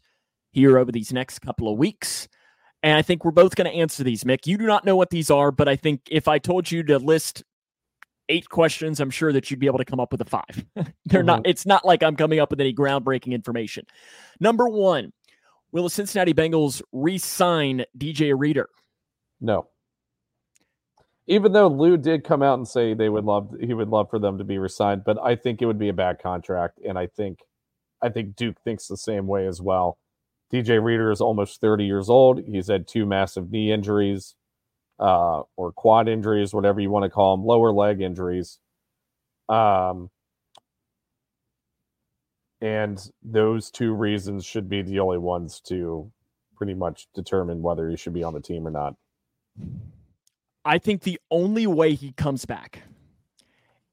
here 0.51 0.77
over 0.77 0.91
these 0.91 1.13
next 1.13 1.39
couple 1.39 1.71
of 1.71 1.77
weeks. 1.77 2.27
And 2.83 2.97
I 2.97 3.01
think 3.01 3.23
we're 3.23 3.31
both 3.31 3.55
going 3.55 3.71
to 3.71 3.77
answer 3.77 4.03
these, 4.03 4.23
Mick. 4.23 4.45
You 4.45 4.57
do 4.57 4.65
not 4.65 4.85
know 4.85 4.95
what 4.95 5.09
these 5.09 5.31
are, 5.31 5.51
but 5.51 5.67
I 5.67 5.75
think 5.75 6.01
if 6.11 6.27
I 6.27 6.37
told 6.37 6.69
you 6.69 6.83
to 6.83 6.99
list 6.99 7.43
eight 8.30 8.49
questions, 8.49 8.99
I'm 8.99 9.09
sure 9.09 9.34
that 9.34 9.49
you'd 9.49 9.59
be 9.59 9.67
able 9.67 9.80
to 9.80 9.86
come 9.86 9.99
up 9.99 10.11
with 10.11 10.21
a 10.21 10.26
five. 10.26 10.65
They're 10.76 11.21
mm-hmm. 11.21 11.26
not, 11.26 11.41
it's 11.45 11.65
not 11.65 11.86
like 11.86 12.03
I'm 12.03 12.15
coming 12.15 12.39
up 12.39 12.49
with 12.49 12.59
any 12.59 12.74
groundbreaking 12.74 13.34
information. 13.34 13.86
Number 14.39 14.67
one, 14.67 15.11
will 15.71 15.84
the 15.84 15.89
Cincinnati 15.89 16.34
Bengals 16.34 16.82
re 16.91 17.17
sign 17.17 17.86
DJ 17.97 18.34
Reader? 18.38 18.69
No. 19.41 19.67
Even 21.28 21.53
though 21.53 21.67
Lou 21.67 21.97
did 21.97 22.24
come 22.24 22.43
out 22.43 22.57
and 22.57 22.67
say 22.67 22.93
they 22.93 23.09
would 23.09 23.24
love 23.24 23.53
he 23.61 23.74
would 23.74 23.88
love 23.88 24.09
for 24.09 24.19
them 24.19 24.38
to 24.38 24.43
be 24.43 24.57
resigned, 24.57 25.03
but 25.05 25.17
I 25.24 25.36
think 25.36 25.61
it 25.61 25.65
would 25.65 25.80
be 25.80 25.89
a 25.89 25.93
bad 25.93 26.19
contract. 26.21 26.80
And 26.86 26.97
I 26.97 27.07
think 27.07 27.39
I 28.01 28.09
think 28.09 28.36
Duke 28.36 28.57
thinks 28.63 28.88
the 28.88 28.97
same 28.97 29.26
way 29.28 29.47
as 29.47 29.61
well. 29.61 29.97
DJ 30.51 30.84
Reader 30.84 31.11
is 31.11 31.21
almost 31.21 31.61
30 31.61 31.86
years 31.86 32.09
old. 32.09 32.41
He's 32.45 32.67
had 32.67 32.88
two 32.88 33.05
massive 33.05 33.49
knee 33.49 33.71
injuries 33.71 34.36
uh, 34.99 35.41
or 35.55 35.71
quad 35.71 36.07
injuries, 36.07 36.53
whatever 36.53 36.79
you 36.79 36.89
want 36.89 37.03
to 37.03 37.09
call 37.09 37.35
them, 37.35 37.45
lower 37.45 37.71
leg 37.71 38.01
injuries. 38.01 38.59
Um, 39.49 40.09
and 42.61 43.05
those 43.21 43.71
two 43.71 43.93
reasons 43.93 44.45
should 44.45 44.69
be 44.69 44.81
the 44.81 44.99
only 44.99 45.17
ones 45.17 45.59
to 45.67 46.11
pretty 46.55 46.73
much 46.73 47.07
determine 47.13 47.61
whether 47.61 47.89
he 47.89 47.97
should 47.97 48.13
be 48.13 48.23
on 48.23 48.33
the 48.33 48.39
team 48.39 48.65
or 48.65 48.71
not. 48.71 48.95
I 50.63 50.77
think 50.77 51.01
the 51.01 51.19
only 51.29 51.67
way 51.67 51.93
he 51.93 52.13
comes 52.13 52.45
back 52.45 52.83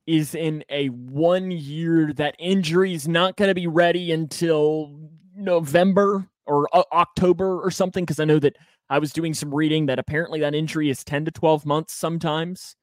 is 0.06 0.34
in 0.34 0.64
a 0.68 0.86
one 0.88 1.50
year 1.50 2.12
that 2.14 2.36
injury 2.38 2.94
is 2.94 3.08
not 3.08 3.36
going 3.36 3.48
to 3.48 3.54
be 3.54 3.66
ready 3.66 4.12
until 4.12 4.96
November 5.36 6.28
or 6.46 6.68
uh, 6.72 6.82
October 6.92 7.60
or 7.60 7.70
something 7.70 8.04
because 8.04 8.20
I 8.20 8.24
know 8.24 8.38
that 8.38 8.56
I 8.90 8.98
was 8.98 9.12
doing 9.12 9.34
some 9.34 9.54
reading 9.54 9.86
that 9.86 10.00
apparently 10.00 10.40
that 10.40 10.54
injury 10.54 10.90
is 10.90 11.04
10 11.04 11.24
to 11.26 11.30
12 11.30 11.64
months 11.64 11.94
sometimes. 11.94 12.74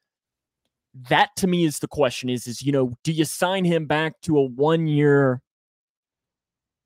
That 1.10 1.30
to 1.36 1.48
me 1.48 1.66
is 1.66 1.80
the 1.80 1.88
question 1.88 2.30
is 2.30 2.48
is 2.48 2.64
you 2.64 2.72
know, 2.72 2.98
do 3.04 3.12
you 3.12 3.26
sign 3.26 3.66
him 3.66 3.86
back 3.86 4.20
to 4.22 4.38
a 4.38 4.44
one 4.44 4.88
year 4.88 5.42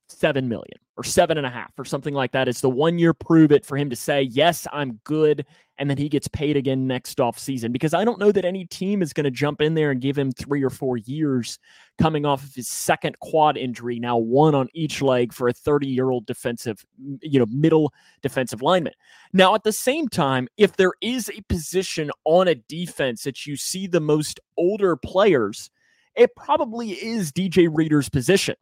seven 0.09 0.49
million 0.49 0.79
or 1.01 1.03
seven 1.03 1.35
and 1.39 1.47
a 1.47 1.49
half 1.49 1.71
or 1.79 1.83
something 1.83 2.13
like 2.13 2.31
that. 2.31 2.47
It's 2.47 2.61
the 2.61 2.69
one 2.69 2.99
year 2.99 3.11
prove 3.11 3.51
it 3.51 3.65
for 3.65 3.75
him 3.75 3.89
to 3.89 3.95
say, 3.95 4.21
yes, 4.21 4.67
I'm 4.71 4.99
good. 5.03 5.47
And 5.79 5.89
then 5.89 5.97
he 5.97 6.07
gets 6.07 6.27
paid 6.27 6.55
again 6.57 6.85
next 6.85 7.19
off 7.19 7.39
season 7.39 7.71
because 7.71 7.95
I 7.95 8.05
don't 8.05 8.19
know 8.19 8.31
that 8.31 8.45
any 8.45 8.65
team 8.65 9.01
is 9.01 9.11
going 9.11 9.23
to 9.23 9.31
jump 9.31 9.61
in 9.61 9.73
there 9.73 9.89
and 9.89 9.99
give 9.99 10.15
him 10.15 10.31
three 10.31 10.61
or 10.61 10.69
four 10.69 10.97
years 10.97 11.57
coming 11.97 12.23
off 12.23 12.43
of 12.43 12.53
his 12.53 12.67
second 12.67 13.17
quad 13.17 13.57
injury, 13.57 13.97
now 13.97 14.15
one 14.15 14.53
on 14.53 14.67
each 14.75 15.01
leg 15.01 15.33
for 15.33 15.47
a 15.47 15.53
30 15.53 15.87
year 15.87 16.11
old 16.11 16.27
defensive, 16.27 16.85
you 17.23 17.39
know, 17.39 17.47
middle 17.47 17.91
defensive 18.21 18.61
lineman. 18.61 18.93
Now, 19.33 19.55
at 19.55 19.63
the 19.63 19.73
same 19.73 20.07
time, 20.07 20.49
if 20.57 20.77
there 20.77 20.93
is 21.01 21.31
a 21.31 21.41
position 21.49 22.11
on 22.25 22.47
a 22.47 22.53
defense 22.53 23.23
that 23.23 23.47
you 23.47 23.55
see 23.55 23.87
the 23.87 23.99
most 23.99 24.39
older 24.55 24.95
players, 24.95 25.71
it 26.15 26.35
probably 26.35 26.91
is 26.91 27.31
DJ 27.31 27.67
Reader's 27.71 28.07
position 28.07 28.55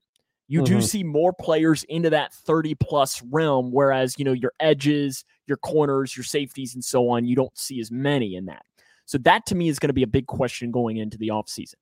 you 0.50 0.64
mm-hmm. 0.64 0.80
do 0.80 0.82
see 0.82 1.04
more 1.04 1.32
players 1.32 1.84
into 1.84 2.10
that 2.10 2.34
30 2.34 2.76
plus 2.76 3.22
realm 3.30 3.72
whereas 3.72 4.16
you 4.18 4.26
know 4.26 4.34
your 4.34 4.52
edges 4.60 5.24
your 5.48 5.58
corners 5.58 6.18
your 6.18 6.24
safeties 6.24 6.74
and 6.74 6.84
so 6.84 7.08
on 7.10 7.26
you 7.26 7.36
don't 7.36 7.58
see 7.58 7.80
as 7.80 7.92
many 7.92 8.36
in 8.36 8.46
that. 8.46 8.64
So 9.06 9.18
that 9.20 9.46
to 9.48 9.56
me 9.56 9.70
is 9.70 9.80
going 9.80 9.90
to 9.90 9.94
be 9.94 10.04
a 10.04 10.08
big 10.08 10.28
question 10.28 10.70
going 10.70 10.98
into 10.98 11.18
the 11.18 11.30
offseason. 11.30 11.76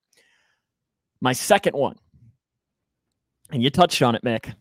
My 1.19 1.33
second 1.33 1.75
one 1.75 1.95
and 3.51 3.63
you 3.63 3.69
touched 3.69 4.01
on 4.01 4.13
it 4.13 4.23
mick 4.23 4.53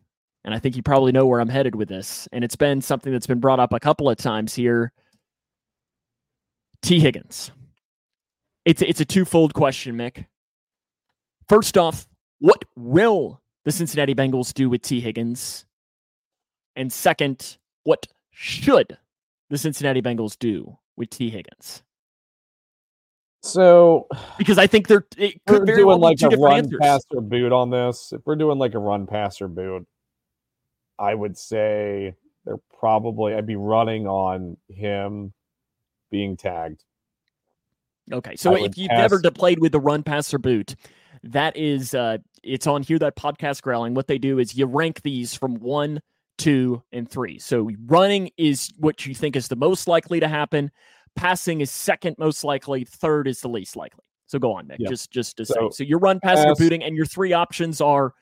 and 0.45 0.55
i 0.55 0.59
think 0.59 0.77
you 0.77 0.83
probably 0.83 1.13
know 1.13 1.27
where 1.27 1.41
i'm 1.41 1.49
headed 1.49 1.75
with 1.75 1.89
this 1.89 2.29
and 2.33 2.45
it's 2.45 2.57
been 2.57 2.81
something 2.81 3.13
that's 3.13 3.27
been 3.27 3.41
brought 3.41 3.61
up 3.61 3.73
a 3.73 3.81
couple 3.81 4.09
of 4.09 4.17
times 4.17 4.55
here. 4.55 4.93
Tee 6.83 7.01
Higgins. 7.01 7.51
It's 8.65 8.81
it's 8.83 9.01
a 9.01 9.05
twofold 9.05 9.55
question 9.55 9.97
mick. 9.97 10.27
First 11.49 11.77
off 11.77 12.07
what 12.39 12.65
will 12.77 13.41
the 13.67 13.73
Cincinnati 13.73 14.15
Bengals 14.15 14.55
do 14.55 14.71
with 14.71 14.81
Tee 14.81 15.01
Higgins? 15.01 15.67
And 16.77 16.91
second, 16.93 17.59
what 17.83 18.07
should 18.31 18.97
the 19.51 19.59
Cincinnati 19.59 20.01
Bengals 20.01 20.39
do 20.39 20.79
with 20.97 21.11
Tee 21.11 21.31
Higgins? 21.31 21.83
So, 23.43 24.07
because 24.39 24.57
I 24.57 24.69
think 24.69 24.87
they're 24.87 25.05
it 25.17 25.45
could 25.47 25.61
we're 25.61 25.77
doing 25.77 25.87
well 25.87 25.99
like 25.99 26.23
a 26.23 26.29
run 26.29 26.59
answers. 26.59 26.79
passer 26.81 27.21
boot 27.21 27.53
on 27.53 27.71
this. 27.71 28.13
If 28.13 28.23
we're 28.25 28.37
doing 28.37 28.59
like 28.59 28.75
a 28.75 28.79
run 28.79 29.07
passer 29.07 29.49
boot, 29.49 29.87
I 30.99 31.15
would 31.15 31.37
say 31.37 32.15
they're 32.45 32.61
probably 32.79 33.35
I'd 33.35 33.47
be 33.47 33.57
running 33.57 34.07
on 34.07 34.57
him 34.69 35.33
being 36.11 36.37
tagged. 36.37 36.85
Okay, 38.13 38.37
so 38.37 38.55
if 38.55 38.79
you've 38.79 38.91
never 38.91 39.21
played 39.33 39.59
with 39.59 39.73
the 39.73 39.81
run 39.81 40.05
passer 40.05 40.39
boot, 40.39 40.77
that 41.25 41.57
is 41.57 41.95
uh 41.95 42.19
it's 42.47 42.67
on 42.67 42.83
here 42.83 42.99
that 42.99 43.17
podcast 43.17 43.63
growling. 43.63 43.95
What 43.95 44.07
they 44.07 44.19
do 44.19 44.39
is 44.39 44.57
you 44.57 44.67
rank 44.67 45.03
these 45.03 45.35
from 45.35 45.57
one 45.57 46.01
two 46.39 46.83
and 46.93 47.11
three. 47.11 47.39
So 47.39 47.71
running 47.87 48.31
is 48.37 48.73
what 48.79 49.07
you 49.07 49.15
think 49.15 49.37
is 49.37 49.49
the 49.49 49.57
most 49.57 49.89
likely 49.89 50.21
to 50.21 50.29
happen. 50.29 50.71
Passing 51.15 51.61
is 51.61 51.71
second 51.71 52.17
most 52.19 52.45
likely. 52.45 52.85
Third 52.85 53.27
is 53.27 53.41
the 53.41 53.49
least 53.49 53.77
likely. 53.77 54.05
So 54.27 54.39
go 54.39 54.53
on 54.53 54.67
nick 54.67 54.79
yeah. 54.81 54.89
just 54.89 55.11
just 55.11 55.37
to 55.39 55.47
so, 55.47 55.71
say. 55.71 55.85
So 55.85 55.85
your 55.85 55.99
run 55.99 56.21
pass 56.21 56.45
pass, 56.45 56.59
booting 56.59 56.83
and 56.83 56.97
your 56.97 57.07
three 57.07 57.33
options 57.33 57.81
are 57.81 58.13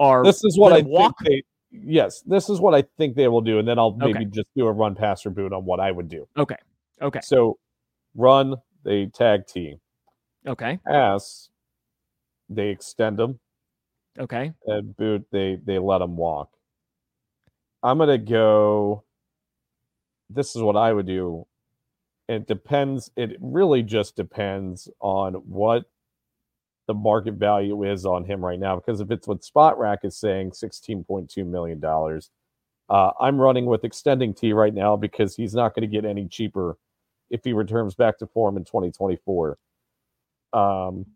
are 0.00 0.24
this 0.24 0.44
is 0.44 0.58
what 0.58 0.72
i 0.72 0.80
walk 0.80 1.14
they, 1.24 1.42
yes 1.70 2.20
this 2.26 2.50
is 2.50 2.60
what 2.60 2.74
i 2.74 2.82
think 2.98 3.14
they 3.14 3.28
will 3.28 3.40
do 3.40 3.60
and 3.60 3.66
then 3.66 3.78
i'll 3.78 3.94
maybe 3.94 4.18
okay. 4.18 4.24
just 4.24 4.48
do 4.56 4.66
a 4.66 4.72
run 4.72 4.94
pass 4.94 5.24
or 5.24 5.30
boot 5.30 5.52
on 5.52 5.64
what 5.64 5.80
i 5.80 5.90
would 5.90 6.08
do. 6.08 6.28
Okay. 6.36 6.56
Okay. 7.00 7.20
So 7.22 7.58
run 8.14 8.56
they 8.84 9.06
tag 9.06 9.46
team. 9.46 9.78
Okay. 10.46 10.78
Pass. 10.86 11.48
They 12.48 12.68
extend 12.68 13.18
him. 13.18 13.40
Okay. 14.18 14.52
And 14.66 14.96
boot. 14.96 15.26
They 15.30 15.58
they 15.64 15.78
let 15.78 16.00
him 16.00 16.16
walk. 16.16 16.50
I'm 17.82 17.98
gonna 17.98 18.18
go. 18.18 19.04
This 20.30 20.56
is 20.56 20.62
what 20.62 20.76
I 20.76 20.92
would 20.92 21.06
do. 21.06 21.46
It 22.28 22.46
depends. 22.46 23.10
It 23.16 23.36
really 23.40 23.82
just 23.82 24.16
depends 24.16 24.88
on 25.00 25.34
what 25.34 25.84
the 26.86 26.94
market 26.94 27.34
value 27.34 27.84
is 27.84 28.04
on 28.06 28.24
him 28.24 28.44
right 28.44 28.58
now. 28.58 28.76
Because 28.76 29.00
if 29.00 29.10
it's 29.10 29.26
what 29.26 29.42
Spotrac 29.42 29.98
is 30.04 30.16
saying, 30.16 30.50
$16.2 30.50 31.46
million, 31.46 31.82
uh, 32.88 33.10
I'm 33.20 33.40
running 33.40 33.66
with 33.66 33.84
extending 33.84 34.34
Tee 34.34 34.52
right 34.52 34.74
now 34.74 34.96
because 34.96 35.34
he's 35.34 35.54
not 35.54 35.74
going 35.74 35.88
to 35.88 35.94
get 35.94 36.04
any 36.04 36.28
cheaper 36.28 36.76
if 37.30 37.42
he 37.44 37.52
returns 37.52 37.94
back 37.94 38.18
to 38.18 38.26
form 38.26 38.56
in 38.56 38.64
2024. 38.64 39.58
Um, 40.52 41.06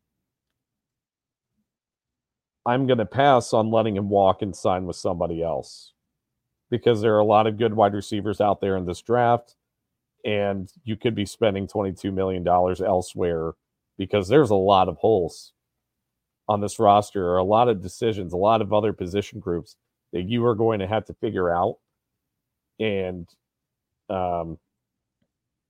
I'm 2.68 2.86
going 2.86 2.98
to 2.98 3.06
pass 3.06 3.54
on 3.54 3.70
letting 3.70 3.96
him 3.96 4.10
walk 4.10 4.42
and 4.42 4.54
sign 4.54 4.84
with 4.84 4.96
somebody 4.96 5.42
else 5.42 5.94
because 6.70 7.00
there 7.00 7.14
are 7.14 7.20
a 7.20 7.24
lot 7.24 7.46
of 7.46 7.56
good 7.56 7.72
wide 7.74 7.94
receivers 7.94 8.42
out 8.42 8.60
there 8.60 8.76
in 8.76 8.84
this 8.84 9.00
draft, 9.00 9.56
and 10.24 10.70
you 10.84 10.94
could 10.94 11.14
be 11.14 11.24
spending 11.24 11.66
$22 11.66 12.12
million 12.12 12.46
elsewhere 12.46 13.52
because 13.96 14.28
there's 14.28 14.50
a 14.50 14.54
lot 14.54 14.88
of 14.88 14.98
holes 14.98 15.54
on 16.46 16.60
this 16.60 16.78
roster 16.78 17.26
or 17.26 17.38
a 17.38 17.44
lot 17.44 17.68
of 17.68 17.82
decisions, 17.82 18.34
a 18.34 18.36
lot 18.36 18.60
of 18.60 18.72
other 18.74 18.92
position 18.92 19.40
groups 19.40 19.76
that 20.12 20.28
you 20.28 20.44
are 20.44 20.54
going 20.54 20.80
to 20.80 20.86
have 20.86 21.06
to 21.06 21.14
figure 21.14 21.50
out. 21.50 21.76
And 22.78 23.26
um 24.10 24.58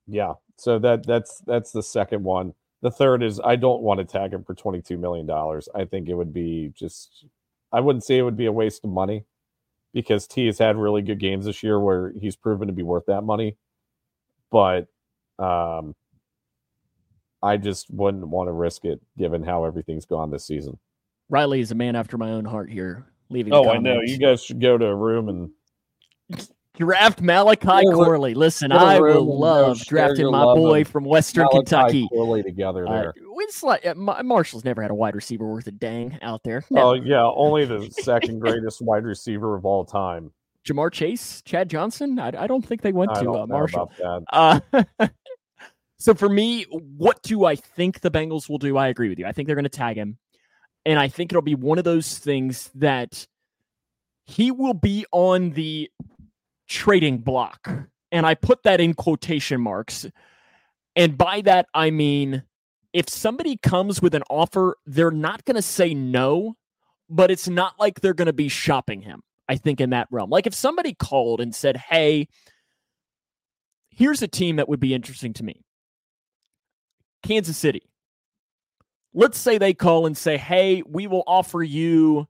yeah, 0.09 0.35
so 0.57 0.79
that 0.81 1.07
that's 1.07 1.43
that's 1.47 1.71
the 1.73 1.83
second 1.83 2.25
one. 2.25 2.55
The 2.83 2.91
third 2.91 3.23
is 3.23 3.41
I 3.41 3.57
don't 3.57 3.83
want 3.83 3.99
to 3.99 4.05
tag 4.05 4.33
him 4.33 4.45
for 4.45 4.55
$22 4.55 4.99
million. 4.99 5.29
I 5.75 5.85
think 5.85 6.09
it 6.09 6.15
would 6.15 6.33
be 6.33 6.73
just 6.75 7.27
I 7.73 7.81
wouldn't 7.81 8.05
say 8.05 8.19
it 8.19 8.23
would 8.23 8.37
be 8.37 8.47
a 8.47 8.53
waste 8.53 8.85
of 8.85 8.91
money 8.91 9.25
because 9.93 10.27
Tee 10.27 10.47
has 10.47 10.59
had 10.59 10.77
really 10.77 11.03
good 11.03 11.19
games 11.19 11.45
this 11.47 11.63
year 11.63 11.81
where 11.81 12.13
he's 12.21 12.37
proven 12.37 12.69
to 12.69 12.73
be 12.73 12.83
worth 12.83 13.07
that 13.07 13.23
money. 13.23 13.57
But 14.51 14.87
um 15.39 15.95
I 17.43 17.57
just 17.57 17.91
wouldn't 17.91 18.27
want 18.27 18.49
to 18.49 18.53
risk 18.53 18.85
it 18.85 19.01
given 19.17 19.43
how 19.43 19.65
everything's 19.65 20.07
gone 20.07 20.31
this 20.31 20.47
season. 20.47 20.79
Riley 21.29 21.61
is 21.61 21.71
a 21.71 21.75
man 21.75 21.95
after 21.95 22.19
my 22.19 22.31
own 22.31 22.45
heart 22.45 22.71
here. 22.71 23.07
Leaving. 23.31 23.53
Oh, 23.53 23.69
I 23.69 23.79
know. 23.79 24.01
You 24.01 24.19
guys 24.19 24.43
should 24.43 24.61
go 24.61 24.79
to 24.79 24.87
a 24.87 24.95
room 24.95 25.29
and 25.29 25.51
draft 26.79 27.21
Malachi 27.21 27.85
Corley. 27.93 28.35
Listen, 28.35 28.73
I 28.73 29.01
will 29.01 29.39
love 29.39 29.81
drafting 29.85 30.31
my 30.31 30.45
boy 30.45 30.85
from 30.85 31.05
Western 31.05 31.45
Malachi 31.45 31.59
Kentucky. 31.59 32.09
Corley 32.09 32.43
together 32.43 32.85
there. 32.89 33.11
Uh, 33.11 33.67
like 33.67 33.85
uh, 33.87 33.95
Marshall's 33.95 34.65
never 34.65 34.81
had 34.81 34.91
a 34.91 34.95
wide 34.95 35.15
receiver 35.15 35.47
worth 35.47 35.67
a 35.67 35.73
dang 35.73 36.19
out 36.23 36.43
there. 36.45 36.65
Oh 36.77 36.95
yeah, 36.95 37.25
only 37.25 37.65
the 37.65 37.91
second 38.03 38.39
greatest 38.41 38.81
wide 38.81 39.05
receiver 39.05 39.57
of 39.57 39.65
all 39.65 39.85
time. 39.85 40.33
Ja'Marr 40.65 40.93
Chase, 40.93 41.43
Chad 41.43 41.69
Johnson. 41.71 42.19
I, 42.19 42.29
I 42.29 42.47
don't 42.47 42.65
think 42.65 42.83
they 42.83 42.93
went 42.93 43.13
I 43.13 43.23
to 43.23 43.33
uh, 43.33 43.47
Marshall. 43.47 43.91
Uh, 44.33 44.61
so 45.99 46.15
for 46.15 46.29
me, 46.29 46.65
what 46.65 47.23
do 47.23 47.45
I 47.45 47.57
think 47.57 48.01
the 48.01 48.11
Bengals 48.11 48.49
will 48.49 48.59
do? 48.59 48.77
I 48.77 48.89
agree 48.89 49.09
with 49.09 49.19
you. 49.19 49.27
I 49.27 49.33
think 49.33 49.47
they're 49.47 49.57
going 49.57 49.65
to 49.65 49.71
tag 49.71 49.97
him. 49.97 50.19
And 50.85 50.99
I 50.99 51.09
think 51.09 51.33
it'll 51.33 51.43
be 51.43 51.55
one 51.55 51.79
of 51.79 51.85
those 51.85 52.19
things 52.19 52.71
that 52.75 53.27
he 54.27 54.51
will 54.51 54.75
be 54.75 55.07
on 55.11 55.51
the 55.51 55.91
trading 56.69 57.19
block. 57.19 57.69
And 58.11 58.27
I 58.27 58.35
put 58.35 58.63
that 58.63 58.81
in 58.81 58.95
quotation 58.95 59.61
marks. 59.61 60.07
And 60.97 61.17
by 61.17 61.43
that, 61.43 61.67
I 61.75 61.91
mean, 61.91 62.43
if 62.93 63.09
somebody 63.09 63.57
comes 63.57 64.01
with 64.01 64.15
an 64.15 64.23
offer, 64.31 64.77
they're 64.87 65.11
not 65.11 65.45
going 65.45 65.57
to 65.57 65.63
say 65.63 65.95
no, 65.95 66.57
but 67.09 67.31
it's 67.31 67.49
not 67.49 67.75
like 67.79 68.01
they're 68.01 68.15
going 68.15 68.27
to 68.27 68.33
be 68.33 68.49
shopping 68.49 69.03
him. 69.03 69.23
I 69.51 69.57
think 69.57 69.81
in 69.81 69.91
that 69.91 70.09
realm. 70.11 70.29
Like 70.29 70.47
if 70.47 70.55
somebody 70.55 70.93
called 70.93 71.41
and 71.41 71.55
said, 71.55 71.77
Hey, 71.77 72.29
here's 73.99 74.23
a 74.23 74.29
team 74.29 74.57
that 74.57 74.69
would 74.69 74.79
be 74.81 74.95
interesting 74.95 75.33
to 75.35 75.45
me 75.45 75.61
Kansas 77.23 77.59
City. 77.59 77.83
Let's 79.13 79.39
say 79.39 79.59
they 79.59 79.75
call 79.75 80.07
and 80.07 80.17
say, 80.17 80.37
hey, 80.37 80.83
we 80.87 81.07
will 81.07 81.25
offer 81.27 81.63
you, 81.63 82.29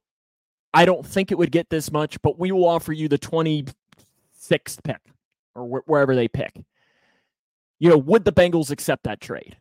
I 0.73 0.87
don't 0.87 1.05
think 1.05 1.31
it 1.31 1.37
would 1.37 1.53
get 1.53 1.69
this 1.69 1.93
much, 1.93 2.21
but 2.23 2.39
we 2.39 2.53
will 2.53 2.67
offer 2.67 2.93
you 2.93 3.09
the 3.09 3.19
26th 4.39 4.83
pick 4.83 5.01
or 5.55 5.67
wh- 5.67 5.89
wherever 5.89 6.15
they 6.15 6.29
pick. 6.29 6.63
You 7.79 7.91
know, 7.91 7.99
would 7.99 8.25
the 8.25 8.33
Bengals 8.33 8.71
accept 8.71 9.05
that 9.05 9.21
trade? 9.21 9.57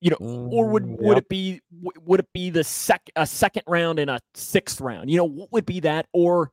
You 0.00 0.10
know, 0.10 0.18
mm, 0.20 0.52
or 0.52 0.68
would 0.68 0.86
yep. 0.86 0.98
would 1.00 1.18
it 1.18 1.28
be 1.28 1.60
would 1.80 2.20
it 2.20 2.28
be 2.34 2.50
the 2.50 2.62
sec 2.62 3.08
a 3.16 3.26
second 3.26 3.62
round 3.66 3.98
and 3.98 4.10
a 4.10 4.20
sixth 4.34 4.80
round? 4.80 5.10
You 5.10 5.16
know, 5.16 5.24
what 5.24 5.50
would 5.52 5.66
be 5.66 5.80
that? 5.80 6.06
Or 6.12 6.52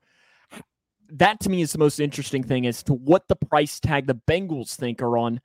that 1.10 1.41
to 1.41 1.49
me 1.49 1.62
is 1.62 1.74
the 1.74 1.78
most 1.78 1.99
interesting 1.99 2.41
thing 2.41 2.66
as 2.66 2.84
to 2.84 2.93
what 2.93 3.28
the 3.28 3.36
price 3.36 3.80
tag 3.80 4.08
the 4.08 4.16
Bengals 4.16 4.76
think 4.76 5.01
are 5.01 5.18
on 5.18 5.41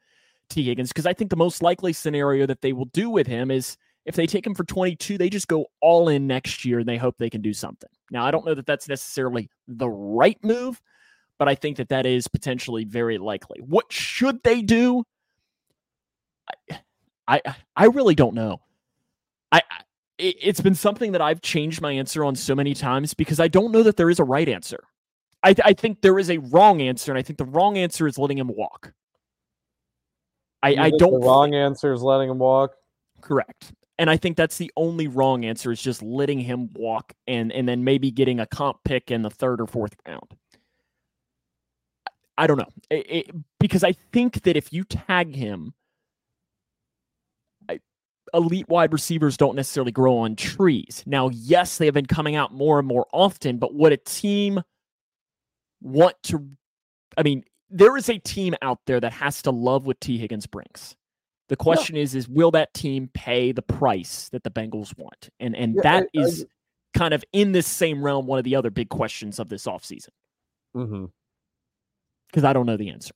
Tee 0.48 0.62
Higgins 0.62 0.90
because 0.90 1.06
I 1.06 1.12
think 1.12 1.30
the 1.30 1.36
most 1.36 1.60
likely 1.60 1.92
scenario 1.92 2.46
that 2.46 2.62
they 2.62 2.72
will 2.72 2.86
do 2.86 3.10
with 3.10 3.26
him 3.26 3.50
is 3.50 3.76
if 4.08 4.14
they 4.14 4.26
take 4.26 4.46
him 4.46 4.54
for 4.54 4.64
22, 4.64 5.18
they 5.18 5.28
just 5.28 5.48
go 5.48 5.66
all 5.82 6.08
in 6.08 6.26
next 6.26 6.64
year 6.64 6.78
and 6.78 6.88
they 6.88 6.96
hope 6.96 7.18
they 7.18 7.28
can 7.28 7.42
do 7.42 7.52
something. 7.52 7.90
Now, 8.10 8.24
I 8.24 8.30
don't 8.30 8.46
know 8.46 8.54
that 8.54 8.64
that's 8.64 8.88
necessarily 8.88 9.50
the 9.68 9.88
right 9.88 10.42
move, 10.42 10.80
but 11.38 11.46
I 11.46 11.54
think 11.54 11.76
that 11.76 11.90
that 11.90 12.06
is 12.06 12.26
potentially 12.26 12.84
very 12.84 13.18
likely. 13.18 13.60
What 13.60 13.92
should 13.92 14.42
they 14.42 14.62
do? 14.62 15.04
I 16.50 16.78
I, 17.28 17.42
I 17.76 17.84
really 17.84 18.14
don't 18.14 18.34
know. 18.34 18.62
I 19.52 19.60
it's 20.16 20.62
been 20.62 20.74
something 20.74 21.12
that 21.12 21.20
I've 21.20 21.42
changed 21.42 21.82
my 21.82 21.92
answer 21.92 22.24
on 22.24 22.34
so 22.34 22.54
many 22.54 22.72
times 22.72 23.12
because 23.12 23.38
I 23.38 23.46
don't 23.46 23.70
know 23.70 23.82
that 23.82 23.98
there 23.98 24.08
is 24.08 24.18
a 24.18 24.24
right 24.24 24.48
answer. 24.48 24.82
I, 25.44 25.54
I 25.62 25.72
think 25.74 26.00
there 26.00 26.18
is 26.18 26.30
a 26.30 26.38
wrong 26.38 26.80
answer, 26.80 27.12
and 27.12 27.18
I 27.18 27.22
think 27.22 27.38
the 27.38 27.44
wrong 27.44 27.76
answer 27.76 28.08
is 28.08 28.18
letting 28.18 28.38
him 28.38 28.48
walk. 28.48 28.92
I, 30.62 30.70
I 30.70 30.90
don't. 30.90 31.20
The 31.20 31.26
wrong 31.26 31.54
answer 31.54 31.92
is 31.92 32.02
letting 32.02 32.30
him 32.30 32.38
walk. 32.38 32.72
Correct. 33.20 33.72
And 33.98 34.08
I 34.08 34.16
think 34.16 34.36
that's 34.36 34.58
the 34.58 34.70
only 34.76 35.08
wrong 35.08 35.44
answer 35.44 35.72
is 35.72 35.82
just 35.82 36.02
letting 36.02 36.38
him 36.38 36.70
walk 36.74 37.14
and 37.26 37.52
and 37.52 37.68
then 37.68 37.82
maybe 37.84 38.10
getting 38.10 38.38
a 38.38 38.46
comp 38.46 38.78
pick 38.84 39.10
in 39.10 39.22
the 39.22 39.30
third 39.30 39.60
or 39.60 39.66
fourth 39.66 39.96
round. 40.06 40.36
I 42.36 42.46
don't 42.46 42.58
know 42.58 42.68
it, 42.90 43.06
it, 43.10 43.30
because 43.58 43.82
I 43.82 43.94
think 44.12 44.42
that 44.42 44.56
if 44.56 44.72
you 44.72 44.84
tag 44.84 45.34
him, 45.34 45.74
I, 47.68 47.80
elite 48.32 48.68
wide 48.68 48.92
receivers 48.92 49.36
don't 49.36 49.56
necessarily 49.56 49.90
grow 49.90 50.18
on 50.18 50.36
trees. 50.36 51.02
Now, 51.04 51.30
yes, 51.30 51.78
they 51.78 51.86
have 51.86 51.94
been 51.94 52.06
coming 52.06 52.36
out 52.36 52.54
more 52.54 52.78
and 52.78 52.86
more 52.86 53.06
often, 53.12 53.58
but 53.58 53.74
what 53.74 53.92
a 53.92 53.96
team 53.96 54.62
want 55.80 56.14
to, 56.24 56.48
I 57.16 57.24
mean, 57.24 57.42
there 57.70 57.96
is 57.96 58.08
a 58.08 58.18
team 58.18 58.54
out 58.62 58.78
there 58.86 59.00
that 59.00 59.12
has 59.12 59.42
to 59.42 59.50
love 59.50 59.86
what 59.86 60.00
Tee 60.00 60.18
Higgins 60.18 60.46
brings. 60.46 60.94
The 61.48 61.56
question 61.56 61.96
yeah. 61.96 62.02
is, 62.02 62.14
is 62.14 62.28
will 62.28 62.50
that 62.52 62.74
team 62.74 63.10
pay 63.14 63.52
the 63.52 63.62
price 63.62 64.28
that 64.30 64.44
the 64.44 64.50
Bengals 64.50 64.96
want? 64.98 65.30
And 65.40 65.56
and 65.56 65.74
yeah, 65.76 65.82
that 65.82 66.08
I, 66.14 66.20
is 66.20 66.44
I, 66.44 66.98
kind 66.98 67.14
of 67.14 67.24
in 67.32 67.52
this 67.52 67.66
same 67.66 68.02
realm, 68.02 68.26
one 68.26 68.38
of 68.38 68.44
the 68.44 68.56
other 68.56 68.70
big 68.70 68.88
questions 68.88 69.38
of 69.38 69.48
this 69.48 69.64
offseason. 69.66 70.10
Mm-hmm. 70.76 71.06
Because 72.28 72.44
I 72.44 72.52
don't 72.52 72.66
know 72.66 72.76
the 72.76 72.90
answer. 72.90 73.14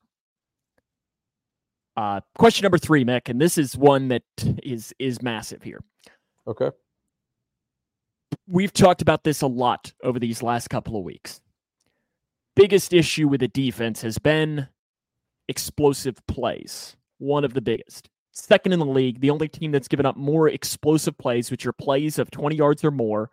Uh, 1.94 2.20
question 2.38 2.62
number 2.62 2.78
three, 2.78 3.04
Mick, 3.04 3.28
and 3.28 3.38
this 3.38 3.58
is 3.58 3.76
one 3.76 4.08
that 4.08 4.22
is 4.62 4.94
is 4.98 5.20
massive 5.20 5.62
here. 5.62 5.82
Okay. 6.46 6.70
We've 8.48 8.72
talked 8.72 9.02
about 9.02 9.24
this 9.24 9.42
a 9.42 9.46
lot 9.46 9.92
over 10.02 10.18
these 10.18 10.42
last 10.42 10.70
couple 10.70 10.96
of 10.96 11.04
weeks 11.04 11.42
biggest 12.54 12.92
issue 12.92 13.28
with 13.28 13.40
the 13.40 13.48
defense 13.48 14.02
has 14.02 14.18
been 14.18 14.68
explosive 15.48 16.24
plays. 16.26 16.96
One 17.18 17.44
of 17.44 17.54
the 17.54 17.60
biggest. 17.60 18.08
Second 18.32 18.72
in 18.72 18.78
the 18.78 18.86
league, 18.86 19.20
the 19.20 19.30
only 19.30 19.46
team 19.46 19.72
that's 19.72 19.88
given 19.88 20.06
up 20.06 20.16
more 20.16 20.48
explosive 20.48 21.16
plays, 21.18 21.50
which 21.50 21.66
are 21.66 21.72
plays 21.72 22.18
of 22.18 22.30
20 22.30 22.56
yards 22.56 22.82
or 22.82 22.90
more, 22.90 23.30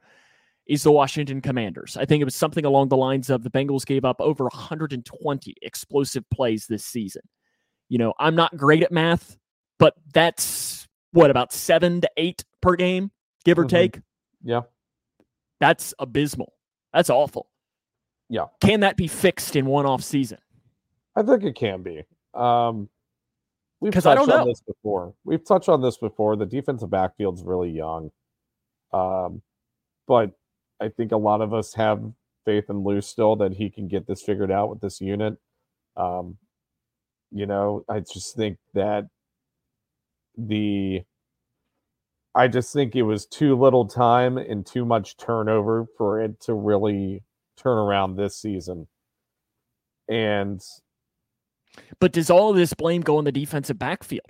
is 0.68 0.84
the 0.84 0.92
Washington 0.92 1.42
Commanders. 1.42 1.98
I 1.98 2.06
think 2.06 2.22
it 2.22 2.26
was 2.26 2.36
something 2.36 2.66
along 2.66 2.90
the 2.90 2.98
lines 2.98 3.30
of 3.30 3.44
the 3.44 3.50
Bengals 3.50 3.86
gave 3.86 4.04
up 4.04 4.20
over 4.20 4.44
120 4.44 5.56
explosive 5.62 6.30
plays 6.30 6.68
this 6.68 6.86
season. 6.86 7.24
You 7.88 7.98
know, 7.98 8.14
I'm 8.20 8.36
not 8.36 8.56
great 8.56 8.84
at 8.84 8.92
math, 8.92 9.38
but 9.80 9.96
that's 10.14 10.88
what 11.12 11.32
about 11.32 11.54
seven 11.54 12.02
to 12.02 12.12
eight 12.18 12.44
per 12.62 12.76
game, 12.76 13.10
give 13.46 13.58
or 13.58 13.64
mm-hmm. 13.64 13.70
take. 13.70 14.00
Yeah. 14.44 14.62
That's 15.60 15.94
abysmal. 15.98 16.54
That's 16.94 17.10
awful. 17.10 17.48
Yeah. 18.30 18.46
Can 18.62 18.82
that 18.82 18.98
be 18.98 19.08
fixed 19.08 19.56
in 19.56 19.66
one 19.66 19.86
off 19.86 20.04
season? 20.04 20.38
I 21.16 21.24
think 21.24 21.44
it 21.44 21.56
can 21.56 21.82
be. 21.84 22.04
Um, 22.34 22.90
we've 23.80 23.94
touched 23.94 24.08
on 24.08 24.28
know. 24.28 24.46
this 24.46 24.62
before. 24.62 25.14
We've 25.24 25.46
touched 25.46 25.70
on 25.70 25.82
this 25.82 25.98
before. 25.98 26.36
The 26.36 26.46
defensive 26.46 26.90
backfield's 26.90 27.44
really 27.44 27.72
young. 27.72 28.12
Um, 28.92 29.42
but 30.08 30.32
I 30.82 30.90
think 30.90 31.12
a 31.12 31.18
lot 31.18 31.42
of 31.42 31.54
us 31.54 31.74
have 31.76 32.02
faith 32.46 32.66
in 32.70 32.84
Lou 32.84 33.02
still 33.02 33.36
that 33.38 33.54
he 33.54 33.70
can 33.70 33.88
get 33.88 34.08
this 34.08 34.22
figured 34.22 34.52
out 34.52 34.70
with 34.70 34.82
this 34.82 35.00
unit. 35.02 35.38
Um, 35.96 36.38
you 37.32 37.46
know, 37.46 37.86
I 37.88 38.00
just 38.00 38.36
think 38.36 38.58
that 38.74 39.08
the 40.38 41.04
I 42.36 42.48
just 42.48 42.72
think 42.72 42.96
it 42.96 43.04
was 43.04 43.26
too 43.26 43.58
little 43.58 43.86
time 43.88 44.38
and 44.38 44.66
too 44.66 44.86
much 44.86 45.18
turnover 45.18 45.88
for 45.98 46.22
it 46.22 46.40
to 46.42 46.54
really 46.54 47.24
turn 47.58 47.78
around 47.78 48.16
this 48.16 48.38
season. 48.38 48.88
And 50.08 50.62
but 52.00 52.12
does 52.12 52.30
all 52.30 52.50
of 52.50 52.56
this 52.56 52.74
blame 52.74 53.02
go 53.02 53.18
on 53.18 53.24
the 53.24 53.32
defensive 53.32 53.80
backfield? 53.80 54.26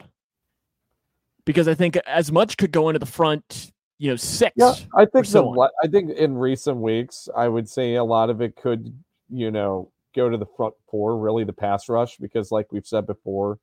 Because 1.46 1.68
I 1.68 1.74
think 1.74 1.98
as 2.08 2.32
much 2.32 2.58
could 2.58 2.72
go 2.72 2.90
into 2.90 3.00
the 3.00 3.06
front, 3.06 3.72
you 3.98 4.10
know, 4.10 4.16
six. 4.16 4.54
Yeah, 4.56 4.74
I 4.96 5.06
think 5.06 5.26
so 5.26 5.54
the, 5.56 5.72
I 5.84 5.88
think 5.88 6.12
in 6.12 6.38
recent 6.38 6.78
weeks, 6.78 7.28
I 7.36 7.48
would 7.48 7.68
say 7.68 7.96
a 7.96 8.04
lot 8.04 8.30
of 8.30 8.42
it 8.42 8.56
could, 8.56 8.94
you 9.30 9.52
know, 9.52 9.92
go 10.16 10.30
to 10.30 10.38
the 10.38 10.46
front 10.58 10.74
four, 10.90 11.18
really 11.18 11.44
the 11.44 11.54
pass 11.54 11.90
rush, 11.90 12.18
because 12.18 12.52
like 12.52 12.72
we've 12.72 12.86
said 12.86 13.08
before, 13.08 13.60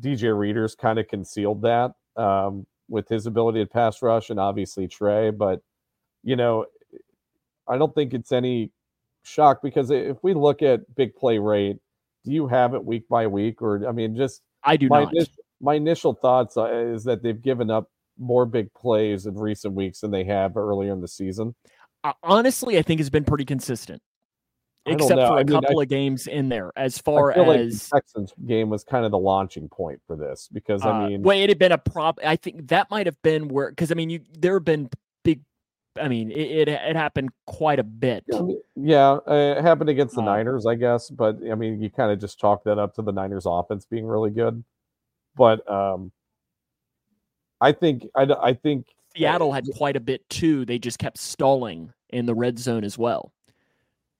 DJ 0.00 0.36
Reader's 0.36 0.74
kind 0.74 0.98
of 0.98 1.08
concealed 1.08 1.62
that 1.62 1.92
um, 2.16 2.66
with 2.88 3.08
his 3.08 3.26
ability 3.26 3.60
to 3.60 3.66
pass 3.66 4.02
rush 4.02 4.30
and 4.30 4.40
obviously 4.40 4.88
Trey. 4.88 5.30
But, 5.30 5.60
you 6.22 6.36
know, 6.36 6.66
I 7.68 7.78
don't 7.78 7.94
think 7.94 8.14
it's 8.14 8.32
any 8.32 8.70
shock 9.22 9.62
because 9.62 9.90
if 9.90 10.16
we 10.22 10.34
look 10.34 10.62
at 10.62 10.94
big 10.94 11.14
play 11.14 11.38
rate, 11.38 11.78
do 12.24 12.32
you 12.32 12.46
have 12.48 12.74
it 12.74 12.84
week 12.84 13.08
by 13.08 13.26
week? 13.26 13.62
Or, 13.62 13.86
I 13.88 13.92
mean, 13.92 14.16
just 14.16 14.42
I 14.62 14.76
do 14.76 14.88
my 14.88 15.04
not. 15.04 15.14
Initial, 15.14 15.34
my 15.60 15.74
initial 15.74 16.14
thoughts 16.14 16.56
uh, 16.56 16.72
is 16.72 17.04
that 17.04 17.22
they've 17.22 17.40
given 17.40 17.70
up 17.70 17.90
more 18.18 18.46
big 18.46 18.72
plays 18.74 19.26
in 19.26 19.34
recent 19.34 19.74
weeks 19.74 20.00
than 20.00 20.10
they 20.10 20.24
have 20.24 20.56
earlier 20.56 20.92
in 20.92 21.00
the 21.00 21.08
season. 21.08 21.54
Uh, 22.04 22.12
honestly, 22.22 22.78
I 22.78 22.82
think 22.82 23.00
it's 23.00 23.10
been 23.10 23.24
pretty 23.24 23.44
consistent 23.44 24.02
except 24.86 25.20
for 25.20 25.36
a 25.36 25.40
I 25.40 25.44
mean, 25.44 25.48
couple 25.48 25.80
I, 25.80 25.82
of 25.84 25.88
games 25.88 26.26
in 26.26 26.48
there. 26.48 26.72
As 26.76 26.98
far 26.98 27.32
as 27.32 27.38
like 27.46 27.70
the 27.70 27.88
Texans 27.92 28.32
game 28.46 28.70
was 28.70 28.84
kind 28.84 29.04
of 29.04 29.10
the 29.10 29.18
launching 29.18 29.68
point 29.68 30.00
for 30.06 30.16
this 30.16 30.48
because 30.52 30.82
I 30.82 30.90
uh, 30.90 31.08
mean, 31.08 31.22
well, 31.22 31.38
it 31.38 31.48
had 31.48 31.58
been 31.58 31.72
a 31.72 31.78
prop. 31.78 32.18
I 32.24 32.36
think 32.36 32.68
that 32.68 32.90
might 32.90 33.06
have 33.06 33.20
been 33.22 33.48
where 33.48 33.70
because 33.70 33.90
I 33.90 33.94
mean, 33.94 34.10
you 34.10 34.20
there 34.38 34.54
have 34.54 34.64
been. 34.64 34.88
I 36.00 36.08
mean, 36.08 36.30
it 36.30 36.36
it, 36.36 36.68
it 36.68 36.96
happened 36.96 37.30
quite 37.46 37.78
a 37.78 37.84
bit. 37.84 38.24
Yeah, 38.76 39.18
it 39.26 39.62
happened 39.62 39.90
against 39.90 40.14
the 40.14 40.22
uh, 40.22 40.26
Niners, 40.26 40.66
I 40.66 40.74
guess. 40.74 41.10
But 41.10 41.38
I 41.50 41.54
mean, 41.54 41.80
you 41.80 41.90
kind 41.90 42.10
of 42.10 42.20
just 42.20 42.38
chalk 42.38 42.64
that 42.64 42.78
up 42.78 42.94
to 42.94 43.02
the 43.02 43.12
Niners' 43.12 43.44
offense 43.46 43.84
being 43.84 44.06
really 44.06 44.30
good. 44.30 44.64
But 45.36 45.68
um, 45.70 46.12
I 47.60 47.72
think 47.72 48.06
I 48.14 48.22
I 48.22 48.52
think 48.54 48.86
Seattle 49.16 49.52
had 49.52 49.66
quite 49.76 49.96
a 49.96 50.00
bit 50.00 50.28
too. 50.28 50.64
They 50.64 50.78
just 50.78 50.98
kept 50.98 51.18
stalling 51.18 51.92
in 52.10 52.26
the 52.26 52.34
red 52.34 52.58
zone 52.58 52.84
as 52.84 52.96
well 52.96 53.32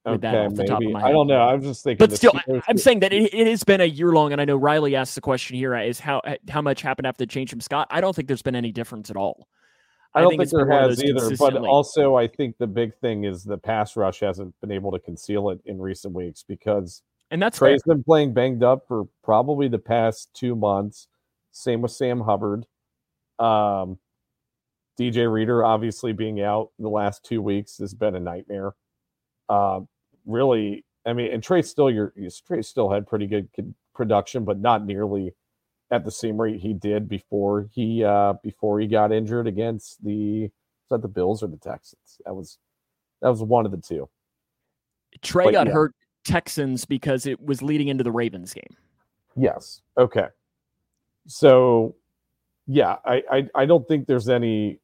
okay, 0.05 0.47
maybe. 0.51 0.95
I 0.95 1.11
don't 1.11 1.27
know. 1.27 1.41
I'm 1.41 1.61
just 1.61 1.83
thinking. 1.83 2.05
But 2.05 2.15
still, 2.15 2.33
I, 2.35 2.61
am 2.67 2.77
saying 2.77 2.99
that 3.01 3.13
it, 3.13 3.33
it, 3.33 3.47
has 3.47 3.63
been 3.63 3.81
a 3.81 3.85
year 3.85 4.11
long, 4.11 4.31
and 4.31 4.41
I 4.41 4.45
know 4.45 4.57
Riley 4.57 4.95
asked 4.95 5.15
the 5.15 5.21
question 5.21 5.55
here: 5.55 5.75
is 5.75 5.99
how 5.99 6.21
how 6.49 6.61
much 6.61 6.81
happened 6.81 7.07
after 7.07 7.23
the 7.23 7.27
change 7.27 7.49
from 7.49 7.61
Scott? 7.61 7.87
I 7.89 8.01
don't 8.01 8.15
think 8.15 8.27
there's 8.27 8.41
been 8.41 8.55
any 8.55 8.71
difference 8.71 9.09
at 9.09 9.17
all. 9.17 9.47
I, 10.15 10.19
I 10.19 10.21
don't 10.21 10.31
think, 10.31 10.41
think 10.41 10.51
there 10.51 10.69
has 10.69 11.03
either. 11.03 11.35
But 11.37 11.57
also, 11.57 12.15
I 12.15 12.27
think 12.27 12.57
the 12.57 12.67
big 12.67 12.95
thing 12.99 13.23
is 13.23 13.43
the 13.43 13.57
pass 13.57 13.95
rush 13.95 14.19
hasn't 14.19 14.53
been 14.61 14.71
able 14.71 14.91
to 14.91 14.99
conceal 14.99 15.49
it 15.49 15.59
in 15.65 15.81
recent 15.81 16.13
weeks 16.13 16.43
because 16.47 17.01
and 17.31 17.41
that's 17.41 17.57
Trey's 17.57 17.81
fair. 17.83 17.95
been 17.95 18.03
playing 18.03 18.33
banged 18.33 18.63
up 18.63 18.87
for 18.87 19.05
probably 19.23 19.67
the 19.67 19.79
past 19.79 20.29
two 20.35 20.55
months. 20.55 21.07
Same 21.51 21.81
with 21.81 21.91
Sam 21.91 22.21
Hubbard. 22.21 22.65
Um, 23.39 23.97
DJ 24.99 25.31
Reader 25.31 25.65
obviously 25.65 26.13
being 26.13 26.41
out 26.41 26.69
the 26.77 26.89
last 26.89 27.23
two 27.23 27.41
weeks 27.41 27.79
has 27.79 27.95
been 27.95 28.15
a 28.15 28.19
nightmare. 28.19 28.73
Uh, 29.49 29.81
really, 30.25 30.85
I 31.05 31.13
mean, 31.13 31.31
and 31.31 31.41
Trey 31.41 31.63
still 31.63 31.89
your 31.89 32.13
Trey 32.45 32.61
still 32.61 32.91
had 32.91 33.07
pretty 33.07 33.25
good 33.25 33.49
production, 33.95 34.45
but 34.45 34.59
not 34.59 34.85
nearly 34.85 35.33
at 35.93 36.03
the 36.03 36.11
same 36.11 36.41
rate 36.41 36.59
he 36.59 36.73
did 36.73 37.07
before 37.07 37.69
he 37.71 38.03
uh 38.03 38.33
before 38.41 38.79
he 38.79 38.87
got 38.87 39.11
injured 39.11 39.45
against 39.45 40.03
the 40.03 40.41
was 40.43 40.51
that 40.89 41.01
the 41.03 41.07
Bills 41.07 41.43
or 41.43 41.47
the 41.47 41.57
Texans? 41.57 42.19
That 42.25 42.33
was 42.33 42.57
that 43.21 43.29
was 43.29 43.43
one 43.43 43.67
of 43.67 43.71
the 43.71 43.77
two. 43.77 44.09
Trey 45.21 45.45
but, 45.45 45.51
got 45.51 45.67
yeah. 45.67 45.73
hurt 45.73 45.93
Texans 46.25 46.83
because 46.83 47.27
it 47.27 47.39
was 47.39 47.61
leading 47.61 47.89
into 47.89 48.03
the 48.03 48.11
Ravens 48.11 48.53
game. 48.53 48.75
Yes. 49.37 49.81
Okay. 49.95 50.27
So 51.27 51.95
yeah, 52.65 52.95
I 53.05 53.23
I, 53.31 53.47
I 53.53 53.65
don't 53.67 53.87
think 53.87 54.07
there's 54.07 54.29
any 54.29 54.79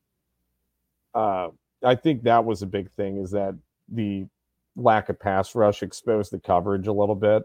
uh 1.15 1.47
I 1.83 1.95
think 1.95 2.21
that 2.23 2.45
was 2.45 2.61
a 2.61 2.67
big 2.67 2.91
thing 2.91 3.17
is 3.17 3.31
that 3.31 3.55
the 3.87 4.27
lack 4.75 5.09
of 5.09 5.19
pass 5.19 5.55
rush 5.55 5.81
exposed 5.81 6.31
the 6.31 6.39
coverage 6.39 6.85
a 6.85 6.93
little 6.93 7.15
bit. 7.15 7.43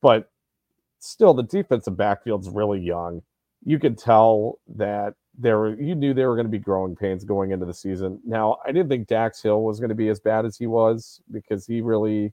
But 0.00 0.30
still, 0.98 1.34
the 1.34 1.42
defensive 1.42 1.96
backfield's 1.96 2.48
really 2.48 2.80
young. 2.80 3.22
You 3.64 3.78
could 3.78 3.98
tell 3.98 4.58
that 4.76 5.14
there 5.38 5.58
were, 5.58 5.80
you 5.80 5.94
knew 5.94 6.14
there 6.14 6.28
were 6.28 6.36
going 6.36 6.46
to 6.46 6.50
be 6.50 6.58
growing 6.58 6.96
pains 6.96 7.24
going 7.24 7.50
into 7.50 7.66
the 7.66 7.74
season. 7.74 8.20
Now, 8.24 8.58
I 8.64 8.72
didn't 8.72 8.88
think 8.88 9.08
Dax 9.08 9.42
Hill 9.42 9.62
was 9.62 9.80
going 9.80 9.90
to 9.90 9.94
be 9.94 10.08
as 10.08 10.20
bad 10.20 10.44
as 10.44 10.56
he 10.56 10.66
was 10.66 11.20
because 11.30 11.66
he 11.66 11.80
really 11.80 12.32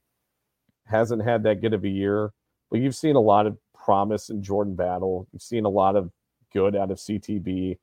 hasn't 0.86 1.24
had 1.24 1.44
that 1.44 1.62
good 1.62 1.74
of 1.74 1.84
a 1.84 1.90
year. 1.90 2.32
But 2.70 2.82
you've 2.82 2.96
seen 2.96 3.16
a 3.16 3.22
lot 3.22 3.46
of 3.46 3.58
promise 3.74 4.30
in 4.30 4.42
Jordan 4.42 4.76
Battle. 4.76 5.28
You've 5.32 5.42
seen 5.42 5.66
a 5.66 5.70
lot 5.70 5.96
of 5.96 6.12
good 6.54 6.76
out 6.76 6.92
of 6.92 6.98
CTB. 6.98 7.78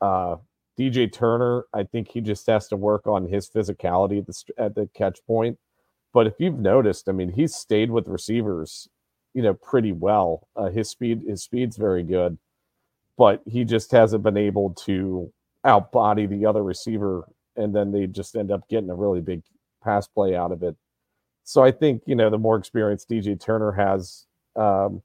Uh, 0.00 0.36
DJ 0.78 1.12
Turner, 1.12 1.64
I 1.74 1.82
think 1.82 2.08
he 2.08 2.20
just 2.20 2.46
has 2.46 2.68
to 2.68 2.76
work 2.76 3.06
on 3.06 3.26
his 3.26 3.50
physicality 3.50 4.18
at 4.18 4.26
the 4.26 4.62
at 4.62 4.74
the 4.74 4.88
catch 4.94 5.18
point. 5.26 5.58
But 6.14 6.26
if 6.26 6.34
you've 6.38 6.58
noticed, 6.58 7.08
I 7.08 7.12
mean, 7.12 7.30
he's 7.30 7.54
stayed 7.54 7.90
with 7.90 8.06
receivers, 8.06 8.88
you 9.38 9.44
know, 9.44 9.54
pretty 9.54 9.92
well. 9.92 10.48
Uh, 10.56 10.68
his 10.68 10.90
speed, 10.90 11.22
his 11.24 11.44
speed's 11.44 11.76
very 11.76 12.02
good, 12.02 12.36
but 13.16 13.40
he 13.46 13.64
just 13.64 13.92
hasn't 13.92 14.24
been 14.24 14.36
able 14.36 14.70
to 14.70 15.32
outbody 15.64 16.28
the 16.28 16.44
other 16.44 16.64
receiver, 16.64 17.24
and 17.54 17.72
then 17.72 17.92
they 17.92 18.08
just 18.08 18.34
end 18.34 18.50
up 18.50 18.68
getting 18.68 18.90
a 18.90 18.96
really 18.96 19.20
big 19.20 19.42
pass 19.80 20.08
play 20.08 20.34
out 20.34 20.50
of 20.50 20.64
it. 20.64 20.74
So 21.44 21.62
I 21.62 21.70
think 21.70 22.02
you 22.04 22.16
know 22.16 22.30
the 22.30 22.36
more 22.36 22.56
experienced 22.56 23.08
DJ 23.08 23.40
Turner 23.40 23.70
has, 23.70 24.26
um, 24.56 25.04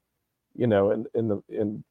you 0.56 0.66
know, 0.66 0.90
in 0.90 1.06
in 1.14 1.28
the 1.28 1.40
in 1.48 1.84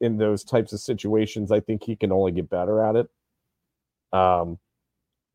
in 0.00 0.16
those 0.16 0.44
types 0.44 0.72
of 0.72 0.80
situations, 0.80 1.52
I 1.52 1.60
think 1.60 1.82
he 1.84 1.96
can 1.96 2.12
only 2.12 2.32
get 2.32 2.48
better 2.48 2.82
at 2.82 2.96
it. 2.96 3.10
Um, 4.18 4.58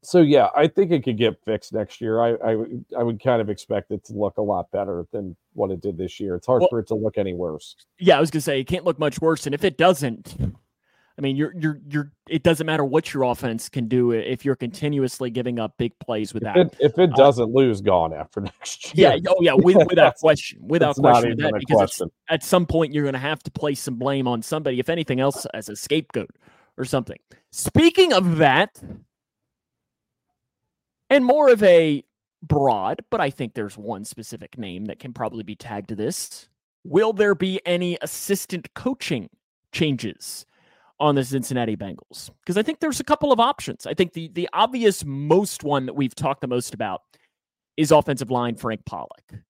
so 0.03 0.21
yeah, 0.21 0.49
I 0.55 0.67
think 0.67 0.91
it 0.91 1.03
could 1.03 1.17
get 1.17 1.43
fixed 1.45 1.73
next 1.73 2.01
year. 2.01 2.21
I, 2.21 2.33
I, 2.45 2.57
I 2.99 3.03
would 3.03 3.23
kind 3.23 3.41
of 3.41 3.49
expect 3.49 3.91
it 3.91 4.03
to 4.05 4.13
look 4.13 4.37
a 4.37 4.41
lot 4.41 4.71
better 4.71 5.05
than 5.11 5.35
what 5.53 5.71
it 5.71 5.81
did 5.81 5.97
this 5.97 6.19
year. 6.19 6.35
It's 6.35 6.47
hard 6.47 6.61
well, 6.61 6.69
for 6.69 6.79
it 6.79 6.87
to 6.87 6.95
look 6.95 7.17
any 7.17 7.33
worse. 7.33 7.75
Yeah, 7.99 8.17
I 8.17 8.19
was 8.19 8.31
gonna 8.31 8.41
say 8.41 8.59
it 8.59 8.65
can't 8.65 8.85
look 8.85 8.99
much 8.99 9.21
worse, 9.21 9.45
and 9.45 9.55
if 9.55 9.63
it 9.63 9.77
doesn't, 9.77 10.35
I 11.17 11.21
mean, 11.21 11.35
you're 11.35 11.53
you're 11.55 11.79
you're. 11.87 12.11
It 12.27 12.41
doesn't 12.41 12.65
matter 12.65 12.83
what 12.83 13.13
your 13.13 13.23
offense 13.23 13.69
can 13.69 13.87
do 13.87 14.11
if 14.11 14.43
you're 14.43 14.55
continuously 14.55 15.29
giving 15.29 15.59
up 15.59 15.77
big 15.77 15.97
plays 15.99 16.33
with 16.33 16.43
if. 16.43 16.55
It, 16.55 16.75
if 16.79 16.97
it 16.97 17.13
uh, 17.13 17.15
doesn't 17.15 17.43
uh, 17.43 17.59
lose, 17.59 17.81
gone 17.81 18.13
after 18.13 18.41
next 18.59 18.97
year. 18.97 19.13
Yeah. 19.13 19.29
Oh 19.29 19.37
yeah. 19.39 19.53
With, 19.53 19.77
without 19.87 20.15
question. 20.15 20.59
Without 20.67 20.95
question. 20.95 21.37
That, 21.37 21.53
because 21.59 22.01
at 22.29 22.43
some 22.43 22.65
point 22.65 22.93
you're 22.93 23.03
going 23.03 23.13
to 23.13 23.19
have 23.19 23.43
to 23.43 23.51
place 23.51 23.79
some 23.79 23.95
blame 23.95 24.27
on 24.27 24.41
somebody, 24.41 24.79
if 24.79 24.89
anything 24.89 25.19
else, 25.19 25.45
as 25.53 25.69
a 25.69 25.75
scapegoat 25.75 26.31
or 26.77 26.85
something. 26.85 27.19
Speaking 27.51 28.13
of 28.13 28.37
that, 28.37 28.81
and 31.09 31.25
more 31.25 31.49
of 31.49 31.61
a 31.63 32.03
broad, 32.41 33.03
but 33.09 33.21
I 33.21 33.29
think 33.29 33.53
there's 33.53 33.77
one 33.77 34.05
specific 34.05 34.57
name 34.57 34.85
that 34.85 34.99
can 34.99 35.13
probably 35.13 35.43
be 35.43 35.55
tagged 35.55 35.89
to 35.89 35.95
this. 35.95 36.49
Will 36.83 37.13
there 37.13 37.35
be 37.35 37.61
any 37.65 37.97
assistant 38.01 38.73
coaching 38.73 39.29
changes? 39.71 40.45
on 40.99 41.15
the 41.15 41.23
Cincinnati 41.23 41.75
Bengals 41.75 42.29
because 42.41 42.55
I 42.55 42.63
think 42.63 42.79
there's 42.79 42.99
a 42.99 43.03
couple 43.03 43.33
of 43.33 43.39
options. 43.39 43.85
I 43.85 43.93
think 43.93 44.13
the 44.13 44.29
the 44.29 44.47
obvious 44.53 45.03
most 45.03 45.63
one 45.63 45.85
that 45.87 45.95
we've 45.95 46.15
talked 46.15 46.39
the 46.39 46.47
most 46.47 46.73
about 46.73 47.01
is 47.75 47.91
offensive 47.91 48.31
line 48.31 48.55
Frank 48.55 48.85
Pollack, 48.85 49.43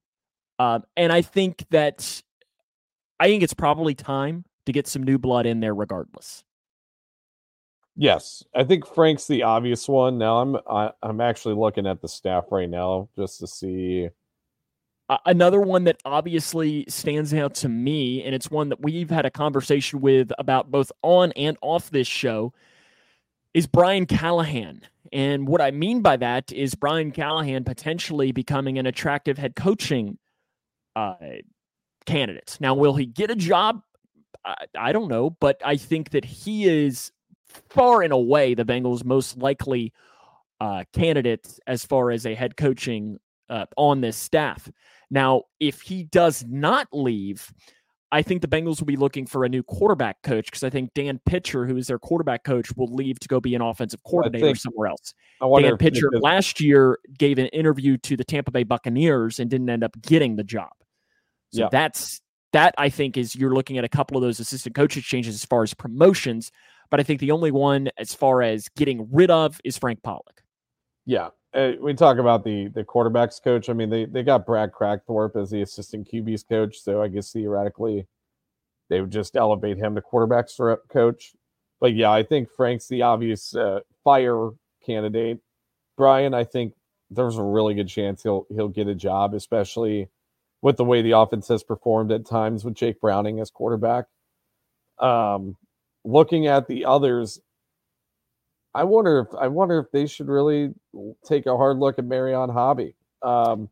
um, 0.57 0.83
and 0.97 1.11
I 1.11 1.21
think 1.21 1.65
that 1.69 2.23
I 3.19 3.27
think 3.27 3.43
it's 3.43 3.53
probably 3.53 3.93
time 3.93 4.45
to 4.65 4.71
get 4.71 4.87
some 4.87 5.03
new 5.03 5.17
blood 5.17 5.45
in 5.45 5.59
there, 5.59 5.75
regardless. 5.75 6.43
Yes, 7.95 8.43
I 8.55 8.63
think 8.63 8.87
Frank's 8.87 9.27
the 9.27 9.43
obvious 9.43 9.87
one. 9.87 10.17
Now 10.17 10.37
I'm 10.39 10.55
I, 10.67 10.85
am 10.85 10.91
i 11.03 11.09
am 11.09 11.21
actually 11.21 11.55
looking 11.55 11.85
at 11.85 12.01
the 12.01 12.07
staff 12.07 12.45
right 12.51 12.69
now 12.69 13.09
just 13.15 13.39
to 13.39 13.47
see 13.47 14.09
another 15.25 15.59
one 15.59 15.83
that 15.85 16.01
obviously 16.05 16.85
stands 16.87 17.33
out 17.33 17.53
to 17.55 17.69
me, 17.69 18.23
and 18.23 18.33
it's 18.33 18.49
one 18.49 18.69
that 18.69 18.81
we've 18.81 19.09
had 19.09 19.25
a 19.25 19.31
conversation 19.31 20.01
with 20.01 20.31
about 20.37 20.71
both 20.71 20.91
on 21.01 21.31
and 21.33 21.57
off 21.61 21.89
this 21.89 22.07
show, 22.07 22.53
is 23.53 23.67
Brian 23.67 24.05
Callahan. 24.05 24.81
And 25.11 25.47
what 25.47 25.61
I 25.61 25.71
mean 25.71 26.01
by 26.01 26.17
that 26.17 26.51
is 26.51 26.75
Brian 26.75 27.11
Callahan 27.11 27.63
potentially 27.63 28.31
becoming 28.31 28.77
an 28.77 28.85
attractive 28.85 29.37
head 29.37 29.55
coaching 29.55 30.17
uh, 30.95 31.15
candidate. 32.05 32.57
Now, 32.59 32.73
will 32.73 32.95
he 32.95 33.05
get 33.05 33.29
a 33.29 33.35
job? 33.35 33.81
I, 34.43 34.55
I 34.75 34.91
don't 34.91 35.09
know, 35.09 35.29
but 35.29 35.61
I 35.63 35.77
think 35.77 36.11
that 36.11 36.25
he 36.25 36.65
is 36.65 37.11
far 37.69 38.01
and 38.01 38.13
away 38.13 38.53
the 38.53 38.65
Bengals' 38.65 39.03
most 39.03 39.37
likely 39.37 39.93
uh, 40.59 40.83
candidate 40.93 41.59
as 41.67 41.85
far 41.85 42.11
as 42.11 42.25
a 42.25 42.35
head 42.35 42.57
coaching 42.57 43.19
uh, 43.49 43.65
on 43.77 44.01
this 44.01 44.17
staff. 44.17 44.69
Now, 45.11 45.43
if 45.59 45.81
he 45.81 46.03
does 46.03 46.43
not 46.47 46.87
leave, 46.91 47.51
I 48.11 48.21
think 48.21 48.41
the 48.41 48.47
Bengals 48.47 48.79
will 48.79 48.85
be 48.85 48.95
looking 48.95 49.25
for 49.25 49.43
a 49.43 49.49
new 49.49 49.63
quarterback 49.63 50.21
coach 50.21 50.45
because 50.45 50.63
I 50.63 50.69
think 50.69 50.93
Dan 50.93 51.19
Pitcher, 51.25 51.65
who 51.65 51.77
is 51.77 51.87
their 51.87 51.99
quarterback 51.99 52.43
coach, 52.43 52.75
will 52.77 52.93
leave 52.93 53.19
to 53.19 53.27
go 53.27 53.39
be 53.39 53.55
an 53.55 53.61
offensive 53.61 54.03
coordinator 54.03 54.45
think, 54.45 54.57
somewhere 54.57 54.87
else. 54.87 55.13
Dan 55.41 55.77
Pitcher 55.77 56.11
last 56.21 56.61
year 56.61 56.99
gave 57.17 57.39
an 57.39 57.47
interview 57.47 57.97
to 57.97 58.15
the 58.15 58.23
Tampa 58.23 58.51
Bay 58.51 58.63
Buccaneers 58.63 59.39
and 59.39 59.49
didn't 59.49 59.69
end 59.69 59.83
up 59.83 59.99
getting 60.01 60.35
the 60.35 60.43
job. 60.43 60.69
So 61.51 61.61
yeah. 61.61 61.69
that's 61.71 62.21
that 62.53 62.75
I 62.77 62.89
think 62.89 63.17
is 63.17 63.35
you're 63.35 63.53
looking 63.53 63.79
at 63.79 63.83
a 63.83 63.89
couple 63.89 64.15
of 64.15 64.23
those 64.23 64.39
assistant 64.39 64.75
coaches 64.75 65.03
changes 65.03 65.33
as 65.33 65.45
far 65.45 65.63
as 65.63 65.73
promotions, 65.73 66.51
but 66.93 66.99
I 66.99 67.03
think 67.03 67.21
the 67.21 67.31
only 67.31 67.49
one 67.49 67.89
as 67.97 68.13
far 68.13 68.43
as 68.43 68.69
getting 68.77 69.09
rid 69.11 69.31
of 69.31 69.59
is 69.63 69.79
Frank 69.79 70.03
Pollack. 70.03 70.43
Yeah, 71.07 71.29
uh, 71.55 71.71
we 71.81 71.95
talk 71.95 72.19
about 72.19 72.43
the 72.43 72.67
the 72.67 72.83
quarterbacks 72.83 73.41
coach. 73.43 73.67
I 73.67 73.73
mean, 73.73 73.89
they 73.89 74.05
they 74.05 74.21
got 74.21 74.45
Brad 74.45 74.71
Kragthorpe 74.71 75.35
as 75.35 75.49
the 75.49 75.63
assistant 75.63 76.07
QB's 76.07 76.43
coach, 76.43 76.79
so 76.79 77.01
I 77.01 77.07
guess 77.07 77.31
theoretically 77.31 78.05
they 78.91 79.01
would 79.01 79.09
just 79.09 79.35
elevate 79.35 79.77
him 79.77 79.95
to 79.95 80.03
quarterbacks 80.03 80.77
coach. 80.87 81.33
But 81.81 81.95
yeah, 81.95 82.11
I 82.11 82.21
think 82.21 82.47
Frank's 82.55 82.87
the 82.87 83.01
obvious 83.01 83.55
uh, 83.55 83.79
fire 84.03 84.51
candidate. 84.85 85.39
Brian, 85.97 86.35
I 86.35 86.43
think 86.43 86.75
there's 87.09 87.39
a 87.39 87.43
really 87.43 87.73
good 87.73 87.89
chance 87.89 88.21
he'll 88.21 88.45
he'll 88.53 88.67
get 88.67 88.87
a 88.87 88.93
job, 88.93 89.33
especially 89.33 90.09
with 90.61 90.77
the 90.77 90.85
way 90.85 91.01
the 91.01 91.17
offense 91.17 91.47
has 91.47 91.63
performed 91.63 92.11
at 92.11 92.27
times 92.27 92.63
with 92.63 92.75
Jake 92.75 93.01
Browning 93.01 93.39
as 93.39 93.49
quarterback. 93.49 94.05
Um, 94.99 95.57
looking 96.03 96.47
at 96.47 96.67
the 96.67 96.85
others, 96.85 97.39
I 98.73 98.83
wonder 98.83 99.19
if 99.19 99.39
I 99.39 99.47
wonder 99.47 99.79
if 99.79 99.91
they 99.91 100.07
should 100.07 100.27
really 100.27 100.73
take 101.25 101.45
a 101.45 101.55
hard 101.55 101.77
look 101.77 101.99
at 101.99 102.05
Marion 102.05 102.49
Hobby. 102.49 102.95
Um, 103.21 103.69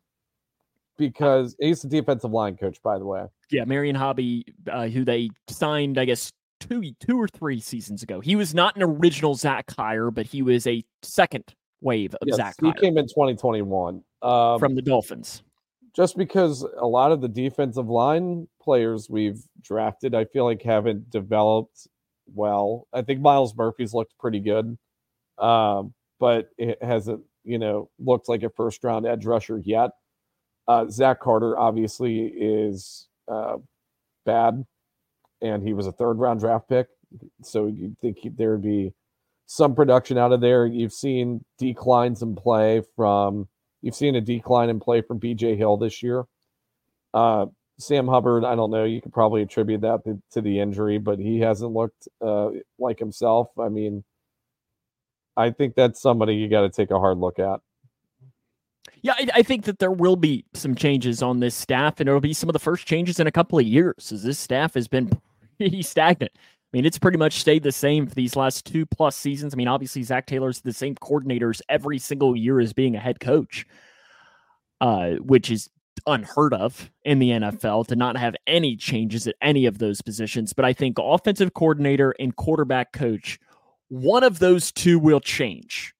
because 0.98 1.56
he's 1.60 1.82
the 1.82 1.88
defensive 1.88 2.32
line 2.32 2.56
coach, 2.56 2.82
by 2.84 3.00
the 3.00 3.06
way. 3.06 3.26
Yeah, 3.50 3.66
Marion 3.66 3.96
Hobby, 3.96 4.46
uh, 4.72 4.88
who 4.88 5.04
they 5.04 5.30
signed, 5.50 5.98
I 5.98 6.06
guess, 6.06 6.32
two 6.60 6.94
two 7.00 7.20
or 7.20 7.28
three 7.28 7.60
seasons 7.60 8.04
ago. 8.04 8.20
He 8.20 8.36
was 8.36 8.54
not 8.54 8.76
an 8.76 8.84
original 8.84 9.36
Zac 9.36 9.72
hire, 9.76 10.12
but 10.12 10.28
he 10.28 10.42
was 10.42 10.68
a 10.68 10.84
second 11.02 11.44
wave 11.82 12.14
of 12.22 12.28
yes, 12.28 12.38
Zac. 12.38 12.56
He 12.62 12.72
came 12.74 12.98
in 12.98 13.06
2021 13.06 14.04
um, 14.22 14.60
from 14.60 14.76
the 14.76 14.82
Dolphins. 14.82 15.42
Just 15.94 16.18
because 16.18 16.66
a 16.78 16.88
lot 16.88 17.12
of 17.12 17.20
the 17.20 17.28
defensive 17.28 17.90
line 17.90 18.48
players 18.62 19.10
we've 19.10 19.42
drafted, 19.62 20.16
I 20.16 20.26
feel 20.26 20.46
like 20.46 20.62
haven't 20.62 21.10
developed 21.10 21.88
well. 22.34 22.88
I 22.94 23.02
think 23.02 23.22
Myles 23.22 23.56
Murphy's 23.56 23.94
looked 23.94 24.18
pretty 24.20 24.40
good, 24.40 24.78
um, 25.38 25.94
but 26.20 26.50
it 26.58 26.82
hasn't, 26.84 27.22
you 27.44 27.58
know, 27.58 27.90
looked 28.00 28.30
like 28.30 28.44
a 28.44 28.50
first 28.50 28.84
round 28.84 29.06
edge 29.06 29.26
rusher 29.26 29.60
yet. 29.60 29.92
Uh, 30.68 30.88
Zach 30.90 31.20
Carter 31.20 31.58
obviously 31.58 32.28
is 32.28 33.08
uh, 33.28 33.58
bad, 34.26 34.66
and 35.42 35.64
he 35.64 35.74
was 35.74 35.88
a 35.88 35.92
third 35.92 36.20
round 36.20 36.40
draft 36.40 36.70
pick. 36.70 36.88
So 37.44 37.68
you'd 37.68 38.00
think 38.00 38.20
there 38.38 38.52
would 38.52 38.62
be 38.62 38.94
some 39.48 39.76
production 39.76 40.18
out 40.18 40.32
of 40.32 40.40
there. 40.40 40.66
You've 40.66 40.94
seen 40.94 41.44
declines 41.58 42.22
in 42.22 42.36
play 42.36 42.84
from, 42.96 43.50
you've 43.82 43.96
seen 43.96 44.16
a 44.16 44.22
decline 44.22 44.70
in 44.70 44.80
play 44.80 45.02
from 45.02 45.20
BJ 45.20 45.58
Hill 45.58 45.76
this 45.76 46.02
year. 46.02 46.24
Uh, 47.14 47.48
Sam 47.82 48.08
Hubbard, 48.08 48.46
I 48.46 48.56
don't 48.56 48.72
know. 48.72 48.84
You 48.84 49.02
could 49.02 49.14
probably 49.14 49.42
attribute 49.42 49.82
that 49.82 50.04
to, 50.32 50.42
the 50.42 50.60
injury, 50.60 50.98
but 50.98 51.20
he 51.20 51.40
hasn't 51.40 51.72
looked 51.72 52.08
uh, 52.22 52.50
like 52.80 53.00
himself. 53.00 53.50
I 53.60 53.70
mean, 53.70 54.04
I 55.36 55.52
think 55.52 55.76
that's 55.76 56.02
somebody 56.02 56.36
you 56.36 56.48
got 56.48 56.62
to 56.62 56.70
take 56.70 56.92
a 56.92 57.00
hard 57.00 57.18
look 57.18 57.40
at. 57.40 57.62
Yeah, 59.02 59.14
I, 59.14 59.28
I, 59.36 59.44
think 59.44 59.66
that 59.66 59.80
there 59.80 59.92
will 59.92 60.16
be 60.16 60.46
some 60.54 60.76
changes 60.76 61.24
on 61.24 61.40
this 61.40 61.56
staff, 61.56 62.00
and 62.00 62.08
it'll 62.08 62.22
be 62.22 62.34
some 62.34 62.50
of 62.50 62.54
the 62.54 62.60
first 62.60 62.88
changes 62.88 63.20
in 63.20 63.28
a 63.28 63.32
couple 63.32 63.58
of 63.58 63.66
years, 63.66 64.12
as 64.12 64.24
this 64.24 64.38
staff 64.38 64.76
has 64.76 64.88
been 64.88 65.10
pretty 65.58 65.82
stagnant. 65.82 66.32
I 66.36 66.78
mean, 66.78 66.86
it's 66.86 67.00
pretty 67.00 67.18
much 67.18 67.40
stayed 67.42 67.64
the 67.64 67.72
same 67.72 68.08
for 68.08 68.16
these 68.16 68.36
last 68.36 68.66
two 68.66 68.86
plus 68.86 69.16
seasons. 69.16 69.54
I 69.54 69.58
mean, 69.58 69.68
obviously, 69.68 70.04
Zac 70.04 70.26
Taylor's 70.26 70.62
the 70.62 70.72
same 70.72 70.96
coordinators 70.96 71.62
every 71.68 72.00
single 72.00 72.36
year 72.36 72.60
as 72.60 72.74
being 72.74 72.96
a 72.96 73.00
head 73.00 73.20
coach, 73.20 73.66
uh, 74.80 75.12
which 75.16 75.52
is 75.52 75.70
unheard 76.08 76.54
of 76.54 76.92
in 77.04 77.20
the 77.20 77.30
NFL 77.30 77.88
to 77.88 77.96
not 77.96 78.18
have 78.18 78.36
any 78.48 78.76
changes 78.76 79.28
at 79.28 79.36
any 79.42 79.66
of 79.66 79.78
those 79.78 80.02
positions. 80.02 80.54
But 80.54 80.66
I 80.66 80.74
think 80.74 80.98
offensive 81.00 81.54
coordinator 81.54 82.14
and 82.20 82.36
quarterback 82.36 82.94
coach, 82.94 83.40
one 83.90 84.24
of 84.24 84.40
those 84.40 84.72
two 84.72 85.00
will 85.00 85.20
change. 85.20 85.94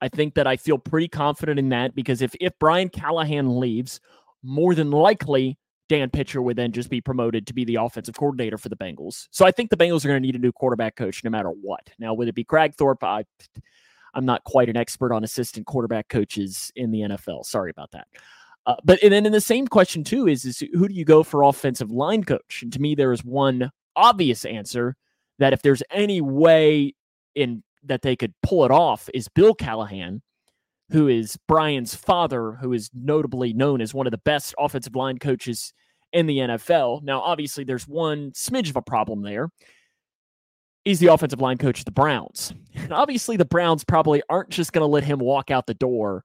I 0.00 0.08
think 0.08 0.34
that 0.34 0.46
I 0.46 0.56
feel 0.56 0.78
pretty 0.78 1.08
confident 1.08 1.58
in 1.58 1.70
that 1.70 1.94
because 1.94 2.20
if 2.20 2.34
if 2.40 2.52
Brian 2.58 2.88
Callahan 2.88 3.58
leaves, 3.58 4.00
more 4.42 4.74
than 4.74 4.90
likely 4.90 5.58
Dan 5.88 6.10
Pitcher 6.10 6.40
would 6.40 6.56
then 6.56 6.72
just 6.72 6.90
be 6.90 7.00
promoted 7.00 7.46
to 7.46 7.54
be 7.54 7.64
the 7.64 7.76
offensive 7.76 8.14
coordinator 8.14 8.58
for 8.58 8.68
the 8.68 8.76
Bengals. 8.76 9.28
So 9.30 9.44
I 9.46 9.50
think 9.50 9.70
the 9.70 9.76
Bengals 9.76 10.04
are 10.04 10.08
going 10.08 10.22
to 10.22 10.26
need 10.26 10.34
a 10.34 10.38
new 10.38 10.52
quarterback 10.52 10.96
coach 10.96 11.22
no 11.24 11.30
matter 11.30 11.50
what. 11.50 11.90
Now, 11.98 12.14
would 12.14 12.28
it 12.28 12.34
be 12.34 12.44
Kragthorpe? 12.44 13.02
I, 13.02 13.24
I'm 14.14 14.24
not 14.24 14.44
quite 14.44 14.68
an 14.68 14.76
expert 14.76 15.12
on 15.12 15.24
assistant 15.24 15.66
quarterback 15.66 16.08
coaches 16.08 16.72
in 16.76 16.90
the 16.90 17.00
NFL. 17.00 17.44
Sorry 17.44 17.70
about 17.70 17.90
that. 17.92 18.08
Uh, 18.66 18.76
but 18.84 19.02
and 19.02 19.12
then 19.12 19.26
in 19.26 19.32
the 19.32 19.40
same 19.40 19.66
question 19.66 20.02
too 20.04 20.26
is 20.26 20.44
is 20.44 20.62
who 20.72 20.88
do 20.88 20.94
you 20.94 21.04
go 21.04 21.22
for 21.22 21.42
offensive 21.42 21.90
line 21.90 22.24
coach? 22.24 22.60
And 22.62 22.72
to 22.72 22.80
me, 22.80 22.94
there 22.94 23.12
is 23.12 23.24
one 23.24 23.70
obvious 23.96 24.44
answer 24.44 24.96
that 25.38 25.52
if 25.52 25.62
there's 25.62 25.82
any 25.90 26.20
way 26.20 26.94
in 27.34 27.62
that 27.82 28.02
they 28.02 28.16
could 28.16 28.32
pull 28.42 28.64
it 28.64 28.70
off 28.70 29.10
is 29.12 29.28
Bill 29.28 29.54
Callahan, 29.54 30.22
who 30.90 31.08
is 31.08 31.36
Brian's 31.46 31.94
father, 31.94 32.52
who 32.52 32.72
is 32.72 32.90
notably 32.94 33.52
known 33.52 33.80
as 33.80 33.92
one 33.92 34.06
of 34.06 34.10
the 34.10 34.18
best 34.18 34.54
offensive 34.58 34.96
line 34.96 35.18
coaches 35.18 35.72
in 36.12 36.26
the 36.26 36.38
NFL. 36.38 37.02
Now, 37.02 37.20
obviously, 37.20 37.64
there's 37.64 37.86
one 37.86 38.30
smidge 38.30 38.70
of 38.70 38.76
a 38.76 38.82
problem 38.82 39.22
there. 39.22 39.50
He's 40.84 41.00
the 41.00 41.08
offensive 41.08 41.40
line 41.40 41.58
coach 41.58 41.80
of 41.80 41.84
the 41.84 41.90
Browns. 41.90 42.54
And 42.74 42.92
obviously, 42.92 43.36
the 43.36 43.44
Browns 43.44 43.84
probably 43.84 44.22
aren't 44.28 44.50
just 44.50 44.72
going 44.72 44.82
to 44.82 44.86
let 44.86 45.04
him 45.04 45.18
walk 45.18 45.50
out 45.50 45.66
the 45.66 45.74
door 45.74 46.24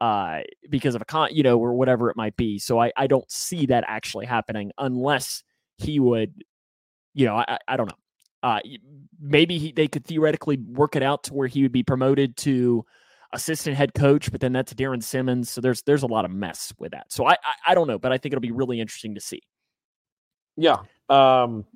uh, 0.00 0.40
because 0.68 0.94
of 0.94 1.02
a 1.02 1.04
con, 1.04 1.28
you 1.32 1.42
know, 1.42 1.58
or 1.58 1.74
whatever 1.74 2.10
it 2.10 2.16
might 2.16 2.36
be. 2.36 2.58
So 2.58 2.80
I, 2.80 2.92
I 2.96 3.06
don't 3.06 3.30
see 3.30 3.66
that 3.66 3.84
actually 3.86 4.26
happening 4.26 4.72
unless 4.78 5.42
he 5.76 6.00
would, 6.00 6.42
you 7.14 7.26
know, 7.26 7.36
I, 7.36 7.58
I 7.68 7.76
don't 7.76 7.88
know. 7.88 7.96
Uh, 8.42 8.60
maybe 9.20 9.58
he, 9.58 9.72
they 9.72 9.86
could 9.86 10.06
theoretically 10.06 10.56
work 10.56 10.96
it 10.96 11.02
out 11.02 11.24
to 11.24 11.34
where 11.34 11.48
he 11.48 11.62
would 11.62 11.72
be 11.72 11.82
promoted 11.82 12.36
to 12.38 12.84
assistant 13.32 13.76
head 13.76 13.92
coach, 13.94 14.32
but 14.32 14.40
then 14.40 14.52
that's 14.52 14.72
Darrin 14.74 15.02
Simmons. 15.02 15.50
So 15.50 15.60
there's 15.60 15.82
there's 15.82 16.02
a 16.02 16.06
lot 16.06 16.24
of 16.24 16.30
mess 16.30 16.72
with 16.78 16.92
that. 16.92 17.12
So 17.12 17.26
I, 17.26 17.32
I, 17.32 17.54
I 17.68 17.74
don't 17.74 17.86
know, 17.86 17.98
but 17.98 18.12
I 18.12 18.18
think 18.18 18.32
it'll 18.32 18.40
be 18.40 18.52
really 18.52 18.80
interesting 18.80 19.14
to 19.14 19.20
see. 19.20 19.42
Yeah. 20.56 20.78
Um 21.08 21.66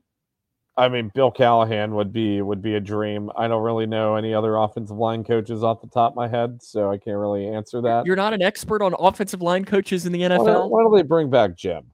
I 0.76 0.88
mean 0.88 1.10
Bill 1.14 1.30
Callahan 1.30 1.94
would 1.94 2.12
be 2.12 2.42
would 2.42 2.60
be 2.60 2.74
a 2.74 2.80
dream. 2.80 3.30
I 3.36 3.46
don't 3.46 3.62
really 3.62 3.86
know 3.86 4.16
any 4.16 4.34
other 4.34 4.56
offensive 4.56 4.96
line 4.96 5.22
coaches 5.22 5.62
off 5.62 5.80
the 5.80 5.88
top 5.88 6.12
of 6.12 6.16
my 6.16 6.28
head, 6.28 6.62
so 6.62 6.90
I 6.90 6.98
can't 6.98 7.16
really 7.16 7.46
answer 7.46 7.80
that. 7.82 8.06
You're 8.06 8.16
not 8.16 8.34
an 8.34 8.42
expert 8.42 8.82
on 8.82 8.94
offensive 8.98 9.40
line 9.40 9.64
coaches 9.64 10.06
in 10.06 10.12
the 10.12 10.22
NFL. 10.22 10.44
Why, 10.44 10.66
why 10.66 10.82
don't 10.82 10.96
they 10.96 11.02
bring 11.02 11.30
back 11.30 11.56
Jim? 11.56 11.90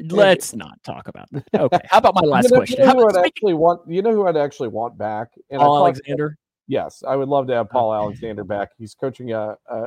Let's 0.00 0.54
not 0.54 0.82
talk 0.82 1.08
about 1.08 1.28
that. 1.32 1.44
Okay. 1.60 1.78
How 1.84 1.98
about 1.98 2.14
my 2.14 2.22
last 2.22 2.44
you 2.44 2.50
know, 2.50 2.56
question? 2.56 2.80
You 2.80 2.86
know 2.86 2.92
who 2.92 3.08
I'd 3.08 3.26
actually 3.26 3.54
want? 3.54 3.80
You 3.88 4.02
know 4.02 4.12
who 4.12 4.26
I'd 4.26 4.36
actually 4.36 4.68
want 4.68 4.98
back? 4.98 5.28
And 5.50 5.60
Paul 5.60 5.78
Alexander. 5.78 6.36
yes, 6.66 7.02
I 7.06 7.16
would 7.16 7.28
love 7.28 7.46
to 7.46 7.54
have 7.54 7.70
Paul 7.70 7.94
Alexander 7.94 8.44
back. 8.44 8.70
He's 8.76 8.94
coaching 8.94 9.32
a, 9.32 9.56
a, 9.68 9.84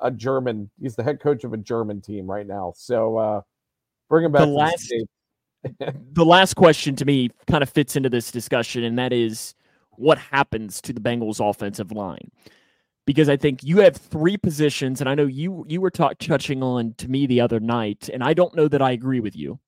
a 0.00 0.10
German. 0.10 0.70
He's 0.80 0.94
the 0.94 1.02
head 1.02 1.20
coach 1.20 1.44
of 1.44 1.52
a 1.52 1.56
German 1.56 2.00
team 2.00 2.26
right 2.26 2.46
now. 2.46 2.74
So 2.76 3.16
uh, 3.16 3.40
bring 4.10 4.24
him 4.26 4.32
back. 4.32 4.42
The 4.42 4.48
last, 4.48 4.88
the 4.88 5.06
last 6.24 6.54
question 6.54 6.96
to 6.96 7.04
me 7.04 7.30
kind 7.46 7.62
of 7.62 7.70
fits 7.70 7.96
into 7.96 8.08
this 8.08 8.30
discussion, 8.30 8.84
and 8.84 8.98
that 8.98 9.12
is 9.12 9.54
what 9.92 10.18
happens 10.18 10.80
to 10.82 10.92
the 10.92 11.00
Bengals' 11.00 11.40
offensive 11.40 11.92
line 11.92 12.30
because 13.06 13.28
I 13.28 13.36
think 13.36 13.62
you 13.62 13.78
have 13.78 13.96
three 13.96 14.36
positions, 14.36 15.00
and 15.00 15.08
I 15.08 15.14
know 15.14 15.26
you 15.26 15.64
you 15.68 15.80
were 15.80 15.90
talk, 15.90 16.18
touching 16.18 16.62
on 16.62 16.94
to 16.98 17.08
me 17.08 17.26
the 17.26 17.40
other 17.40 17.60
night, 17.60 18.10
and 18.12 18.22
I 18.22 18.34
don't 18.34 18.54
know 18.54 18.68
that 18.68 18.82
I 18.82 18.90
agree 18.90 19.20
with 19.20 19.36
you. 19.36 19.58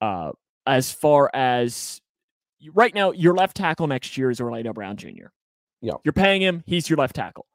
Uh, 0.00 0.32
as 0.66 0.92
far 0.92 1.30
as 1.32 2.00
right 2.74 2.94
now, 2.94 3.10
your 3.12 3.34
left 3.34 3.56
tackle 3.56 3.86
next 3.86 4.16
year 4.16 4.30
is 4.30 4.40
Orlando 4.40 4.72
Brown 4.72 4.96
Jr. 4.96 5.28
Yeah, 5.80 5.94
you're 6.04 6.12
paying 6.12 6.42
him; 6.42 6.62
he's 6.66 6.88
your 6.88 6.98
left 6.98 7.16
tackle. 7.16 7.46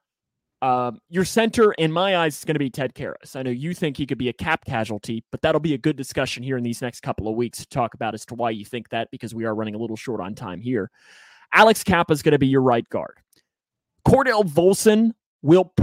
Um, 0.62 1.00
your 1.10 1.26
center, 1.26 1.72
in 1.74 1.92
my 1.92 2.18
eyes, 2.18 2.38
is 2.38 2.46
going 2.46 2.56
to 2.56 2.60
be 2.60 2.70
Ted 2.70 2.94
Karras. 2.94 3.36
I 3.36 3.42
know 3.42 3.50
you 3.50 3.74
think 3.74 3.98
he 3.98 4.06
could 4.06 4.20
be 4.20 4.30
a 4.30 4.34
cap 4.34 4.64
casualty, 4.66 5.24
but 5.32 5.42
that'll 5.42 5.60
be 5.60 5.74
a 5.74 5.78
good 5.78 5.96
discussion 5.96 6.44
here 6.44 6.56
in 6.56 6.64
these 6.64 6.82
next 6.82 7.02
couple 7.02 7.28
of 7.28 7.36
weeks 7.36 7.60
to 7.60 7.68
talk 7.68 7.96
about 7.96 8.14
as 8.14 8.26
to 8.28 8.36
why 8.36 8.52
you 8.52 8.64
think 8.64 8.90
that, 8.90 9.10
because 9.10 9.34
we 9.34 9.46
are 9.46 9.56
running 9.56 9.74
a 9.74 9.78
little 9.80 9.96
short 9.96 10.22
on 10.22 10.36
time 10.36 10.62
here. 10.62 10.92
Alex 11.54 11.84
Cappa 11.84 12.14
is 12.14 12.22
going 12.22 12.34
to 12.34 12.40
be 12.40 12.48
your 12.48 12.62
right 12.62 12.88
guard. 12.90 13.18
Cordell 14.08 14.44
Volson 14.44 15.12
will 15.42 15.74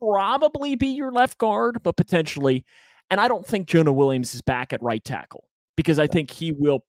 probably 0.00 0.74
be 0.74 0.88
your 0.88 1.12
left 1.12 1.38
guard, 1.38 1.82
but 1.82 1.96
potentially. 1.96 2.64
And 3.10 3.20
I 3.20 3.28
don't 3.28 3.46
think 3.46 3.68
Jonah 3.68 3.92
Williams 3.92 4.34
is 4.34 4.42
back 4.42 4.72
at 4.72 4.82
right 4.82 5.02
tackle 5.04 5.44
because 5.76 5.98
I 5.98 6.06
think 6.06 6.30
he 6.30 6.50
will. 6.52 6.84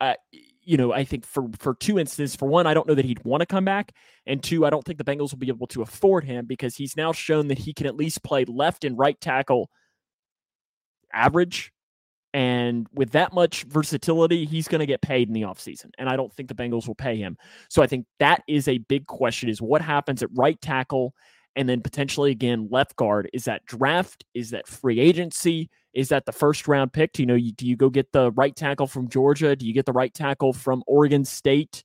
Uh, 0.00 0.14
you 0.68 0.76
know, 0.76 0.92
I 0.92 1.04
think 1.04 1.26
for 1.26 1.48
for 1.58 1.74
two 1.76 1.98
instances, 1.98 2.36
for 2.36 2.48
one, 2.48 2.66
I 2.66 2.74
don't 2.74 2.88
know 2.88 2.94
that 2.94 3.06
he'd 3.06 3.24
want 3.24 3.40
to 3.42 3.46
come 3.46 3.64
back, 3.64 3.92
and 4.26 4.42
two, 4.42 4.66
I 4.66 4.70
don't 4.70 4.84
think 4.84 4.98
the 4.98 5.04
Bengals 5.04 5.32
will 5.32 5.38
be 5.38 5.48
able 5.48 5.66
to 5.68 5.82
afford 5.82 6.24
him 6.24 6.46
because 6.46 6.76
he's 6.76 6.96
now 6.96 7.12
shown 7.12 7.48
that 7.48 7.58
he 7.58 7.74
can 7.74 7.86
at 7.86 7.96
least 7.96 8.22
play 8.24 8.44
left 8.46 8.84
and 8.84 8.98
right 8.98 9.20
tackle 9.20 9.70
average, 11.12 11.72
And 12.34 12.86
with 12.94 13.12
that 13.12 13.32
much 13.32 13.64
versatility, 13.64 14.44
he's 14.46 14.68
going 14.68 14.80
to 14.80 14.86
get 14.86 15.02
paid 15.02 15.28
in 15.28 15.34
the 15.34 15.42
offseason. 15.42 15.90
And 15.98 16.08
I 16.08 16.16
don't 16.16 16.32
think 16.32 16.48
the 16.48 16.54
Bengals 16.54 16.86
will 16.86 16.94
pay 16.94 17.16
him. 17.16 17.36
So 17.70 17.82
I 17.82 17.86
think 17.86 18.06
that 18.20 18.42
is 18.48 18.68
a 18.68 18.78
big 18.78 19.06
question 19.06 19.48
is 19.48 19.62
what 19.62 19.82
happens 19.82 20.22
at 20.22 20.30
right 20.34 20.60
tackle 20.60 21.14
and 21.56 21.68
then 21.68 21.80
potentially 21.82 22.30
again 22.32 22.68
left 22.70 22.96
guard. 22.96 23.30
Is 23.32 23.44
that 23.46 23.64
draft? 23.66 24.24
Is 24.34 24.50
that 24.50 24.68
free 24.68 25.00
agency? 25.00 25.70
Is 25.98 26.10
that 26.10 26.26
the 26.26 26.32
first 26.32 26.68
round 26.68 26.92
pick? 26.92 27.12
Do 27.12 27.22
you 27.22 27.26
know, 27.26 27.34
you, 27.34 27.50
do 27.50 27.66
you 27.66 27.74
go 27.74 27.90
get 27.90 28.12
the 28.12 28.30
right 28.30 28.54
tackle 28.54 28.86
from 28.86 29.08
Georgia? 29.08 29.56
Do 29.56 29.66
you 29.66 29.74
get 29.74 29.84
the 29.84 29.92
right 29.92 30.14
tackle 30.14 30.52
from 30.52 30.84
Oregon 30.86 31.24
State? 31.24 31.82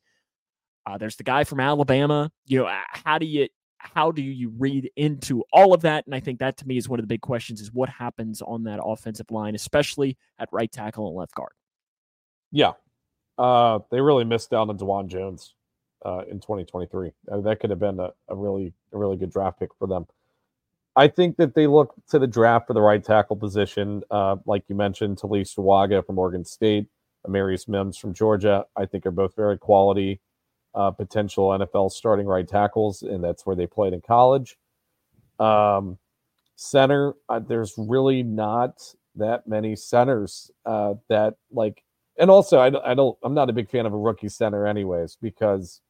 Uh, 0.86 1.00
there's 1.00 1.16
the 1.16 1.24
guy 1.24 1.44
from 1.44 1.60
Alabama. 1.60 2.32
You 2.46 2.60
know, 2.60 2.80
how 2.90 3.18
do 3.18 3.26
you 3.26 3.48
how 3.80 4.12
do 4.12 4.22
you 4.22 4.54
read 4.56 4.92
into 4.98 5.44
all 5.52 5.74
of 5.74 5.82
that? 5.82 6.06
And 6.06 6.14
I 6.14 6.20
think 6.20 6.38
that 6.40 6.58
to 6.58 6.68
me 6.68 6.78
is 6.78 6.88
one 6.88 7.00
of 7.00 7.04
the 7.04 7.08
big 7.08 7.22
questions: 7.22 7.60
is 7.60 7.74
what 7.74 7.90
happens 7.90 8.44
on 8.44 8.66
that 8.66 8.80
offensive 8.84 9.32
line, 9.32 9.56
especially 9.56 10.16
at 10.38 10.48
right 10.52 10.72
tackle 10.72 11.08
and 11.08 11.18
left 11.18 11.34
guard. 11.34 11.54
Yeah, 12.52 12.74
uh, 13.40 13.80
they 13.90 14.00
really 14.00 14.26
missed 14.26 14.54
out 14.54 14.70
on 14.70 14.78
Dawand 14.78 15.08
Jones 15.08 15.56
uh, 16.06 16.22
in 16.30 16.40
2023. 16.40 17.14
Uh, 17.32 17.42
that 17.42 17.60
could 17.60 17.72
have 17.72 17.80
been 17.80 18.00
a, 18.00 18.12
a 18.28 18.36
really 18.36 18.76
a 18.94 18.98
really 19.00 19.18
good 19.18 19.32
draft 19.32 19.58
pick 19.58 19.70
for 19.80 19.88
them. 19.88 20.06
I 20.96 21.08
think 21.08 21.38
that 21.38 21.56
they 21.56 21.68
look 21.68 21.94
to 22.10 22.20
the 22.20 22.28
draft 22.28 22.68
for 22.68 22.74
the 22.74 22.82
right 22.82 23.04
tackle 23.04 23.36
position, 23.36 24.04
uh, 24.12 24.36
like 24.46 24.64
you 24.68 24.76
mentioned, 24.76 25.18
Taliese 25.18 25.56
Fuaga 25.56 26.06
from 26.06 26.20
Oregon 26.20 26.46
State, 26.46 26.88
Amarius 27.28 27.68
Mims 27.68 27.98
from 27.98 28.14
Georgia. 28.14 28.66
I 28.76 28.86
think 28.86 29.06
are 29.06 29.12
both 29.12 29.36
very 29.36 29.58
quality 29.58 30.22
uh, 30.76 30.92
potential 30.92 31.50
NFL 31.50 31.92
starting 31.92 32.28
right 32.28 32.48
tackles, 32.48 33.02
and 33.02 33.24
that's 33.24 33.46
where 33.46 33.56
they 33.56 33.68
played 33.68 33.94
in 33.94 34.02
college. 34.02 34.58
Um, 35.40 35.98
center, 36.56 37.14
uh, 37.30 37.40
there's 37.40 37.74
really 37.78 38.22
not 38.22 38.80
that 39.16 39.48
many 39.48 39.76
centers 39.76 40.52
uh, 40.66 40.94
that 41.10 41.36
like, 41.52 41.84
and 42.20 42.30
also 42.30 42.60
I, 42.60 42.92
I 42.92 42.94
don't, 42.94 43.18
I'm 43.24 43.34
not 43.34 43.50
a 43.50 43.54
big 43.54 43.70
fan 43.70 43.86
of 43.88 43.94
a 43.94 43.98
rookie 43.98 44.30
center, 44.30 44.68
anyways, 44.68 45.18
because 45.22 45.82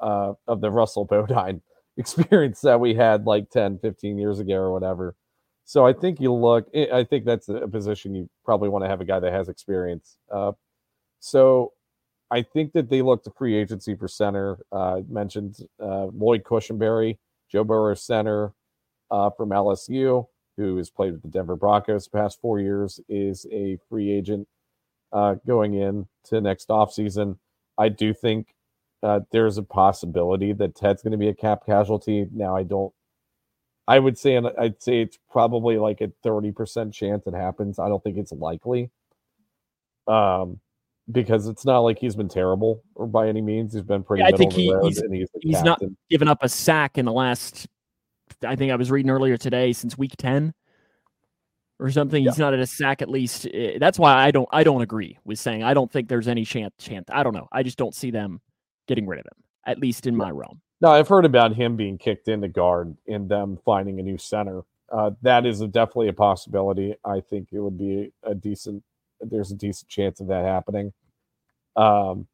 uh, 0.00 0.34
of 0.46 0.60
the 0.60 0.70
Russell 0.70 1.04
Bodine 1.06 1.62
experience 1.96 2.60
that 2.60 2.80
we 2.80 2.94
had 2.94 3.26
like 3.26 3.50
10, 3.50 3.78
15 3.78 4.18
years 4.18 4.38
ago 4.38 4.54
or 4.54 4.72
whatever. 4.72 5.14
So 5.64 5.86
I 5.86 5.92
think 5.92 6.20
you 6.20 6.32
look, 6.32 6.66
I 6.74 7.04
think 7.04 7.24
that's 7.24 7.48
a 7.48 7.68
position 7.68 8.14
you 8.14 8.28
probably 8.44 8.68
want 8.68 8.84
to 8.84 8.88
have 8.88 9.00
a 9.00 9.04
guy 9.04 9.20
that 9.20 9.32
has 9.32 9.48
experience. 9.48 10.16
Uh, 10.30 10.52
so 11.20 11.72
I 12.30 12.42
think 12.42 12.72
that 12.72 12.88
they 12.88 13.02
look 13.02 13.22
to 13.24 13.30
free 13.30 13.54
agency 13.54 13.94
for 13.94 14.08
center. 14.08 14.58
Uh, 14.72 15.02
mentioned 15.08 15.58
uh, 15.80 16.06
Lloyd 16.06 16.42
Cushenberry, 16.42 17.18
Joe 17.50 17.62
Burrow 17.62 17.94
center 17.94 18.52
uh, 19.10 19.30
from 19.30 19.50
LSU, 19.50 20.26
who 20.56 20.76
has 20.78 20.90
played 20.90 21.12
with 21.12 21.22
the 21.22 21.28
Denver 21.28 21.56
Broncos 21.56 22.04
the 22.04 22.18
past 22.18 22.40
four 22.40 22.58
years, 22.58 23.00
is 23.08 23.46
a 23.52 23.78
free 23.88 24.10
agent 24.10 24.48
uh, 25.12 25.36
going 25.46 25.74
in 25.74 26.06
to 26.24 26.40
next 26.40 26.68
offseason. 26.68 27.38
I 27.78 27.88
do 27.88 28.12
think 28.12 28.48
uh, 29.02 29.20
there's 29.32 29.58
a 29.58 29.62
possibility 29.62 30.52
that 30.52 30.74
Ted's 30.74 31.02
going 31.02 31.12
to 31.12 31.18
be 31.18 31.28
a 31.28 31.34
cap 31.34 31.66
casualty. 31.66 32.26
Now, 32.32 32.56
I 32.56 32.62
don't. 32.62 32.92
I 33.88 33.98
would 33.98 34.16
say, 34.16 34.36
and 34.36 34.46
I'd 34.58 34.80
say 34.80 35.02
it's 35.02 35.18
probably 35.30 35.76
like 35.76 36.00
a 36.00 36.12
thirty 36.22 36.52
percent 36.52 36.94
chance 36.94 37.26
it 37.26 37.34
happens. 37.34 37.78
I 37.78 37.88
don't 37.88 38.02
think 38.02 38.16
it's 38.16 38.32
likely. 38.32 38.90
Um, 40.06 40.60
because 41.10 41.48
it's 41.48 41.64
not 41.64 41.80
like 41.80 41.98
he's 41.98 42.14
been 42.14 42.28
terrible 42.28 42.82
or 42.94 43.06
by 43.06 43.28
any 43.28 43.40
means. 43.40 43.74
He's 43.74 43.82
been 43.82 44.04
pretty. 44.04 44.22
Yeah, 44.22 44.28
I 44.28 44.36
think 44.36 44.52
he, 44.52 44.72
he's, 44.82 45.02
he's, 45.10 45.28
he's 45.40 45.62
not 45.62 45.80
given 46.08 46.28
up 46.28 46.38
a 46.42 46.48
sack 46.48 46.96
in 46.96 47.04
the 47.04 47.12
last. 47.12 47.66
I 48.46 48.54
think 48.54 48.72
I 48.72 48.76
was 48.76 48.90
reading 48.90 49.10
earlier 49.10 49.36
today 49.36 49.72
since 49.72 49.98
week 49.98 50.14
ten 50.16 50.54
or 51.80 51.90
something. 51.90 52.22
Yeah. 52.22 52.30
He's 52.30 52.38
not 52.38 52.54
at 52.54 52.60
a 52.60 52.66
sack 52.66 53.02
at 53.02 53.08
least. 53.08 53.48
Eh, 53.52 53.78
that's 53.80 53.98
why 53.98 54.14
I 54.14 54.30
don't. 54.30 54.48
I 54.52 54.62
don't 54.62 54.82
agree 54.82 55.18
with 55.24 55.40
saying 55.40 55.64
I 55.64 55.74
don't 55.74 55.90
think 55.90 56.08
there's 56.08 56.28
any 56.28 56.44
chance. 56.44 56.72
Chance. 56.78 57.08
I 57.12 57.24
don't 57.24 57.34
know. 57.34 57.48
I 57.50 57.64
just 57.64 57.78
don't 57.78 57.94
see 57.94 58.12
them 58.12 58.40
getting 58.92 59.06
rid 59.06 59.20
of 59.20 59.24
him 59.24 59.42
at 59.66 59.78
least 59.78 60.06
in 60.06 60.16
my 60.16 60.30
realm. 60.30 60.60
No, 60.80 60.90
I've 60.90 61.08
heard 61.08 61.24
about 61.24 61.54
him 61.54 61.76
being 61.76 61.96
kicked 61.96 62.28
into 62.28 62.48
guard 62.48 62.96
and 63.06 63.28
them 63.28 63.58
finding 63.64 64.00
a 64.00 64.02
new 64.02 64.18
center. 64.18 64.62
Uh, 64.90 65.12
that 65.22 65.46
is 65.46 65.60
a, 65.60 65.68
definitely 65.68 66.08
a 66.08 66.12
possibility. 66.12 66.94
I 67.04 67.20
think 67.20 67.48
it 67.52 67.60
would 67.60 67.78
be 67.78 68.12
a 68.22 68.34
decent 68.34 68.82
there's 69.20 69.52
a 69.52 69.56
decent 69.56 69.88
chance 69.88 70.20
of 70.20 70.26
that 70.26 70.44
happening. 70.44 70.92
Um, 71.76 72.26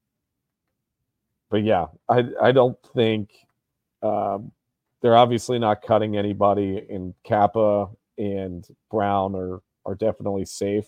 but 1.50 1.62
yeah, 1.62 1.86
I 2.08 2.24
I 2.42 2.52
don't 2.52 2.78
think 2.94 3.30
um, 4.02 4.52
they're 5.02 5.16
obviously 5.16 5.58
not 5.58 5.82
cutting 5.82 6.16
anybody 6.16 6.82
in 6.88 7.14
Cappa 7.24 7.90
and 8.16 8.66
Brown 8.90 9.34
are 9.36 9.60
are 9.84 9.94
definitely 9.94 10.46
safe. 10.46 10.86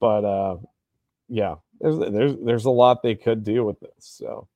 But 0.00 0.24
uh, 0.24 0.56
yeah, 1.28 1.56
there's 1.80 1.98
there's 1.98 2.34
there's 2.44 2.64
a 2.64 2.70
lot 2.70 3.02
they 3.02 3.14
could 3.14 3.44
do 3.44 3.64
with 3.64 3.80
this. 3.80 3.92
So 3.98 4.48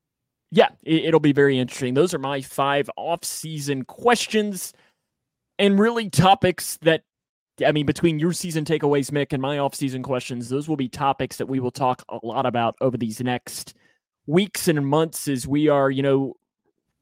yeah, 0.51 0.69
it, 0.83 1.11
will 1.13 1.19
be 1.19 1.33
very 1.33 1.57
interesting. 1.57 1.95
Those 1.95 2.13
are 2.13 2.19
my 2.19 2.41
five 2.41 2.89
off-season 2.95 3.85
questions 3.85 4.71
and 5.57 5.79
really 5.79 6.09
topics 6.11 6.77
that 6.83 7.01
I 7.65 7.71
mean, 7.71 7.85
between 7.85 8.19
your 8.19 8.33
season 8.33 8.65
takeaways, 8.65 9.11
Mick, 9.11 9.33
and 9.33 9.41
my 9.41 9.59
off-season 9.59 10.03
questions, 10.03 10.49
those 10.49 10.67
will 10.67 10.75
be 10.75 10.89
topics 10.89 11.37
that 11.37 11.47
we 11.47 11.59
will 11.59 11.71
talk 11.71 12.03
a 12.09 12.19
lot 12.23 12.45
about 12.45 12.75
over 12.81 12.97
these 12.97 13.19
next 13.21 13.75
weeks 14.25 14.67
and 14.67 14.85
months 14.87 15.27
as 15.27 15.47
we 15.47 15.69
are, 15.69 15.91
you 15.91 16.01
know, 16.01 16.35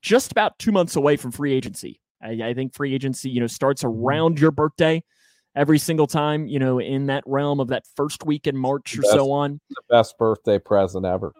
just 0.02 0.32
about 0.32 0.58
two 0.60 0.72
months 0.72 0.96
away 0.96 1.16
from 1.16 1.32
free 1.32 1.54
agency. 1.54 2.02
I, 2.22 2.32
I 2.42 2.54
think 2.54 2.74
free 2.74 2.94
agency, 2.94 3.30
you 3.30 3.40
know, 3.40 3.48
starts 3.48 3.84
mm-hmm. 3.84 4.02
around 4.02 4.40
your 4.40 4.52
birthday 4.52 5.04
every 5.56 5.80
single 5.80 6.08
time, 6.08 6.48
you 6.48 6.60
know, 6.60 6.80
in 6.80 7.08
that 7.08 7.24
realm 7.26 7.60
of 7.60 7.68
that 7.70 7.84
first 7.96 8.26
week 8.26 8.48
in 8.48 8.56
March 8.56 8.98
or 8.98 9.04
so 9.04 9.32
on. 9.32 9.60
The 9.70 9.82
best 9.90 10.18
birthday 10.18 10.60
present 10.60 11.06
ever. 11.06 11.34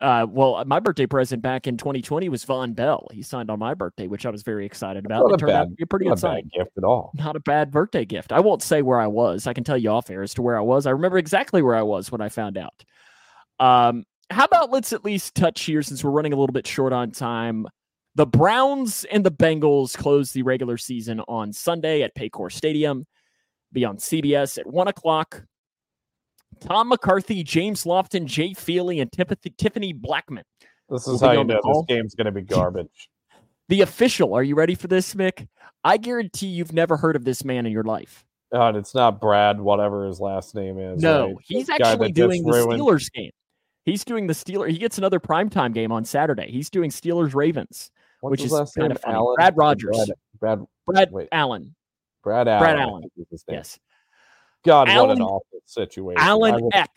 Uh, 0.00 0.26
well, 0.30 0.64
my 0.64 0.80
birthday 0.80 1.04
present 1.04 1.42
back 1.42 1.66
in 1.66 1.76
2020 1.76 2.30
was 2.30 2.42
Vonn 2.44 2.74
Bell. 2.74 3.06
He 3.12 3.22
signed 3.22 3.50
on 3.50 3.58
my 3.58 3.74
birthday, 3.74 4.06
which 4.06 4.24
I 4.24 4.30
was 4.30 4.42
very 4.42 4.64
excited 4.64 5.04
about. 5.04 5.28
Not 5.28 5.34
it 5.34 5.38
turned 5.38 5.52
bad, 5.52 5.60
out 5.60 5.68
to 5.68 5.74
be 5.74 5.82
a 5.82 5.86
pretty 5.86 6.06
good 6.06 6.18
sign. 6.18 6.48
gift 6.56 6.70
at 6.78 6.84
all. 6.84 7.12
Not 7.14 7.36
a 7.36 7.40
bad 7.40 7.70
birthday 7.70 8.06
gift. 8.06 8.32
I 8.32 8.40
won't 8.40 8.62
say 8.62 8.80
where 8.80 8.98
I 8.98 9.06
was. 9.06 9.46
I 9.46 9.52
can 9.52 9.62
tell 9.62 9.76
you 9.76 9.90
off 9.90 10.08
air 10.08 10.22
as 10.22 10.32
to 10.34 10.42
where 10.42 10.56
I 10.56 10.62
was. 10.62 10.86
I 10.86 10.90
remember 10.90 11.18
exactly 11.18 11.60
where 11.60 11.74
I 11.74 11.82
was 11.82 12.10
when 12.10 12.22
I 12.22 12.30
found 12.30 12.56
out. 12.56 12.82
Um, 13.58 14.04
how 14.30 14.44
about 14.44 14.70
let's 14.70 14.94
at 14.94 15.04
least 15.04 15.34
touch 15.34 15.62
here 15.62 15.82
since 15.82 16.02
we're 16.02 16.12
running 16.12 16.32
a 16.32 16.36
little 16.36 16.54
bit 16.54 16.66
short 16.66 16.94
on 16.94 17.10
time. 17.10 17.66
The 18.14 18.26
Browns 18.26 19.04
and 19.12 19.24
the 19.24 19.30
Bengals 19.30 19.96
close 19.96 20.32
the 20.32 20.42
regular 20.42 20.78
season 20.78 21.20
on 21.28 21.52
Sunday 21.52 22.02
at 22.02 22.16
Paycor 22.16 22.50
Stadium. 22.50 23.06
Be 23.72 23.84
on 23.84 23.96
CBS 23.98 24.58
at 24.58 24.66
one 24.66 24.88
o'clock. 24.88 25.44
Tom 26.60 26.88
McCarthy, 26.88 27.42
James 27.42 27.84
Lofton, 27.84 28.26
Jay 28.26 28.52
Feely, 28.52 29.00
and 29.00 29.10
Tiffany 29.12 29.94
Blackmon. 29.94 30.42
This 30.88 31.06
is 31.06 31.20
how 31.20 31.32
you 31.32 31.44
know 31.44 31.60
this 31.64 31.84
game's 31.88 32.14
going 32.14 32.26
to 32.26 32.32
be 32.32 32.42
garbage. 32.42 33.08
the 33.68 33.82
official. 33.82 34.34
Are 34.34 34.42
you 34.42 34.56
ready 34.56 34.74
for 34.74 34.88
this, 34.88 35.14
Mick? 35.14 35.46
I 35.84 35.96
guarantee 35.96 36.48
you've 36.48 36.72
never 36.72 36.96
heard 36.96 37.16
of 37.16 37.24
this 37.24 37.44
man 37.44 37.64
in 37.64 37.72
your 37.72 37.84
life. 37.84 38.24
God, 38.52 38.74
it's 38.74 38.94
not 38.94 39.20
Brad, 39.20 39.60
whatever 39.60 40.06
his 40.06 40.20
last 40.20 40.54
name 40.54 40.78
is. 40.78 41.00
No, 41.00 41.26
right? 41.26 41.36
he's 41.44 41.68
this 41.68 41.80
actually 41.80 42.10
doing 42.12 42.42
the 42.44 42.52
ruined. 42.52 42.80
Steelers 42.80 43.12
game. 43.12 43.30
He's 43.84 44.04
doing 44.04 44.26
the 44.26 44.34
Steelers. 44.34 44.70
He 44.70 44.78
gets 44.78 44.98
another 44.98 45.20
primetime 45.20 45.72
game 45.72 45.92
on 45.92 46.04
Saturday. 46.04 46.50
He's 46.50 46.68
doing 46.68 46.90
Steelers 46.90 47.34
Ravens, 47.34 47.90
which 48.20 48.42
is 48.42 48.52
kind 48.52 48.68
name? 48.76 48.90
of 48.90 49.00
funny. 49.00 49.14
Allen? 49.14 49.34
Brad 49.36 49.56
Rogers. 49.56 50.10
Brad, 50.40 50.66
Brad, 50.86 51.10
Brad 51.12 51.28
Allen. 51.32 51.74
Brad 52.22 52.48
Allen. 52.48 52.62
Brad 52.62 52.78
Allen. 52.78 53.02
Yes. 53.48 53.78
God, 54.64 54.88
Alan, 54.88 55.08
what 55.08 55.16
an 55.16 55.22
awful 55.22 55.60
situation. 55.64 56.20
Alan 56.20 56.68
Eck. 56.72 56.90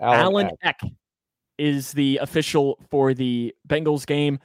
Alan, 0.00 0.20
Alan 0.20 0.46
Eck. 0.62 0.78
Eck 0.82 0.90
is 1.58 1.92
the 1.92 2.18
official 2.18 2.78
for 2.90 3.14
the 3.14 3.54
Bengals 3.68 4.06
game. 4.06 4.38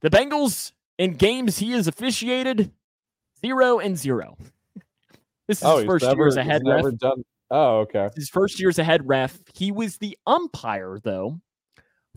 The 0.00 0.10
Bengals 0.10 0.72
in 0.98 1.14
games 1.14 1.58
he 1.58 1.72
has 1.72 1.88
officiated 1.88 2.70
zero 3.44 3.78
and 3.78 3.96
zero. 3.98 4.36
This 5.46 5.58
is 5.58 5.64
oh, 5.64 5.76
his 5.76 5.84
first 5.84 6.06
never, 6.06 6.22
year 6.22 6.28
as 6.28 6.36
a 6.38 6.42
head 6.42 6.62
ref. 6.64 6.86
Done... 6.96 7.22
Oh, 7.50 7.80
okay. 7.80 8.08
His 8.16 8.30
first 8.30 8.58
year 8.58 8.70
as 8.70 8.78
a 8.78 8.84
head 8.84 9.06
ref. 9.06 9.38
He 9.52 9.72
was 9.72 9.98
the 9.98 10.16
umpire 10.26 10.98
though 11.04 11.38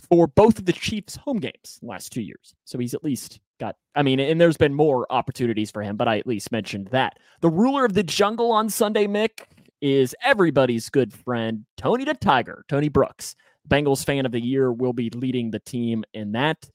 for 0.09 0.27
both 0.27 0.59
of 0.59 0.65
the 0.65 0.71
Chiefs' 0.71 1.17
home 1.17 1.39
games 1.39 1.77
last 1.81 2.13
two 2.13 2.21
years. 2.21 2.55
So 2.63 2.77
he's 2.77 2.93
at 2.93 3.03
least 3.03 3.41
got, 3.59 3.75
I 3.95 4.03
mean, 4.03 4.19
and 4.19 4.39
there's 4.39 4.57
been 4.57 4.73
more 4.73 5.05
opportunities 5.11 5.71
for 5.71 5.81
him, 5.81 5.97
but 5.97 6.07
I 6.07 6.17
at 6.17 6.27
least 6.27 6.51
mentioned 6.51 6.87
that. 6.87 7.17
The 7.41 7.49
ruler 7.49 7.85
of 7.85 7.93
the 7.93 8.03
jungle 8.03 8.51
on 8.51 8.69
Sunday, 8.69 9.07
Mick, 9.07 9.43
is 9.81 10.15
everybody's 10.23 10.89
good 10.89 11.13
friend, 11.13 11.65
Tony 11.77 12.03
the 12.03 12.13
Tiger, 12.13 12.65
Tony 12.67 12.89
Brooks. 12.89 13.35
Bengals 13.69 14.05
fan 14.05 14.25
of 14.25 14.31
the 14.31 14.39
year 14.39 14.71
will 14.71 14.93
be 14.93 15.09
leading 15.09 15.51
the 15.51 15.59
team 15.59 16.03
in 16.13 16.31
that. 16.31 16.69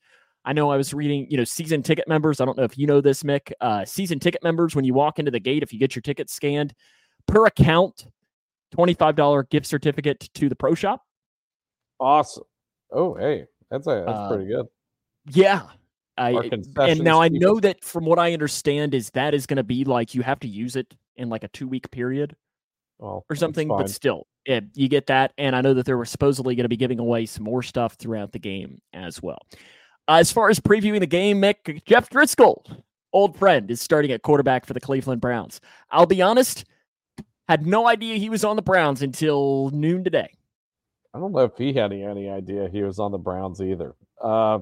I 0.45 0.53
know 0.53 0.70
I 0.70 0.76
was 0.76 0.93
reading, 0.93 1.26
you 1.30 1.37
know, 1.37 1.45
season 1.45 1.83
ticket 1.83 2.09
members. 2.09 2.41
I 2.41 2.45
don't 2.45 2.59
know 2.59 2.64
if 2.64 2.76
you 2.76 2.87
know 2.87 3.01
this, 3.01 3.22
Mick. 3.22 3.53
Uh, 3.61 3.85
season 3.85 4.18
ticket 4.18 4.43
members, 4.43 4.74
when 4.74 4.85
you 4.85 4.93
walk 4.93 5.18
into 5.18 5.30
the 5.30 5.41
gate, 5.41 5.62
if 5.62 5.72
you 5.72 5.78
get 5.78 5.95
your 5.95 6.03
ticket 6.03 6.28
scanned 6.28 6.74
per 7.26 7.47
account, 7.47 8.07
$25 8.76 9.49
gift 9.51 9.66
certificate 9.66 10.28
to 10.35 10.49
the 10.49 10.57
pro 10.57 10.74
shop. 10.74 11.03
Awesome. 12.01 12.45
Oh, 12.91 13.14
hey, 13.14 13.47
that's 13.70 13.87
a, 13.87 14.05
that's 14.07 14.18
uh, 14.18 14.28
pretty 14.28 14.51
good. 14.51 14.66
Yeah, 15.30 15.62
I 16.19 16.51
and 16.77 17.01
now 17.01 17.23
I 17.23 17.29
know 17.29 17.59
that 17.61 17.83
from 17.85 18.05
what 18.05 18.19
I 18.19 18.33
understand 18.33 18.95
is 18.95 19.11
that 19.11 19.35
is 19.35 19.47
going 19.47 19.57
to 19.57 19.63
be 19.63 19.85
like 19.85 20.15
you 20.15 20.23
have 20.23 20.41
to 20.41 20.49
use 20.49 20.77
it 20.77 20.95
in 21.17 21.29
like 21.29 21.45
a 21.45 21.49
two 21.49 21.67
week 21.67 21.91
period 21.91 22.37
well, 22.99 23.25
or 23.29 23.37
something, 23.37 23.69
but 23.69 23.89
still, 23.91 24.27
yeah, 24.47 24.61
you 24.75 24.89
get 24.89 25.07
that. 25.07 25.33
And 25.39 25.57
I 25.57 25.61
know 25.61 25.75
that 25.75 25.87
they 25.87 25.95
were 25.95 26.05
supposedly 26.05 26.55
going 26.55 26.65
to 26.65 26.69
be 26.69 26.77
giving 26.77 26.99
away 26.99 27.27
some 27.27 27.45
more 27.45 27.63
stuff 27.63 27.95
throughout 27.95 28.33
the 28.33 28.39
game 28.39 28.81
as 28.93 29.23
well. 29.23 29.39
Uh, 30.09 30.15
as 30.15 30.31
far 30.31 30.51
as 30.51 30.61
previewing 30.61 31.01
the 31.01 31.07
game, 31.07 31.41
Mick, 31.41 31.85
Jeff 31.85 32.11
Driskel, 32.11 32.83
old 33.13 33.37
friend, 33.37 33.71
is 33.71 33.81
starting 33.81 34.13
at 34.13 34.23
quarterback 34.23 34.67
for 34.67 34.75
the 34.75 34.81
Cleveland 34.81 35.21
Browns. 35.21 35.61
I'll 35.91 36.07
be 36.07 36.23
honest, 36.23 36.65
had 37.49 37.67
no 37.67 37.87
idea 37.87 38.17
he 38.17 38.31
was 38.31 38.45
on 38.45 38.57
the 38.57 38.63
Browns 38.63 39.03
until 39.03 39.71
noon 39.73 40.05
today. 40.05 40.31
I 41.15 41.19
don't 41.19 41.33
know 41.33 41.41
if 41.41 41.57
he 41.57 41.73
had 41.73 41.93
any, 41.93 42.05
any 42.05 42.31
idea 42.31 42.69
he 42.69 42.83
was 42.83 42.99
on 42.99 43.13
the 43.13 43.19
Browns 43.19 43.61
either. 43.61 43.95
Uh, 44.23 44.61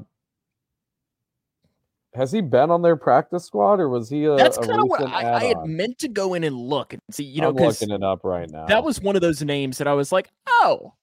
has 2.14 2.32
he 2.32 2.40
been 2.40 2.70
on 2.70 2.82
their 2.82 2.96
practice 2.96 3.44
squad, 3.44 3.80
or 3.80 3.88
was 3.88 4.11
he? 4.11 4.24
A, 4.24 4.36
That's 4.36 4.58
kind 4.58 4.80
of 4.80 4.88
what 4.88 5.02
I, 5.02 5.34
I, 5.34 5.44
had 5.44 5.64
meant 5.64 5.98
to 5.98 6.08
go 6.08 6.34
in 6.34 6.42
and 6.42 6.56
look 6.56 6.92
and 6.92 7.00
see. 7.11 7.24
You 7.24 7.42
know, 7.42 7.50
I'm 7.50 7.56
looking 7.56 7.90
it 7.90 8.02
up 8.02 8.24
right 8.24 8.50
now. 8.50 8.66
That 8.66 8.82
was 8.82 9.00
one 9.00 9.14
of 9.14 9.22
those 9.22 9.42
names 9.42 9.78
that 9.78 9.86
I 9.86 9.92
was 9.92 10.11
like, 10.11 10.28
oh, 10.48 10.94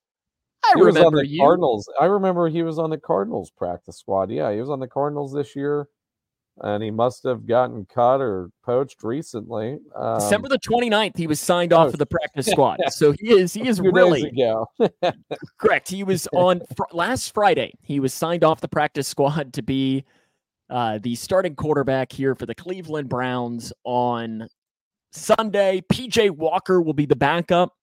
I 0.66 0.74
he 0.76 0.82
remember 0.82 1.00
was 1.00 1.06
on 1.06 1.14
the 1.14 1.28
you. 1.28 1.40
Cardinals. 1.40 1.90
I 2.00 2.06
remember 2.06 2.50
he 2.50 2.64
was 2.64 2.78
on 2.78 2.90
the 2.90 2.98
Cardinals 2.98 3.52
practice 3.52 3.98
squad. 3.98 4.32
Yeah, 4.32 4.52
he 4.52 4.60
was 4.60 4.70
on 4.70 4.82
the 4.82 4.88
Cardinals 4.88 5.32
this 5.32 5.56
year, 5.56 5.88
and 6.60 6.84
he 6.84 6.92
must 6.92 7.24
have 7.24 7.46
gotten 7.46 7.86
cut 7.86 8.20
or 8.20 8.50
poached 8.66 9.02
recently. 9.02 9.78
Um, 9.96 10.20
December 10.20 10.50
the 10.50 10.60
29th, 10.60 11.16
he 11.16 11.28
was 11.28 11.40
signed 11.40 11.72
off 11.72 11.88
oh, 11.88 11.90
of 11.92 12.00
the 12.00 12.06
practice 12.06 12.48
squad. 12.52 12.80
so 12.90 13.14
he 13.14 13.32
is 13.32 13.54
he 13.54 13.66
is 13.66 13.80
really 13.80 14.30
correct. 15.58 15.90
He 15.90 16.04
was 16.04 16.28
on 16.34 16.62
fr- 16.76 16.84
last 16.92 17.34
Friday. 17.34 17.74
He 17.82 18.02
was 18.02 18.14
signed 18.14 18.44
off 18.44 18.60
the 18.60 18.68
practice 18.68 19.08
squad 19.08 19.54
to 19.54 19.62
be 19.62 20.04
uh, 20.70 21.00
the 21.02 21.16
starting 21.16 21.56
quarterback 21.56 22.12
here 22.12 22.36
for 22.36 22.46
the 22.46 22.56
Cleveland 22.56 23.10
Browns 23.10 23.72
on 23.84 24.48
Sunday. 25.12 25.82
PJ 25.92 26.32
Walker 26.32 26.82
will 26.82 26.94
be 26.94 27.06
the 27.06 27.16
backup. 27.16 27.74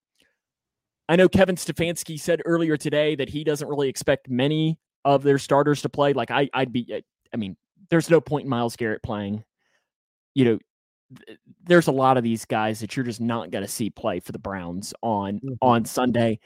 I 1.08 1.16
know 1.16 1.28
Kevin 1.28 1.56
Stefanski 1.56 2.18
said 2.18 2.40
earlier 2.44 2.76
today 2.76 3.14
that 3.16 3.28
he 3.28 3.44
doesn't 3.44 3.68
really 3.68 3.88
expect 3.88 4.28
many 4.28 4.78
of 5.04 5.22
their 5.22 5.38
starters 5.38 5.82
to 5.82 5.88
play. 5.88 6.12
Like 6.12 6.30
I, 6.30 6.48
I'd 6.54 6.72
be, 6.72 7.02
I 7.32 7.36
mean, 7.36 7.56
there's 7.90 8.10
no 8.10 8.20
point 8.20 8.44
in 8.44 8.50
Myles 8.50 8.76
Garrett 8.76 9.02
playing. 9.02 9.44
You 10.34 10.44
know, 10.44 10.58
th- 11.26 11.38
there's 11.64 11.88
a 11.88 11.92
lot 11.92 12.16
of 12.16 12.24
these 12.24 12.44
guys 12.44 12.80
that 12.80 12.96
you're 12.96 13.04
just 13.04 13.20
not 13.20 13.50
going 13.50 13.64
to 13.64 13.70
see 13.70 13.90
play 13.90 14.20
for 14.20 14.32
the 14.32 14.38
Browns 14.38 14.94
on 15.02 15.36
mm-hmm. 15.36 15.54
on 15.60 15.84
Sunday. 15.84 16.40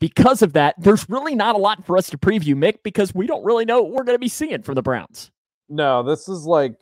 Because 0.00 0.42
of 0.42 0.52
that, 0.52 0.76
there's 0.78 1.08
really 1.08 1.34
not 1.34 1.56
a 1.56 1.58
lot 1.58 1.84
for 1.84 1.98
us 1.98 2.08
to 2.10 2.18
preview, 2.18 2.54
Mick, 2.54 2.84
because 2.84 3.12
we 3.12 3.26
don't 3.26 3.44
really 3.44 3.64
know 3.64 3.82
what 3.82 3.92
we're 3.92 4.04
going 4.04 4.14
to 4.14 4.20
be 4.20 4.28
seeing 4.28 4.62
from 4.62 4.76
the 4.76 4.82
Browns. 4.82 5.32
No, 5.68 6.02
this 6.02 6.28
is 6.28 6.44
like, 6.44 6.74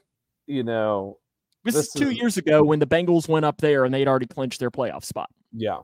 you 0.46 0.62
know, 0.62 1.18
this, 1.64 1.74
this 1.74 1.86
is 1.86 1.92
two 1.92 2.10
is, 2.10 2.16
years 2.16 2.36
ago 2.36 2.62
when 2.62 2.78
the 2.78 2.86
Bengals 2.86 3.28
went 3.28 3.44
up 3.44 3.58
there 3.58 3.84
and 3.84 3.92
they'd 3.92 4.08
already 4.08 4.26
clinched 4.26 4.60
their 4.60 4.70
playoff 4.70 5.04
spot. 5.04 5.28
Yeah. 5.52 5.78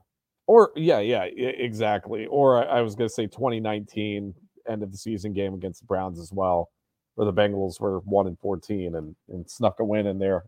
Or, 0.46 0.72
yeah, 0.76 1.00
yeah, 1.00 1.24
exactly. 1.24 2.26
Or 2.26 2.58
I, 2.58 2.78
I 2.78 2.80
was 2.82 2.94
going 2.94 3.08
to 3.08 3.14
say 3.14 3.26
2019 3.26 4.34
end 4.68 4.82
of 4.82 4.92
the 4.92 4.98
season 4.98 5.32
game 5.32 5.54
against 5.54 5.80
the 5.80 5.86
Browns 5.86 6.18
as 6.18 6.32
well, 6.32 6.70
where 7.14 7.24
the 7.24 7.32
Bengals 7.32 7.80
were 7.80 8.00
1 8.00 8.26
and 8.26 8.38
14 8.38 8.94
and, 8.94 9.16
and 9.28 9.50
snuck 9.50 9.80
a 9.80 9.84
win 9.84 10.06
in 10.06 10.18
there. 10.18 10.44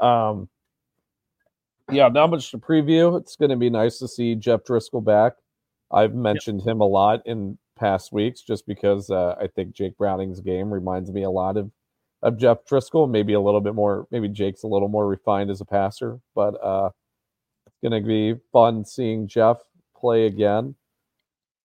Um, 0.00 0.48
yeah, 1.90 2.08
not 2.08 2.30
much 2.30 2.50
to 2.52 2.58
preview. 2.58 3.20
It's 3.20 3.36
going 3.36 3.50
to 3.50 3.56
be 3.56 3.70
nice 3.70 3.98
to 3.98 4.08
see 4.08 4.34
Jeff 4.34 4.64
Driskel 4.64 5.04
back. 5.04 5.34
I've 5.90 6.14
mentioned 6.14 6.60
yep. 6.60 6.74
him 6.74 6.80
a 6.80 6.86
lot 6.86 7.22
in 7.26 7.58
past 7.76 8.12
weeks 8.12 8.42
just 8.42 8.66
because 8.66 9.10
uh, 9.10 9.34
I 9.40 9.46
think 9.46 9.74
Jake 9.74 9.96
Browning's 9.96 10.40
game 10.40 10.72
reminds 10.72 11.10
me 11.10 11.22
a 11.22 11.30
lot 11.30 11.56
of 11.56 11.70
of 12.22 12.38
Jeff 12.38 12.58
Driskel, 12.64 13.10
Maybe 13.10 13.32
a 13.32 13.40
little 13.40 13.60
bit 13.60 13.74
more. 13.74 14.06
Maybe 14.10 14.28
Jake's 14.28 14.62
a 14.62 14.68
little 14.68 14.88
more 14.88 15.06
refined 15.06 15.50
as 15.50 15.60
a 15.60 15.64
passer, 15.64 16.20
but 16.34 16.54
uh, 16.62 16.90
it's 17.66 17.76
going 17.82 18.00
to 18.00 18.06
be 18.06 18.40
fun 18.52 18.84
seeing 18.84 19.26
Jeff 19.26 19.58
play 19.96 20.26
again. 20.26 20.76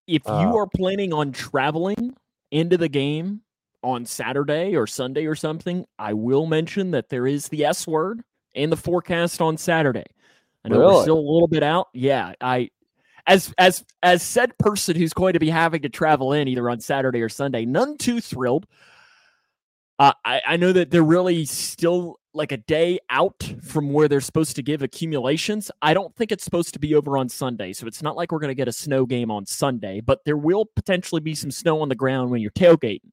If 0.08 0.24
you 0.26 0.32
uh, 0.32 0.56
are 0.56 0.68
planning 0.68 1.14
on 1.14 1.32
traveling 1.32 2.16
into 2.50 2.78
the 2.78 2.88
game 2.88 3.42
on 3.84 4.06
Saturday 4.06 4.76
or 4.76 4.88
Sunday 4.88 5.26
or 5.26 5.36
something, 5.36 5.86
I 6.00 6.14
will 6.14 6.46
mention 6.46 6.92
that 6.92 7.10
there 7.10 7.28
is 7.28 7.50
the 7.50 7.66
S 7.66 7.86
word 7.86 8.22
in 8.56 8.70
the 8.70 8.78
forecast 8.78 9.42
on 9.42 9.58
Saturday. 9.58 10.06
I 10.66 10.70
know 10.70 10.80
really? 10.80 10.96
we're 10.96 11.02
still 11.04 11.20
a 11.20 11.30
little 11.32 11.48
bit 11.48 11.64
out. 11.64 11.88
Yeah, 11.94 12.34
I 12.42 12.70
as 13.28 13.54
as 13.58 13.84
as 14.02 14.24
said 14.24 14.58
person 14.58 14.96
who's 14.96 15.14
going 15.14 15.34
to 15.34 15.40
be 15.40 15.50
having 15.50 15.82
to 15.82 15.90
travel 15.90 16.34
in 16.34 16.48
either 16.48 16.70
on 16.70 16.80
Saturday 16.80 17.22
or 17.22 17.30
Sunday, 17.30 17.66
none 17.66 17.98
too 17.98 18.22
thrilled. 18.22 18.66
Uh, 20.00 20.14
I, 20.24 20.42
I 20.46 20.58
know 20.58 20.72
that 20.72 20.92
they're 20.92 21.04
really 21.04 21.46
still 21.46 22.20
like 22.34 22.52
a 22.52 22.58
day 22.58 23.00
out 23.10 23.52
from 23.64 23.92
where 23.92 24.08
they're 24.08 24.22
supposed 24.22 24.56
to 24.56 24.62
give 24.62 24.84
accumulations. 24.84 25.72
I 25.82 25.96
don't 25.96 26.16
think 26.16 26.32
it's 26.32 26.44
supposed 26.44 26.74
to 26.74 26.80
be 26.80 26.94
over 26.94 27.18
on 27.18 27.30
Sunday, 27.30 27.74
so 27.74 27.88
it's 27.88 28.04
not 28.04 28.16
like 28.16 28.32
we're 28.32 28.40
going 28.40 28.50
to 28.50 28.56
get 28.56 28.68
a 28.68 28.74
snow 28.74 29.08
game 29.08 29.32
on 29.32 29.46
Sunday. 29.48 30.02
But 30.02 30.24
there 30.24 30.38
will 30.38 30.66
potentially 30.66 31.22
be 31.22 31.34
some 31.34 31.52
snow 31.52 31.82
on 31.82 31.90
the 31.90 31.96
ground 31.96 32.30
when 32.30 32.42
you're 32.42 32.52
tailgating 32.52 33.12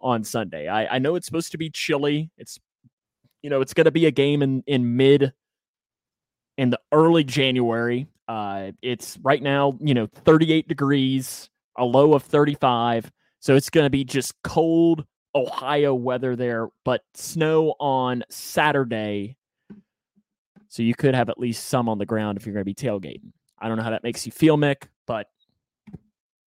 on 0.00 0.24
Sunday. 0.24 0.68
I, 0.68 0.96
I 0.96 0.98
know 0.98 1.14
it's 1.14 1.26
supposed 1.26 1.52
to 1.52 1.58
be 1.58 1.70
chilly. 1.70 2.30
It's 2.38 2.58
you 3.42 3.50
know 3.50 3.60
it's 3.60 3.74
going 3.74 3.84
to 3.84 3.92
be 3.92 4.06
a 4.06 4.10
game 4.10 4.42
in 4.42 4.64
in 4.66 4.96
mid 4.96 5.32
in 6.56 6.70
the 6.70 6.80
early 6.92 7.24
January. 7.24 8.06
Uh, 8.32 8.72
it's 8.80 9.18
right 9.22 9.42
now, 9.42 9.76
you 9.78 9.92
know, 9.92 10.06
38 10.06 10.66
degrees, 10.66 11.50
a 11.76 11.84
low 11.84 12.14
of 12.14 12.22
35. 12.22 13.12
So 13.40 13.56
it's 13.56 13.68
going 13.68 13.84
to 13.84 13.90
be 13.90 14.04
just 14.04 14.32
cold 14.42 15.04
Ohio 15.34 15.94
weather 15.94 16.34
there, 16.34 16.68
but 16.82 17.02
snow 17.12 17.74
on 17.78 18.24
Saturday. 18.30 19.36
So 20.68 20.82
you 20.82 20.94
could 20.94 21.14
have 21.14 21.28
at 21.28 21.38
least 21.38 21.66
some 21.66 21.90
on 21.90 21.98
the 21.98 22.06
ground 22.06 22.38
if 22.38 22.46
you're 22.46 22.54
going 22.54 22.64
to 22.64 22.64
be 22.64 22.74
tailgating. 22.74 23.32
I 23.60 23.68
don't 23.68 23.76
know 23.76 23.82
how 23.82 23.90
that 23.90 24.02
makes 24.02 24.24
you 24.24 24.32
feel, 24.32 24.56
Mick, 24.56 24.84
but 25.06 25.26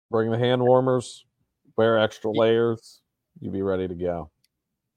bring 0.10 0.32
the 0.32 0.38
hand 0.38 0.62
warmers, 0.62 1.26
wear 1.76 2.00
extra 2.00 2.32
layers, 2.32 3.02
you'll 3.42 3.52
be 3.52 3.62
ready 3.62 3.90
to 3.90 3.96
go. 3.96 4.32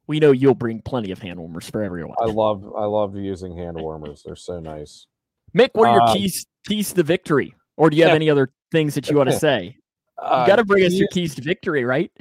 We 0.07 0.21
know 0.21 0.31
you'll 0.31 0.55
bring 0.55 0.83
plenty 0.83 1.11
of 1.11 1.19
hand 1.19 1.41
warmers 1.41 1.69
for 1.69 1.83
everyone. 1.83 2.15
I 2.23 2.27
love 2.27 2.65
I 2.79 2.85
love 2.85 3.17
using 3.17 3.57
hand 3.57 3.77
warmers. 3.77 4.23
They're 4.25 4.37
so 4.37 4.61
nice. 4.61 5.09
Mick, 5.57 5.71
what 5.73 5.89
are 5.89 5.95
your 5.95 6.03
um, 6.03 6.17
keys 6.17 6.47
keys 6.67 6.93
to 6.93 7.03
victory? 7.03 7.55
Or 7.77 7.89
do 7.89 7.97
you 7.97 8.05
have 8.05 8.15
any 8.15 8.29
other 8.29 8.51
things 8.71 8.95
that 8.95 9.09
you 9.09 9.17
want 9.17 9.31
to 9.31 9.39
say? 9.39 9.77
You 10.19 10.25
uh, 10.25 10.47
got 10.47 10.57
to 10.57 10.65
bring 10.65 10.85
us 10.85 10.93
your 10.93 11.09
keys 11.09 11.35
to 11.37 11.43
victory, 11.43 11.85
right? 11.85 12.13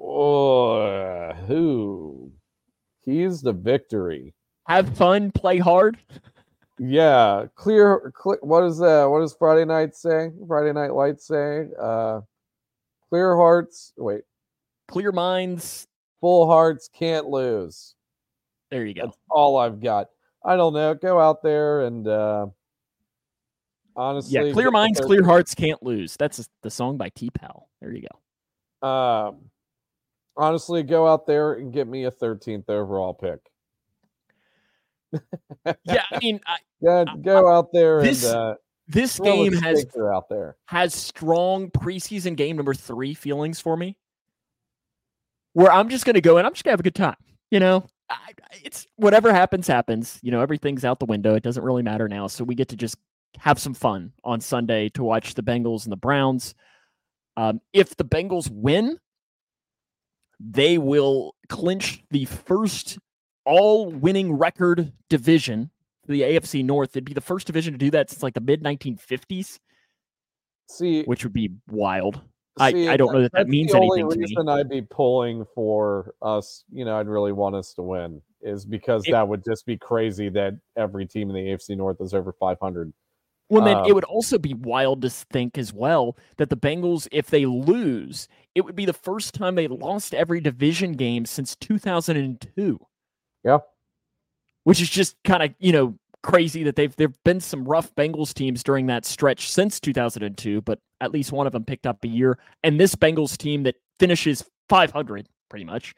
Oh, 0.00 1.32
who 1.46 2.32
keys 3.04 3.42
to 3.42 3.52
victory? 3.52 4.34
Have 4.66 4.96
fun, 4.96 5.30
play 5.30 5.58
hard. 5.58 5.98
Yeah, 6.78 7.44
clear. 7.54 8.12
Cl- 8.20 8.38
what 8.42 8.64
is 8.64 8.78
that? 8.78 9.04
What 9.04 9.20
does 9.20 9.34
Friday 9.38 9.64
night 9.64 9.94
say? 9.94 10.30
Friday 10.48 10.72
Night 10.72 10.92
Lights 10.92 11.26
say? 11.28 11.68
Uh, 11.80 12.22
clear 13.08 13.36
hearts. 13.36 13.92
Wait, 13.96 14.22
clear 14.88 15.12
minds. 15.12 15.86
Full 16.20 16.48
hearts 16.48 16.88
can't 16.92 17.26
lose. 17.26 17.94
There 18.70 18.84
you 18.84 18.94
go. 18.94 19.02
That's 19.04 19.18
all 19.30 19.56
I've 19.56 19.80
got. 19.80 20.08
I 20.44 20.56
don't 20.56 20.74
know. 20.74 20.94
Go 20.94 21.18
out 21.20 21.42
there 21.42 21.82
and 21.82 22.06
uh, 22.06 22.46
honestly, 23.96 24.46
yeah, 24.46 24.52
clear 24.52 24.70
minds, 24.70 25.00
clear 25.00 25.24
hearts 25.24 25.54
can't 25.54 25.82
lose. 25.82 26.16
That's 26.16 26.48
the 26.62 26.70
song 26.70 26.96
by 26.96 27.08
T 27.10 27.30
Pal. 27.30 27.68
There 27.80 27.92
you 27.92 28.02
go. 28.02 28.86
Um, 28.86 29.50
honestly, 30.36 30.82
go 30.82 31.06
out 31.06 31.26
there 31.26 31.54
and 31.54 31.72
get 31.72 31.88
me 31.88 32.04
a 32.04 32.10
13th 32.10 32.68
overall 32.68 33.14
pick. 33.14 33.40
yeah, 35.84 36.02
I 36.10 36.18
mean, 36.20 36.40
I, 36.46 36.56
yeah, 36.80 37.04
go 37.22 37.48
I, 37.48 37.56
out 37.56 37.72
there 37.72 38.02
this, 38.02 38.24
and 38.24 38.36
uh, 38.36 38.54
this 38.88 39.18
game 39.18 39.52
has 39.52 39.86
out 40.12 40.28
there 40.28 40.56
has 40.66 40.92
strong 40.92 41.70
preseason 41.70 42.36
game 42.36 42.56
number 42.56 42.74
three 42.74 43.14
feelings 43.14 43.60
for 43.60 43.76
me, 43.76 43.96
where 45.52 45.72
I'm 45.72 45.88
just 45.88 46.04
going 46.04 46.14
to 46.14 46.20
go 46.20 46.36
and 46.36 46.46
I'm 46.46 46.52
just 46.52 46.64
going 46.64 46.72
to 46.72 46.74
have 46.74 46.80
a 46.80 46.84
good 46.84 46.96
time. 46.96 47.16
You 47.50 47.60
know, 47.60 47.86
it's 48.62 48.86
whatever 48.96 49.32
happens, 49.32 49.66
happens. 49.66 50.18
You 50.22 50.30
know, 50.30 50.40
everything's 50.40 50.84
out 50.84 50.98
the 50.98 51.06
window. 51.06 51.34
It 51.34 51.42
doesn't 51.42 51.62
really 51.62 51.82
matter 51.82 52.08
now. 52.08 52.26
So 52.26 52.44
we 52.44 52.54
get 52.54 52.68
to 52.68 52.76
just 52.76 52.96
have 53.38 53.58
some 53.58 53.74
fun 53.74 54.12
on 54.22 54.40
Sunday 54.40 54.88
to 54.90 55.02
watch 55.02 55.34
the 55.34 55.42
Bengals 55.42 55.84
and 55.84 55.92
the 55.92 55.96
Browns. 55.96 56.54
Um, 57.36 57.60
if 57.72 57.96
the 57.96 58.04
Bengals 58.04 58.50
win, 58.50 58.98
they 60.38 60.78
will 60.78 61.34
clinch 61.48 62.02
the 62.10 62.24
first 62.26 62.98
all 63.44 63.90
winning 63.90 64.32
record 64.32 64.92
division, 65.10 65.70
the 66.06 66.22
AFC 66.22 66.64
North. 66.64 66.90
It'd 66.90 67.04
be 67.04 67.14
the 67.14 67.20
first 67.20 67.46
division 67.46 67.72
to 67.74 67.78
do 67.78 67.90
that 67.90 68.10
since 68.10 68.22
like 68.22 68.34
the 68.34 68.40
mid 68.40 68.62
1950s. 68.62 69.58
See, 70.68 71.02
which 71.04 71.24
would 71.24 71.32
be 71.32 71.50
wild. 71.68 72.20
See, 72.58 72.88
I, 72.88 72.92
I 72.92 72.96
don't 72.96 73.12
know 73.12 73.22
that 73.22 73.32
that 73.32 73.48
means 73.48 73.72
the 73.72 73.78
anything. 73.78 74.04
only 74.04 74.16
reason 74.16 74.48
I'd 74.48 74.68
be 74.68 74.82
pulling 74.82 75.44
for 75.54 76.14
us, 76.22 76.62
you 76.72 76.84
know, 76.84 76.98
I'd 76.98 77.08
really 77.08 77.32
want 77.32 77.56
us 77.56 77.74
to 77.74 77.82
win 77.82 78.22
is 78.42 78.64
because 78.64 79.02
it, 79.06 79.12
that 79.12 79.26
would 79.26 79.42
just 79.44 79.66
be 79.66 79.76
crazy 79.76 80.28
that 80.28 80.54
every 80.76 81.06
team 81.06 81.30
in 81.30 81.34
the 81.34 81.50
AFC 81.50 81.76
North 81.76 82.00
is 82.00 82.14
over 82.14 82.32
500. 82.32 82.92
Well, 83.48 83.64
then 83.64 83.78
um, 83.78 83.86
it 83.86 83.94
would 83.94 84.04
also 84.04 84.38
be 84.38 84.54
wild 84.54 85.02
to 85.02 85.10
think 85.10 85.58
as 85.58 85.72
well 85.72 86.16
that 86.36 86.48
the 86.48 86.56
Bengals, 86.56 87.08
if 87.10 87.26
they 87.26 87.44
lose, 87.44 88.28
it 88.54 88.64
would 88.64 88.76
be 88.76 88.86
the 88.86 88.92
first 88.92 89.34
time 89.34 89.54
they 89.54 89.68
lost 89.68 90.14
every 90.14 90.40
division 90.40 90.92
game 90.92 91.26
since 91.26 91.56
2002. 91.56 92.78
Yeah. 93.42 93.58
Which 94.62 94.80
is 94.80 94.88
just 94.88 95.16
kind 95.24 95.42
of, 95.42 95.54
you 95.58 95.72
know, 95.72 95.98
crazy 96.24 96.64
that 96.64 96.74
they've 96.74 96.96
there've 96.96 97.22
been 97.24 97.38
some 97.38 97.64
rough 97.64 97.94
Bengals 97.94 98.34
teams 98.34 98.64
during 98.64 98.86
that 98.86 99.04
stretch 99.04 99.50
since 99.52 99.78
2002, 99.78 100.62
but 100.62 100.80
at 101.00 101.12
least 101.12 101.30
one 101.30 101.46
of 101.46 101.52
them 101.52 101.64
picked 101.64 101.86
up 101.86 102.02
a 102.02 102.08
year. 102.08 102.38
And 102.64 102.80
this 102.80 102.96
Bengals 102.96 103.36
team 103.36 103.62
that 103.64 103.76
finishes 104.00 104.42
500 104.68 105.28
pretty 105.48 105.64
much 105.64 105.94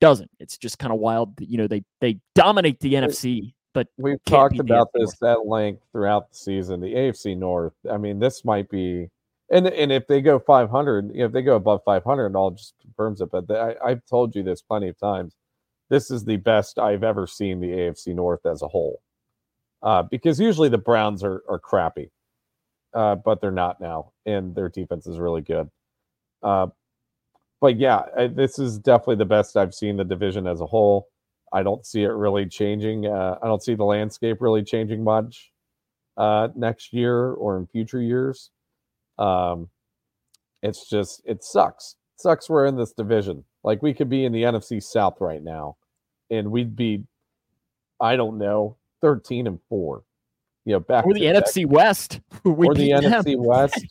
doesn't. 0.00 0.30
It's 0.40 0.58
just 0.58 0.78
kind 0.78 0.92
of 0.92 0.98
wild. 0.98 1.34
You 1.40 1.58
know, 1.58 1.66
they 1.66 1.84
they 2.00 2.18
dominate 2.34 2.80
the 2.80 2.94
NFC, 2.94 3.54
but 3.72 3.86
we've 3.96 4.22
talked 4.24 4.58
about 4.58 4.88
this 4.92 5.22
at 5.22 5.46
length 5.46 5.84
throughout 5.92 6.30
the 6.30 6.36
season. 6.36 6.80
The 6.80 6.92
AFC 6.92 7.38
North. 7.38 7.74
I 7.90 7.96
mean, 7.96 8.18
this 8.18 8.44
might 8.44 8.68
be. 8.68 9.08
And, 9.52 9.66
and 9.66 9.90
if 9.90 10.06
they 10.06 10.20
go 10.20 10.38
500, 10.38 11.10
if 11.12 11.32
they 11.32 11.42
go 11.42 11.56
above 11.56 11.80
500, 11.84 12.26
it 12.26 12.36
all 12.36 12.52
just 12.52 12.74
confirms 12.80 13.20
it. 13.20 13.32
But 13.32 13.50
I, 13.50 13.74
I've 13.84 14.06
told 14.06 14.36
you 14.36 14.44
this 14.44 14.62
plenty 14.62 14.88
of 14.88 14.98
times. 14.98 15.34
This 15.88 16.12
is 16.12 16.24
the 16.24 16.36
best 16.36 16.78
I've 16.78 17.02
ever 17.02 17.26
seen 17.26 17.58
the 17.58 17.66
AFC 17.66 18.14
North 18.14 18.46
as 18.46 18.62
a 18.62 18.68
whole 18.68 19.00
uh, 19.82 20.02
because 20.02 20.40
usually 20.40 20.68
the 20.68 20.78
Browns 20.78 21.22
are 21.24 21.42
are 21.48 21.58
crappy, 21.58 22.10
uh, 22.94 23.16
but 23.16 23.40
they're 23.40 23.50
not 23.50 23.80
now, 23.80 24.12
and 24.26 24.54
their 24.54 24.68
defense 24.68 25.06
is 25.06 25.18
really 25.18 25.42
good. 25.42 25.68
Uh, 26.42 26.68
but 27.60 27.76
yeah, 27.78 28.02
this 28.34 28.58
is 28.58 28.78
definitely 28.78 29.16
the 29.16 29.26
best 29.26 29.56
I've 29.56 29.74
seen 29.74 29.96
the 29.96 30.04
division 30.04 30.46
as 30.46 30.60
a 30.60 30.66
whole. 30.66 31.08
I 31.52 31.62
don't 31.62 31.84
see 31.84 32.02
it 32.02 32.08
really 32.08 32.46
changing. 32.46 33.06
Uh, 33.06 33.36
I 33.42 33.46
don't 33.46 33.62
see 33.62 33.74
the 33.74 33.84
landscape 33.84 34.38
really 34.40 34.62
changing 34.62 35.04
much 35.04 35.52
uh, 36.16 36.48
next 36.54 36.92
year 36.92 37.32
or 37.32 37.58
in 37.58 37.66
future 37.66 38.00
years. 38.00 38.50
Um, 39.18 39.68
it's 40.62 40.88
just 40.88 41.22
it 41.24 41.42
sucks. 41.44 41.96
It 42.16 42.22
sucks 42.22 42.48
we're 42.48 42.66
in 42.66 42.76
this 42.76 42.92
division. 42.92 43.44
Like 43.64 43.82
we 43.82 43.94
could 43.94 44.08
be 44.08 44.24
in 44.24 44.32
the 44.32 44.42
NFC 44.44 44.82
South 44.82 45.20
right 45.20 45.42
now, 45.42 45.76
and 46.30 46.50
we'd 46.50 46.76
be, 46.76 47.04
I 48.00 48.16
don't 48.16 48.38
know, 48.38 48.76
13 49.00 49.46
and 49.46 49.58
4 49.68 50.02
you 50.64 50.72
know 50.72 50.80
back 50.80 51.06
or 51.06 51.14
the 51.14 51.22
NFC 51.22 51.66
back. 51.66 51.76
West. 51.76 52.20
We 52.44 52.68
or 52.68 52.74
the 52.74 52.92
them. 52.92 53.04
NFC 53.04 53.36
West. 53.38 53.86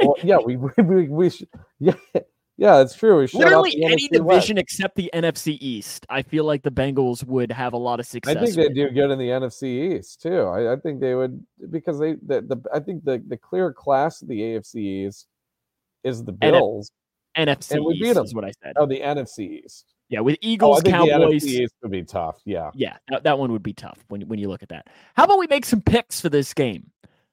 Well, 0.00 0.16
yeah 0.22 0.38
we 0.38 0.56
we, 0.56 0.70
we, 0.82 1.08
we 1.08 1.30
should, 1.30 1.48
yeah 1.78 1.94
yeah 2.56 2.80
it's 2.80 2.94
true. 2.94 3.18
We 3.18 3.26
should, 3.26 3.40
literally 3.40 3.82
any 3.82 4.08
NFC 4.08 4.12
division 4.12 4.56
West. 4.56 4.62
except 4.62 4.96
the 4.96 5.10
NFC 5.12 5.58
East. 5.60 6.06
I 6.08 6.22
feel 6.22 6.44
like 6.44 6.62
the 6.62 6.70
Bengals 6.70 7.24
would 7.24 7.52
have 7.52 7.72
a 7.72 7.76
lot 7.76 8.00
of 8.00 8.06
success 8.06 8.36
I 8.36 8.40
think 8.40 8.54
they 8.56 8.68
do 8.68 8.90
good 8.90 9.10
in 9.10 9.18
the 9.18 9.28
NFC 9.28 9.96
East 9.98 10.22
too. 10.22 10.42
I, 10.42 10.72
I 10.72 10.76
think 10.76 11.00
they 11.00 11.14
would 11.14 11.44
because 11.70 11.98
they 11.98 12.14
the, 12.14 12.42
the 12.42 12.62
I 12.72 12.80
think 12.80 13.04
the 13.04 13.22
the 13.26 13.36
clear 13.36 13.72
class 13.72 14.22
of 14.22 14.28
the 14.28 14.40
AFC 14.40 14.76
East 15.06 15.26
is 16.04 16.24
the 16.24 16.32
Bills. 16.32 16.90
NFC 17.36 17.72
and 17.72 17.84
we 17.84 18.00
beat 18.00 18.12
them. 18.12 18.24
is 18.24 18.34
what 18.34 18.44
I 18.44 18.52
said. 18.62 18.74
Oh 18.76 18.86
the 18.86 19.00
NFC 19.00 19.64
East 19.64 19.93
yeah, 20.08 20.20
with 20.20 20.38
Eagles, 20.40 20.82
oh, 20.84 20.90
Cowboys, 20.90 21.42
the 21.42 21.68
would 21.82 21.90
be 21.90 22.02
tough. 22.02 22.40
Yeah, 22.44 22.70
yeah, 22.74 22.96
that, 23.08 23.24
that, 23.24 23.38
one 23.38 23.50
would 23.52 23.62
be 23.62 23.72
tough 23.72 23.98
when 24.08 24.22
when 24.28 24.38
you 24.38 24.48
look 24.48 24.62
at 24.62 24.68
that. 24.68 24.88
How 25.16 25.24
about 25.24 25.38
we 25.38 25.46
make 25.46 25.64
some 25.64 25.80
picks 25.80 26.20
for 26.20 26.28
this 26.28 26.52
game? 26.52 26.90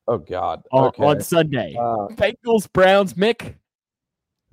Oh 0.07 0.17
God, 0.17 0.63
okay. 0.73 1.03
on 1.03 1.21
Sunday, 1.21 1.75
uh, 1.77 2.07
Bengals, 2.15 2.71
Browns, 2.71 3.13
Mick. 3.15 3.55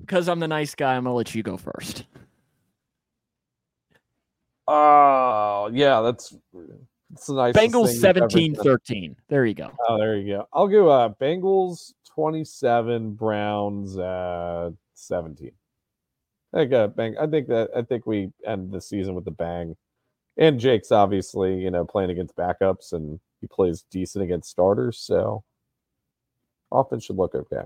Because 0.01 0.29
I'm 0.29 0.39
the 0.39 0.49
nice 0.49 0.75
guy, 0.75 0.95
I'm 0.95 1.05
gonna 1.05 1.15
let 1.15 1.35
you 1.35 1.43
go 1.43 1.57
first. 1.57 2.05
Oh 4.67 5.71
yeah, 5.73 6.03
that's 6.03 6.37
it's 7.13 7.29
a 7.29 7.35
nice. 7.35 7.55
Bengals 7.55 7.99
17-13. 8.01 9.17
There 9.29 9.47
you 9.47 9.55
go. 9.55 9.71
Oh, 9.89 9.97
there 9.97 10.17
you 10.17 10.37
go. 10.37 10.49
I'll 10.53 10.69
go 10.69 10.89
uh 10.91 11.09
Bengals 11.21 11.95
27, 12.15 13.15
Browns 13.15 13.97
uh 13.97 14.71
17. 14.95 15.51
I 16.55 16.65
got 16.65 16.97
bang. 16.97 17.17
I 17.19 17.27
think 17.27 17.49
that 17.49 17.71
I 17.77 17.83
think 17.83 18.07
we 18.07 18.33
end 18.47 18.73
the 18.73 18.81
season 18.81 19.15
with 19.15 19.27
a 19.27 19.33
bang. 19.33 19.77
And 20.37 20.59
Jake's 20.59 20.93
obviously, 20.93 21.57
you 21.59 21.71
know, 21.71 21.85
playing 21.85 22.11
against 22.11 22.37
backups 22.37 22.93
and 22.93 23.19
he 23.41 23.47
plays 23.49 23.85
decent 23.91 24.25
against 24.25 24.51
starters, 24.51 24.99
so 24.99 25.45
offense 26.73 27.05
should 27.05 27.17
look 27.17 27.35
okay. 27.35 27.63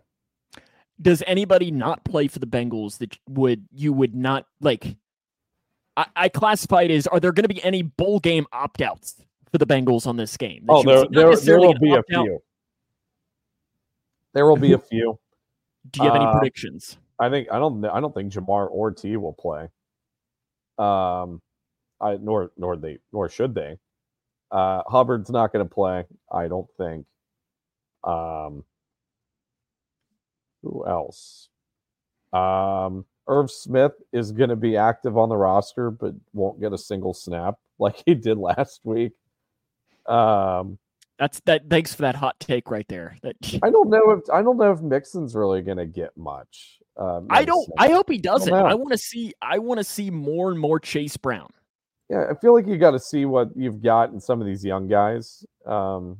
Does 1.01 1.23
anybody 1.27 1.71
not 1.71 2.05
play 2.05 2.29
for 2.29 2.39
the 2.39 2.47
Bengals 2.47 2.99
that 2.99 3.17
would 3.29 3.67
you 3.73 3.93
would 3.93 4.15
not 4.15 4.47
like? 4.61 4.97
I, 5.97 6.07
I 6.17 6.29
classify 6.29 6.83
it 6.83 6.91
as 6.91 7.07
are 7.07 7.21
there 7.21 7.33
going 7.33 7.45
to 7.45 7.55
be 7.55 7.63
any 7.63 7.83
bowl 7.83 8.21
game 8.21 8.47
opt 8.53 8.81
outs 8.81 9.17
for 9.51 9.59
the 9.59 9.67
Bengals 9.67 10.07
on 10.07 10.17
this 10.17 10.37
game? 10.37 10.65
Oh, 10.69 10.83
there, 10.83 11.05
there, 11.11 11.37
there 11.37 11.59
will 11.61 11.79
be 11.79 11.95
a 11.95 12.03
few. 12.03 12.39
There 14.33 14.47
will 14.47 14.57
be 14.57 14.73
a 14.73 14.79
few. 14.79 15.19
Do 15.91 16.03
you 16.03 16.07
have 16.07 16.17
any 16.17 16.25
uh, 16.25 16.33
predictions? 16.33 16.97
I 17.19 17.31
think 17.31 17.49
I 17.51 17.59
don't 17.59 17.85
I 17.85 18.01
don't 18.01 18.15
think 18.15 18.33
Ja'Marr 18.33 18.69
or 18.71 18.91
Tee 18.91 19.17
will 19.17 19.33
play. 19.33 19.69
Um, 20.79 21.41
I 22.01 22.17
nor 22.21 22.51
nor 22.57 22.77
they 22.77 22.99
nor 23.13 23.29
should 23.29 23.55
they. 23.55 23.79
Uh, 24.51 24.83
Hubbard's 24.87 25.31
not 25.31 25.53
going 25.53 25.67
to 25.67 25.75
play. 25.75 26.05
I 26.31 26.49
don't 26.49 26.69
think. 26.77 27.07
Um, 28.05 28.65
who 30.63 30.87
else? 30.87 31.49
Um, 32.33 33.05
Irv 33.29 33.51
Smith 33.51 33.93
is 34.13 34.33
going 34.33 34.51
to 34.51 34.57
be 34.57 34.77
active 34.77 35.17
on 35.17 35.29
the 35.29 35.37
roster, 35.37 35.91
but 35.91 36.15
won't 36.33 36.61
get 36.61 36.73
a 36.73 36.79
single 36.79 37.15
snap 37.15 37.57
like 37.79 38.03
he 38.05 38.15
did 38.15 38.39
last 38.39 38.81
week. 38.85 39.13
Um, 40.07 40.79
that's 41.19 41.41
that. 41.47 41.71
Thanks 41.71 41.95
for 41.95 42.03
that 42.03 42.17
hot 42.17 42.39
take 42.41 42.71
right 42.71 42.87
there. 42.89 43.17
That 43.23 43.37
I 43.63 43.71
don't 43.71 43.91
know 43.91 44.11
if 44.11 44.29
I 44.33 44.43
don't 44.43 44.57
know 44.57 44.73
if 44.73 44.81
Mixon's 44.81 45.35
really 45.35 45.63
going 45.63 45.79
to 45.79 45.87
get 45.87 46.17
much. 46.17 46.79
Um, 46.97 47.27
I 47.31 47.45
don't. 47.45 47.69
I 47.79 47.89
hope 47.89 48.11
he 48.11 48.19
doesn't. 48.19 48.53
I, 48.53 48.61
I 48.61 48.75
want 48.75 48.93
to 48.93 48.99
see. 48.99 49.33
I 49.41 49.59
want 49.59 49.79
to 49.79 49.85
see 49.85 50.11
more 50.11 50.51
and 50.51 50.61
more 50.61 50.79
Chase 50.79 51.17
Brown. 51.17 51.49
Yeah, 52.11 52.27
I 52.31 52.35
feel 52.35 52.53
like 52.53 52.67
you 52.67 52.77
got 52.77 52.91
to 52.91 52.99
see 52.99 53.25
what 53.25 53.49
you've 53.57 53.83
got 53.83 54.11
in 54.11 54.21
some 54.21 54.41
of 54.41 54.47
these 54.47 54.65
young 54.65 54.89
guys. 54.89 55.47
Um, 55.65 56.19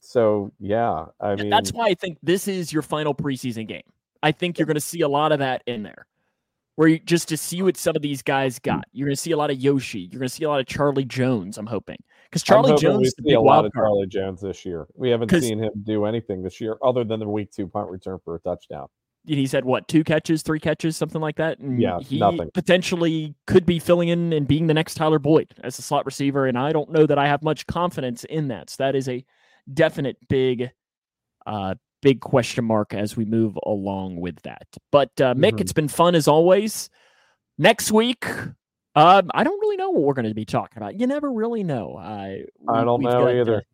so 0.00 0.52
yeah, 0.60 1.06
I 1.20 1.34
mean 1.34 1.48
that's 1.48 1.72
why 1.72 1.86
I 1.86 1.94
think 1.94 2.18
this 2.22 2.46
is 2.46 2.72
your 2.72 2.82
final 2.82 3.14
preseason 3.14 3.66
game. 3.66 3.82
I 4.22 4.32
think 4.32 4.58
you're 4.58 4.66
going 4.66 4.74
to 4.74 4.80
see 4.80 5.00
a 5.00 5.08
lot 5.08 5.32
of 5.32 5.38
that 5.38 5.62
in 5.66 5.82
there, 5.82 6.06
where 6.74 6.88
you 6.88 6.98
just 6.98 7.28
to 7.30 7.38
see 7.38 7.62
what 7.62 7.78
some 7.78 7.96
of 7.96 8.02
these 8.02 8.22
guys 8.22 8.58
got. 8.58 8.84
You're 8.92 9.06
going 9.06 9.16
to 9.16 9.20
see 9.20 9.32
a 9.32 9.36
lot 9.36 9.50
of 9.50 9.58
Yoshi. 9.58 10.00
You're 10.00 10.18
going 10.18 10.28
to 10.28 10.34
see 10.34 10.44
a 10.44 10.50
lot 10.50 10.60
of 10.60 10.66
Charlie 10.66 11.06
Jones. 11.06 11.56
I'm 11.56 11.66
hoping 11.66 11.96
because 12.30 12.42
Charlie 12.42 12.76
Jones 12.76 13.14
we 13.18 13.30
see 13.30 13.34
a 13.34 13.40
lot 13.40 13.64
of 13.64 13.72
card. 13.72 13.86
Charlie 13.86 14.06
Jones 14.08 14.42
this 14.42 14.66
year. 14.66 14.86
We 14.94 15.08
haven't 15.08 15.30
seen 15.30 15.58
him 15.58 15.72
do 15.84 16.04
anything 16.04 16.42
this 16.42 16.60
year 16.60 16.76
other 16.84 17.02
than 17.02 17.20
the 17.20 17.28
week 17.28 17.50
two 17.50 17.66
punt 17.66 17.88
return 17.90 18.18
for 18.22 18.34
a 18.34 18.40
touchdown 18.40 18.88
he 19.26 19.46
said 19.46 19.64
what 19.64 19.88
two 19.88 20.04
catches, 20.04 20.42
three 20.42 20.60
catches, 20.60 20.96
something 20.96 21.20
like 21.20 21.36
that. 21.36 21.58
And 21.58 21.80
yeah, 21.80 21.98
he 21.98 22.18
nothing. 22.18 22.50
potentially 22.54 23.34
could 23.46 23.66
be 23.66 23.78
filling 23.78 24.08
in 24.08 24.32
and 24.32 24.46
being 24.46 24.66
the 24.68 24.74
next 24.74 24.94
Tyler 24.94 25.18
Boyd 25.18 25.54
as 25.64 25.78
a 25.78 25.82
slot 25.82 26.06
receiver. 26.06 26.46
And 26.46 26.56
I 26.56 26.72
don't 26.72 26.90
know 26.90 27.06
that 27.06 27.18
I 27.18 27.26
have 27.26 27.42
much 27.42 27.66
confidence 27.66 28.24
in 28.24 28.48
that. 28.48 28.70
So 28.70 28.84
that 28.84 28.94
is 28.94 29.08
a 29.08 29.24
definite 29.74 30.16
big, 30.28 30.70
uh, 31.44 31.74
big 32.02 32.20
question 32.20 32.64
mark 32.64 32.94
as 32.94 33.16
we 33.16 33.24
move 33.24 33.58
along 33.66 34.20
with 34.20 34.40
that. 34.42 34.66
But 34.92 35.10
uh, 35.20 35.34
Mick, 35.34 35.50
mm-hmm. 35.50 35.58
it's 35.58 35.72
been 35.72 35.88
fun 35.88 36.14
as 36.14 36.28
always. 36.28 36.88
Next 37.58 37.90
week, 37.90 38.26
um, 38.94 39.30
I 39.34 39.44
don't 39.44 39.60
really 39.60 39.76
know 39.76 39.90
what 39.90 40.02
we're 40.02 40.14
going 40.14 40.28
to 40.28 40.34
be 40.34 40.44
talking 40.44 40.78
about. 40.78 41.00
You 41.00 41.06
never 41.06 41.32
really 41.32 41.64
know. 41.64 41.96
I 41.98 42.44
I 42.68 42.84
don't 42.84 43.02
know 43.02 43.28
either. 43.28 43.64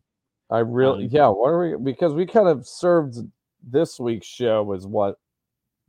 I 0.49 0.59
really, 0.59 1.05
um, 1.05 1.09
yeah. 1.11 1.27
What 1.27 1.47
are 1.49 1.77
we? 1.77 1.91
Because 1.91 2.13
we 2.13 2.25
kind 2.25 2.47
of 2.47 2.67
served 2.67 3.17
this 3.65 3.99
week's 3.99 4.27
show 4.27 4.71
as 4.73 4.85
what 4.85 5.15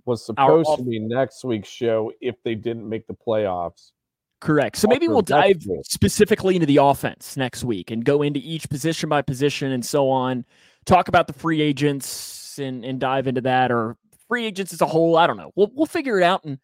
was 0.07 0.25
supposed 0.25 0.69
Our, 0.69 0.77
to 0.77 0.83
be 0.83 0.99
next 0.99 1.45
week's 1.45 1.69
show 1.69 2.13
if 2.21 2.37
they 2.45 2.55
didn't 2.55 2.89
make 2.89 3.07
the 3.07 3.15
playoffs. 3.15 3.93
Correct. 4.41 4.77
So 4.77 4.89
maybe 4.89 5.09
we'll 5.09 5.23
dive 5.23 5.63
specifically 5.85 6.55
into 6.55 6.67
the 6.67 6.77
offense 6.77 7.37
next 7.37 7.65
week 7.65 7.91
and 7.91 8.05
go 8.05 8.21
into 8.21 8.41
each 8.41 8.69
position 8.69 9.09
by 9.09 9.23
position 9.23 9.73
and 9.73 9.85
so 9.85 10.11
on. 10.11 10.45
Talk 10.85 11.09
about 11.09 11.27
the 11.27 11.33
free 11.33 11.63
agents 11.63 12.59
and, 12.59 12.85
and 12.85 13.01
dive 13.01 13.27
into 13.27 13.41
that 13.43 13.73
or 13.73 13.97
free 14.29 14.45
agents 14.45 14.75
as 14.75 14.83
a 14.83 14.87
whole. 14.87 15.17
I 15.17 15.27
don't 15.27 15.39
know. 15.39 15.51
We'll 15.57 15.71
we'll 15.73 15.87
figure 15.87 16.19
it 16.19 16.25
out. 16.25 16.45
And 16.45 16.59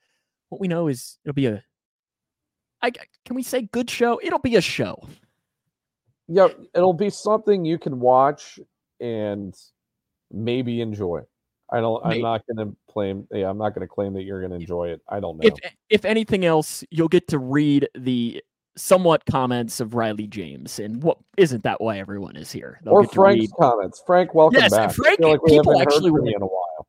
what 0.51 0.61
we 0.61 0.69
know 0.69 0.89
is 0.89 1.19
it'll 1.25 1.35
be 1.35 1.47
a 1.47 1.65
I 2.83 2.91
can 2.91 3.35
we 3.35 3.43
say 3.43 3.63
good 3.63 3.89
show? 3.89 4.21
It'll 4.23 4.39
be 4.39 4.57
a 4.57 4.61
show. 4.61 5.03
Yeah, 6.29 6.49
it'll 6.75 6.93
be 6.93 7.11
something 7.11 7.65
you 7.65 7.79
can 7.79 7.99
watch 7.99 8.61
and 9.01 9.55
maybe 10.31 10.81
enjoy. 10.81 11.23
I 11.73 11.81
don't. 11.81 12.05
I'm 12.05 12.21
not 12.21 12.43
going 12.47 12.69
to 12.69 12.77
claim. 12.91 13.27
Yeah, 13.31 13.49
I'm 13.49 13.59
not 13.59 13.75
going 13.75 13.87
to 13.87 13.93
claim 13.93 14.13
that 14.15 14.23
you're 14.23 14.41
going 14.41 14.51
to 14.51 14.57
enjoy 14.57 14.89
it. 14.89 15.01
I 15.09 15.21
don't 15.21 15.39
know. 15.39 15.47
If 15.47 15.55
if 15.89 16.05
anything 16.05 16.45
else, 16.45 16.85
you'll 16.91 17.09
get 17.09 17.29
to 17.29 17.39
read 17.39 17.89
the 17.95 18.43
somewhat 18.77 19.25
comments 19.27 19.81
of 19.81 19.95
Riley 19.95 20.27
James, 20.27 20.79
and 20.79 21.03
what 21.03 21.19
isn't 21.37 21.63
that 21.65 21.81
why 21.81 21.99
everyone 21.99 22.37
is 22.37 22.51
here? 22.51 22.81
They'll 22.85 22.95
or 22.95 23.05
Frank's 23.07 23.53
comments. 23.59 24.03
Frank, 24.07 24.35
welcome 24.35 24.61
yes, 24.61 24.73
back. 24.73 24.93
Frank, 24.93 25.21
like 25.21 25.41
people 25.47 25.81
actually 25.81 26.11
want 26.11 26.29
in 26.29 26.43
a 26.43 26.47
while. 26.47 26.87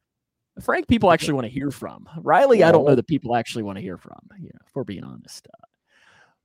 Frank, 0.61 0.87
people 0.87 1.11
actually 1.13 1.33
want 1.33 1.45
to 1.45 1.51
hear 1.51 1.71
from. 1.71 2.07
Riley, 2.17 2.59
yeah. 2.59 2.69
I 2.69 2.71
don't 2.71 2.85
know 2.85 2.95
that 2.95 3.07
people 3.07 3.35
actually 3.35 3.63
want 3.63 3.77
to 3.77 3.81
hear 3.81 3.97
from. 3.97 4.19
Yeah, 4.39 4.51
if 4.65 4.75
we're 4.75 4.83
being 4.83 5.03
honest. 5.03 5.47
Uh, 5.47 5.65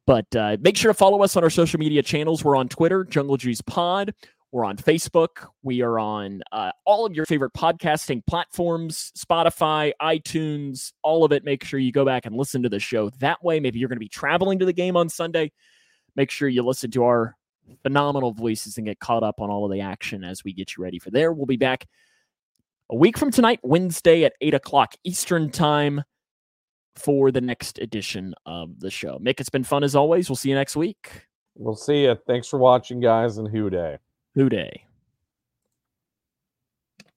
but 0.06 0.36
uh, 0.36 0.56
make 0.60 0.76
sure 0.76 0.90
to 0.90 0.94
follow 0.94 1.22
us 1.22 1.36
on 1.36 1.42
our 1.42 1.50
social 1.50 1.80
media 1.80 2.02
channels. 2.02 2.44
We're 2.44 2.56
on 2.56 2.68
Twitter, 2.68 3.04
Jungle 3.04 3.36
Juice 3.36 3.60
Pod. 3.60 4.14
We're 4.56 4.64
on 4.64 4.78
Facebook. 4.78 5.48
We 5.62 5.82
are 5.82 5.98
on 5.98 6.40
uh, 6.50 6.70
all 6.86 7.04
of 7.04 7.12
your 7.12 7.26
favorite 7.26 7.52
podcasting 7.52 8.24
platforms 8.24 9.12
Spotify, 9.14 9.92
iTunes, 10.00 10.94
all 11.02 11.24
of 11.26 11.32
it. 11.32 11.44
Make 11.44 11.62
sure 11.62 11.78
you 11.78 11.92
go 11.92 12.06
back 12.06 12.24
and 12.24 12.34
listen 12.34 12.62
to 12.62 12.70
the 12.70 12.80
show 12.80 13.10
that 13.18 13.44
way. 13.44 13.60
Maybe 13.60 13.78
you're 13.78 13.90
going 13.90 13.98
to 13.98 14.00
be 14.00 14.08
traveling 14.08 14.58
to 14.60 14.64
the 14.64 14.72
game 14.72 14.96
on 14.96 15.10
Sunday. 15.10 15.52
Make 16.14 16.30
sure 16.30 16.48
you 16.48 16.62
listen 16.62 16.90
to 16.92 17.04
our 17.04 17.36
phenomenal 17.82 18.32
voices 18.32 18.78
and 18.78 18.86
get 18.86 18.98
caught 18.98 19.22
up 19.22 19.42
on 19.42 19.50
all 19.50 19.66
of 19.66 19.72
the 19.72 19.82
action 19.82 20.24
as 20.24 20.42
we 20.42 20.54
get 20.54 20.74
you 20.74 20.82
ready 20.82 20.98
for 20.98 21.10
there. 21.10 21.34
We'll 21.34 21.44
be 21.44 21.58
back 21.58 21.86
a 22.88 22.96
week 22.96 23.18
from 23.18 23.30
tonight, 23.30 23.60
Wednesday 23.62 24.24
at 24.24 24.32
8 24.40 24.54
o'clock 24.54 24.94
Eastern 25.04 25.50
Time 25.50 26.02
for 26.94 27.30
the 27.30 27.42
next 27.42 27.78
edition 27.78 28.34
of 28.46 28.80
the 28.80 28.90
show. 28.90 29.18
Mick, 29.18 29.38
it's 29.38 29.50
been 29.50 29.64
fun 29.64 29.84
as 29.84 29.94
always. 29.94 30.30
We'll 30.30 30.36
see 30.36 30.48
you 30.48 30.54
next 30.54 30.76
week. 30.76 31.26
We'll 31.56 31.76
see 31.76 32.04
you. 32.04 32.16
Thanks 32.26 32.48
for 32.48 32.58
watching, 32.58 33.00
guys, 33.00 33.36
and 33.36 33.46
Who 33.46 33.68
Dey. 33.68 33.98
Who 34.36 34.50
Dey. 34.50 34.84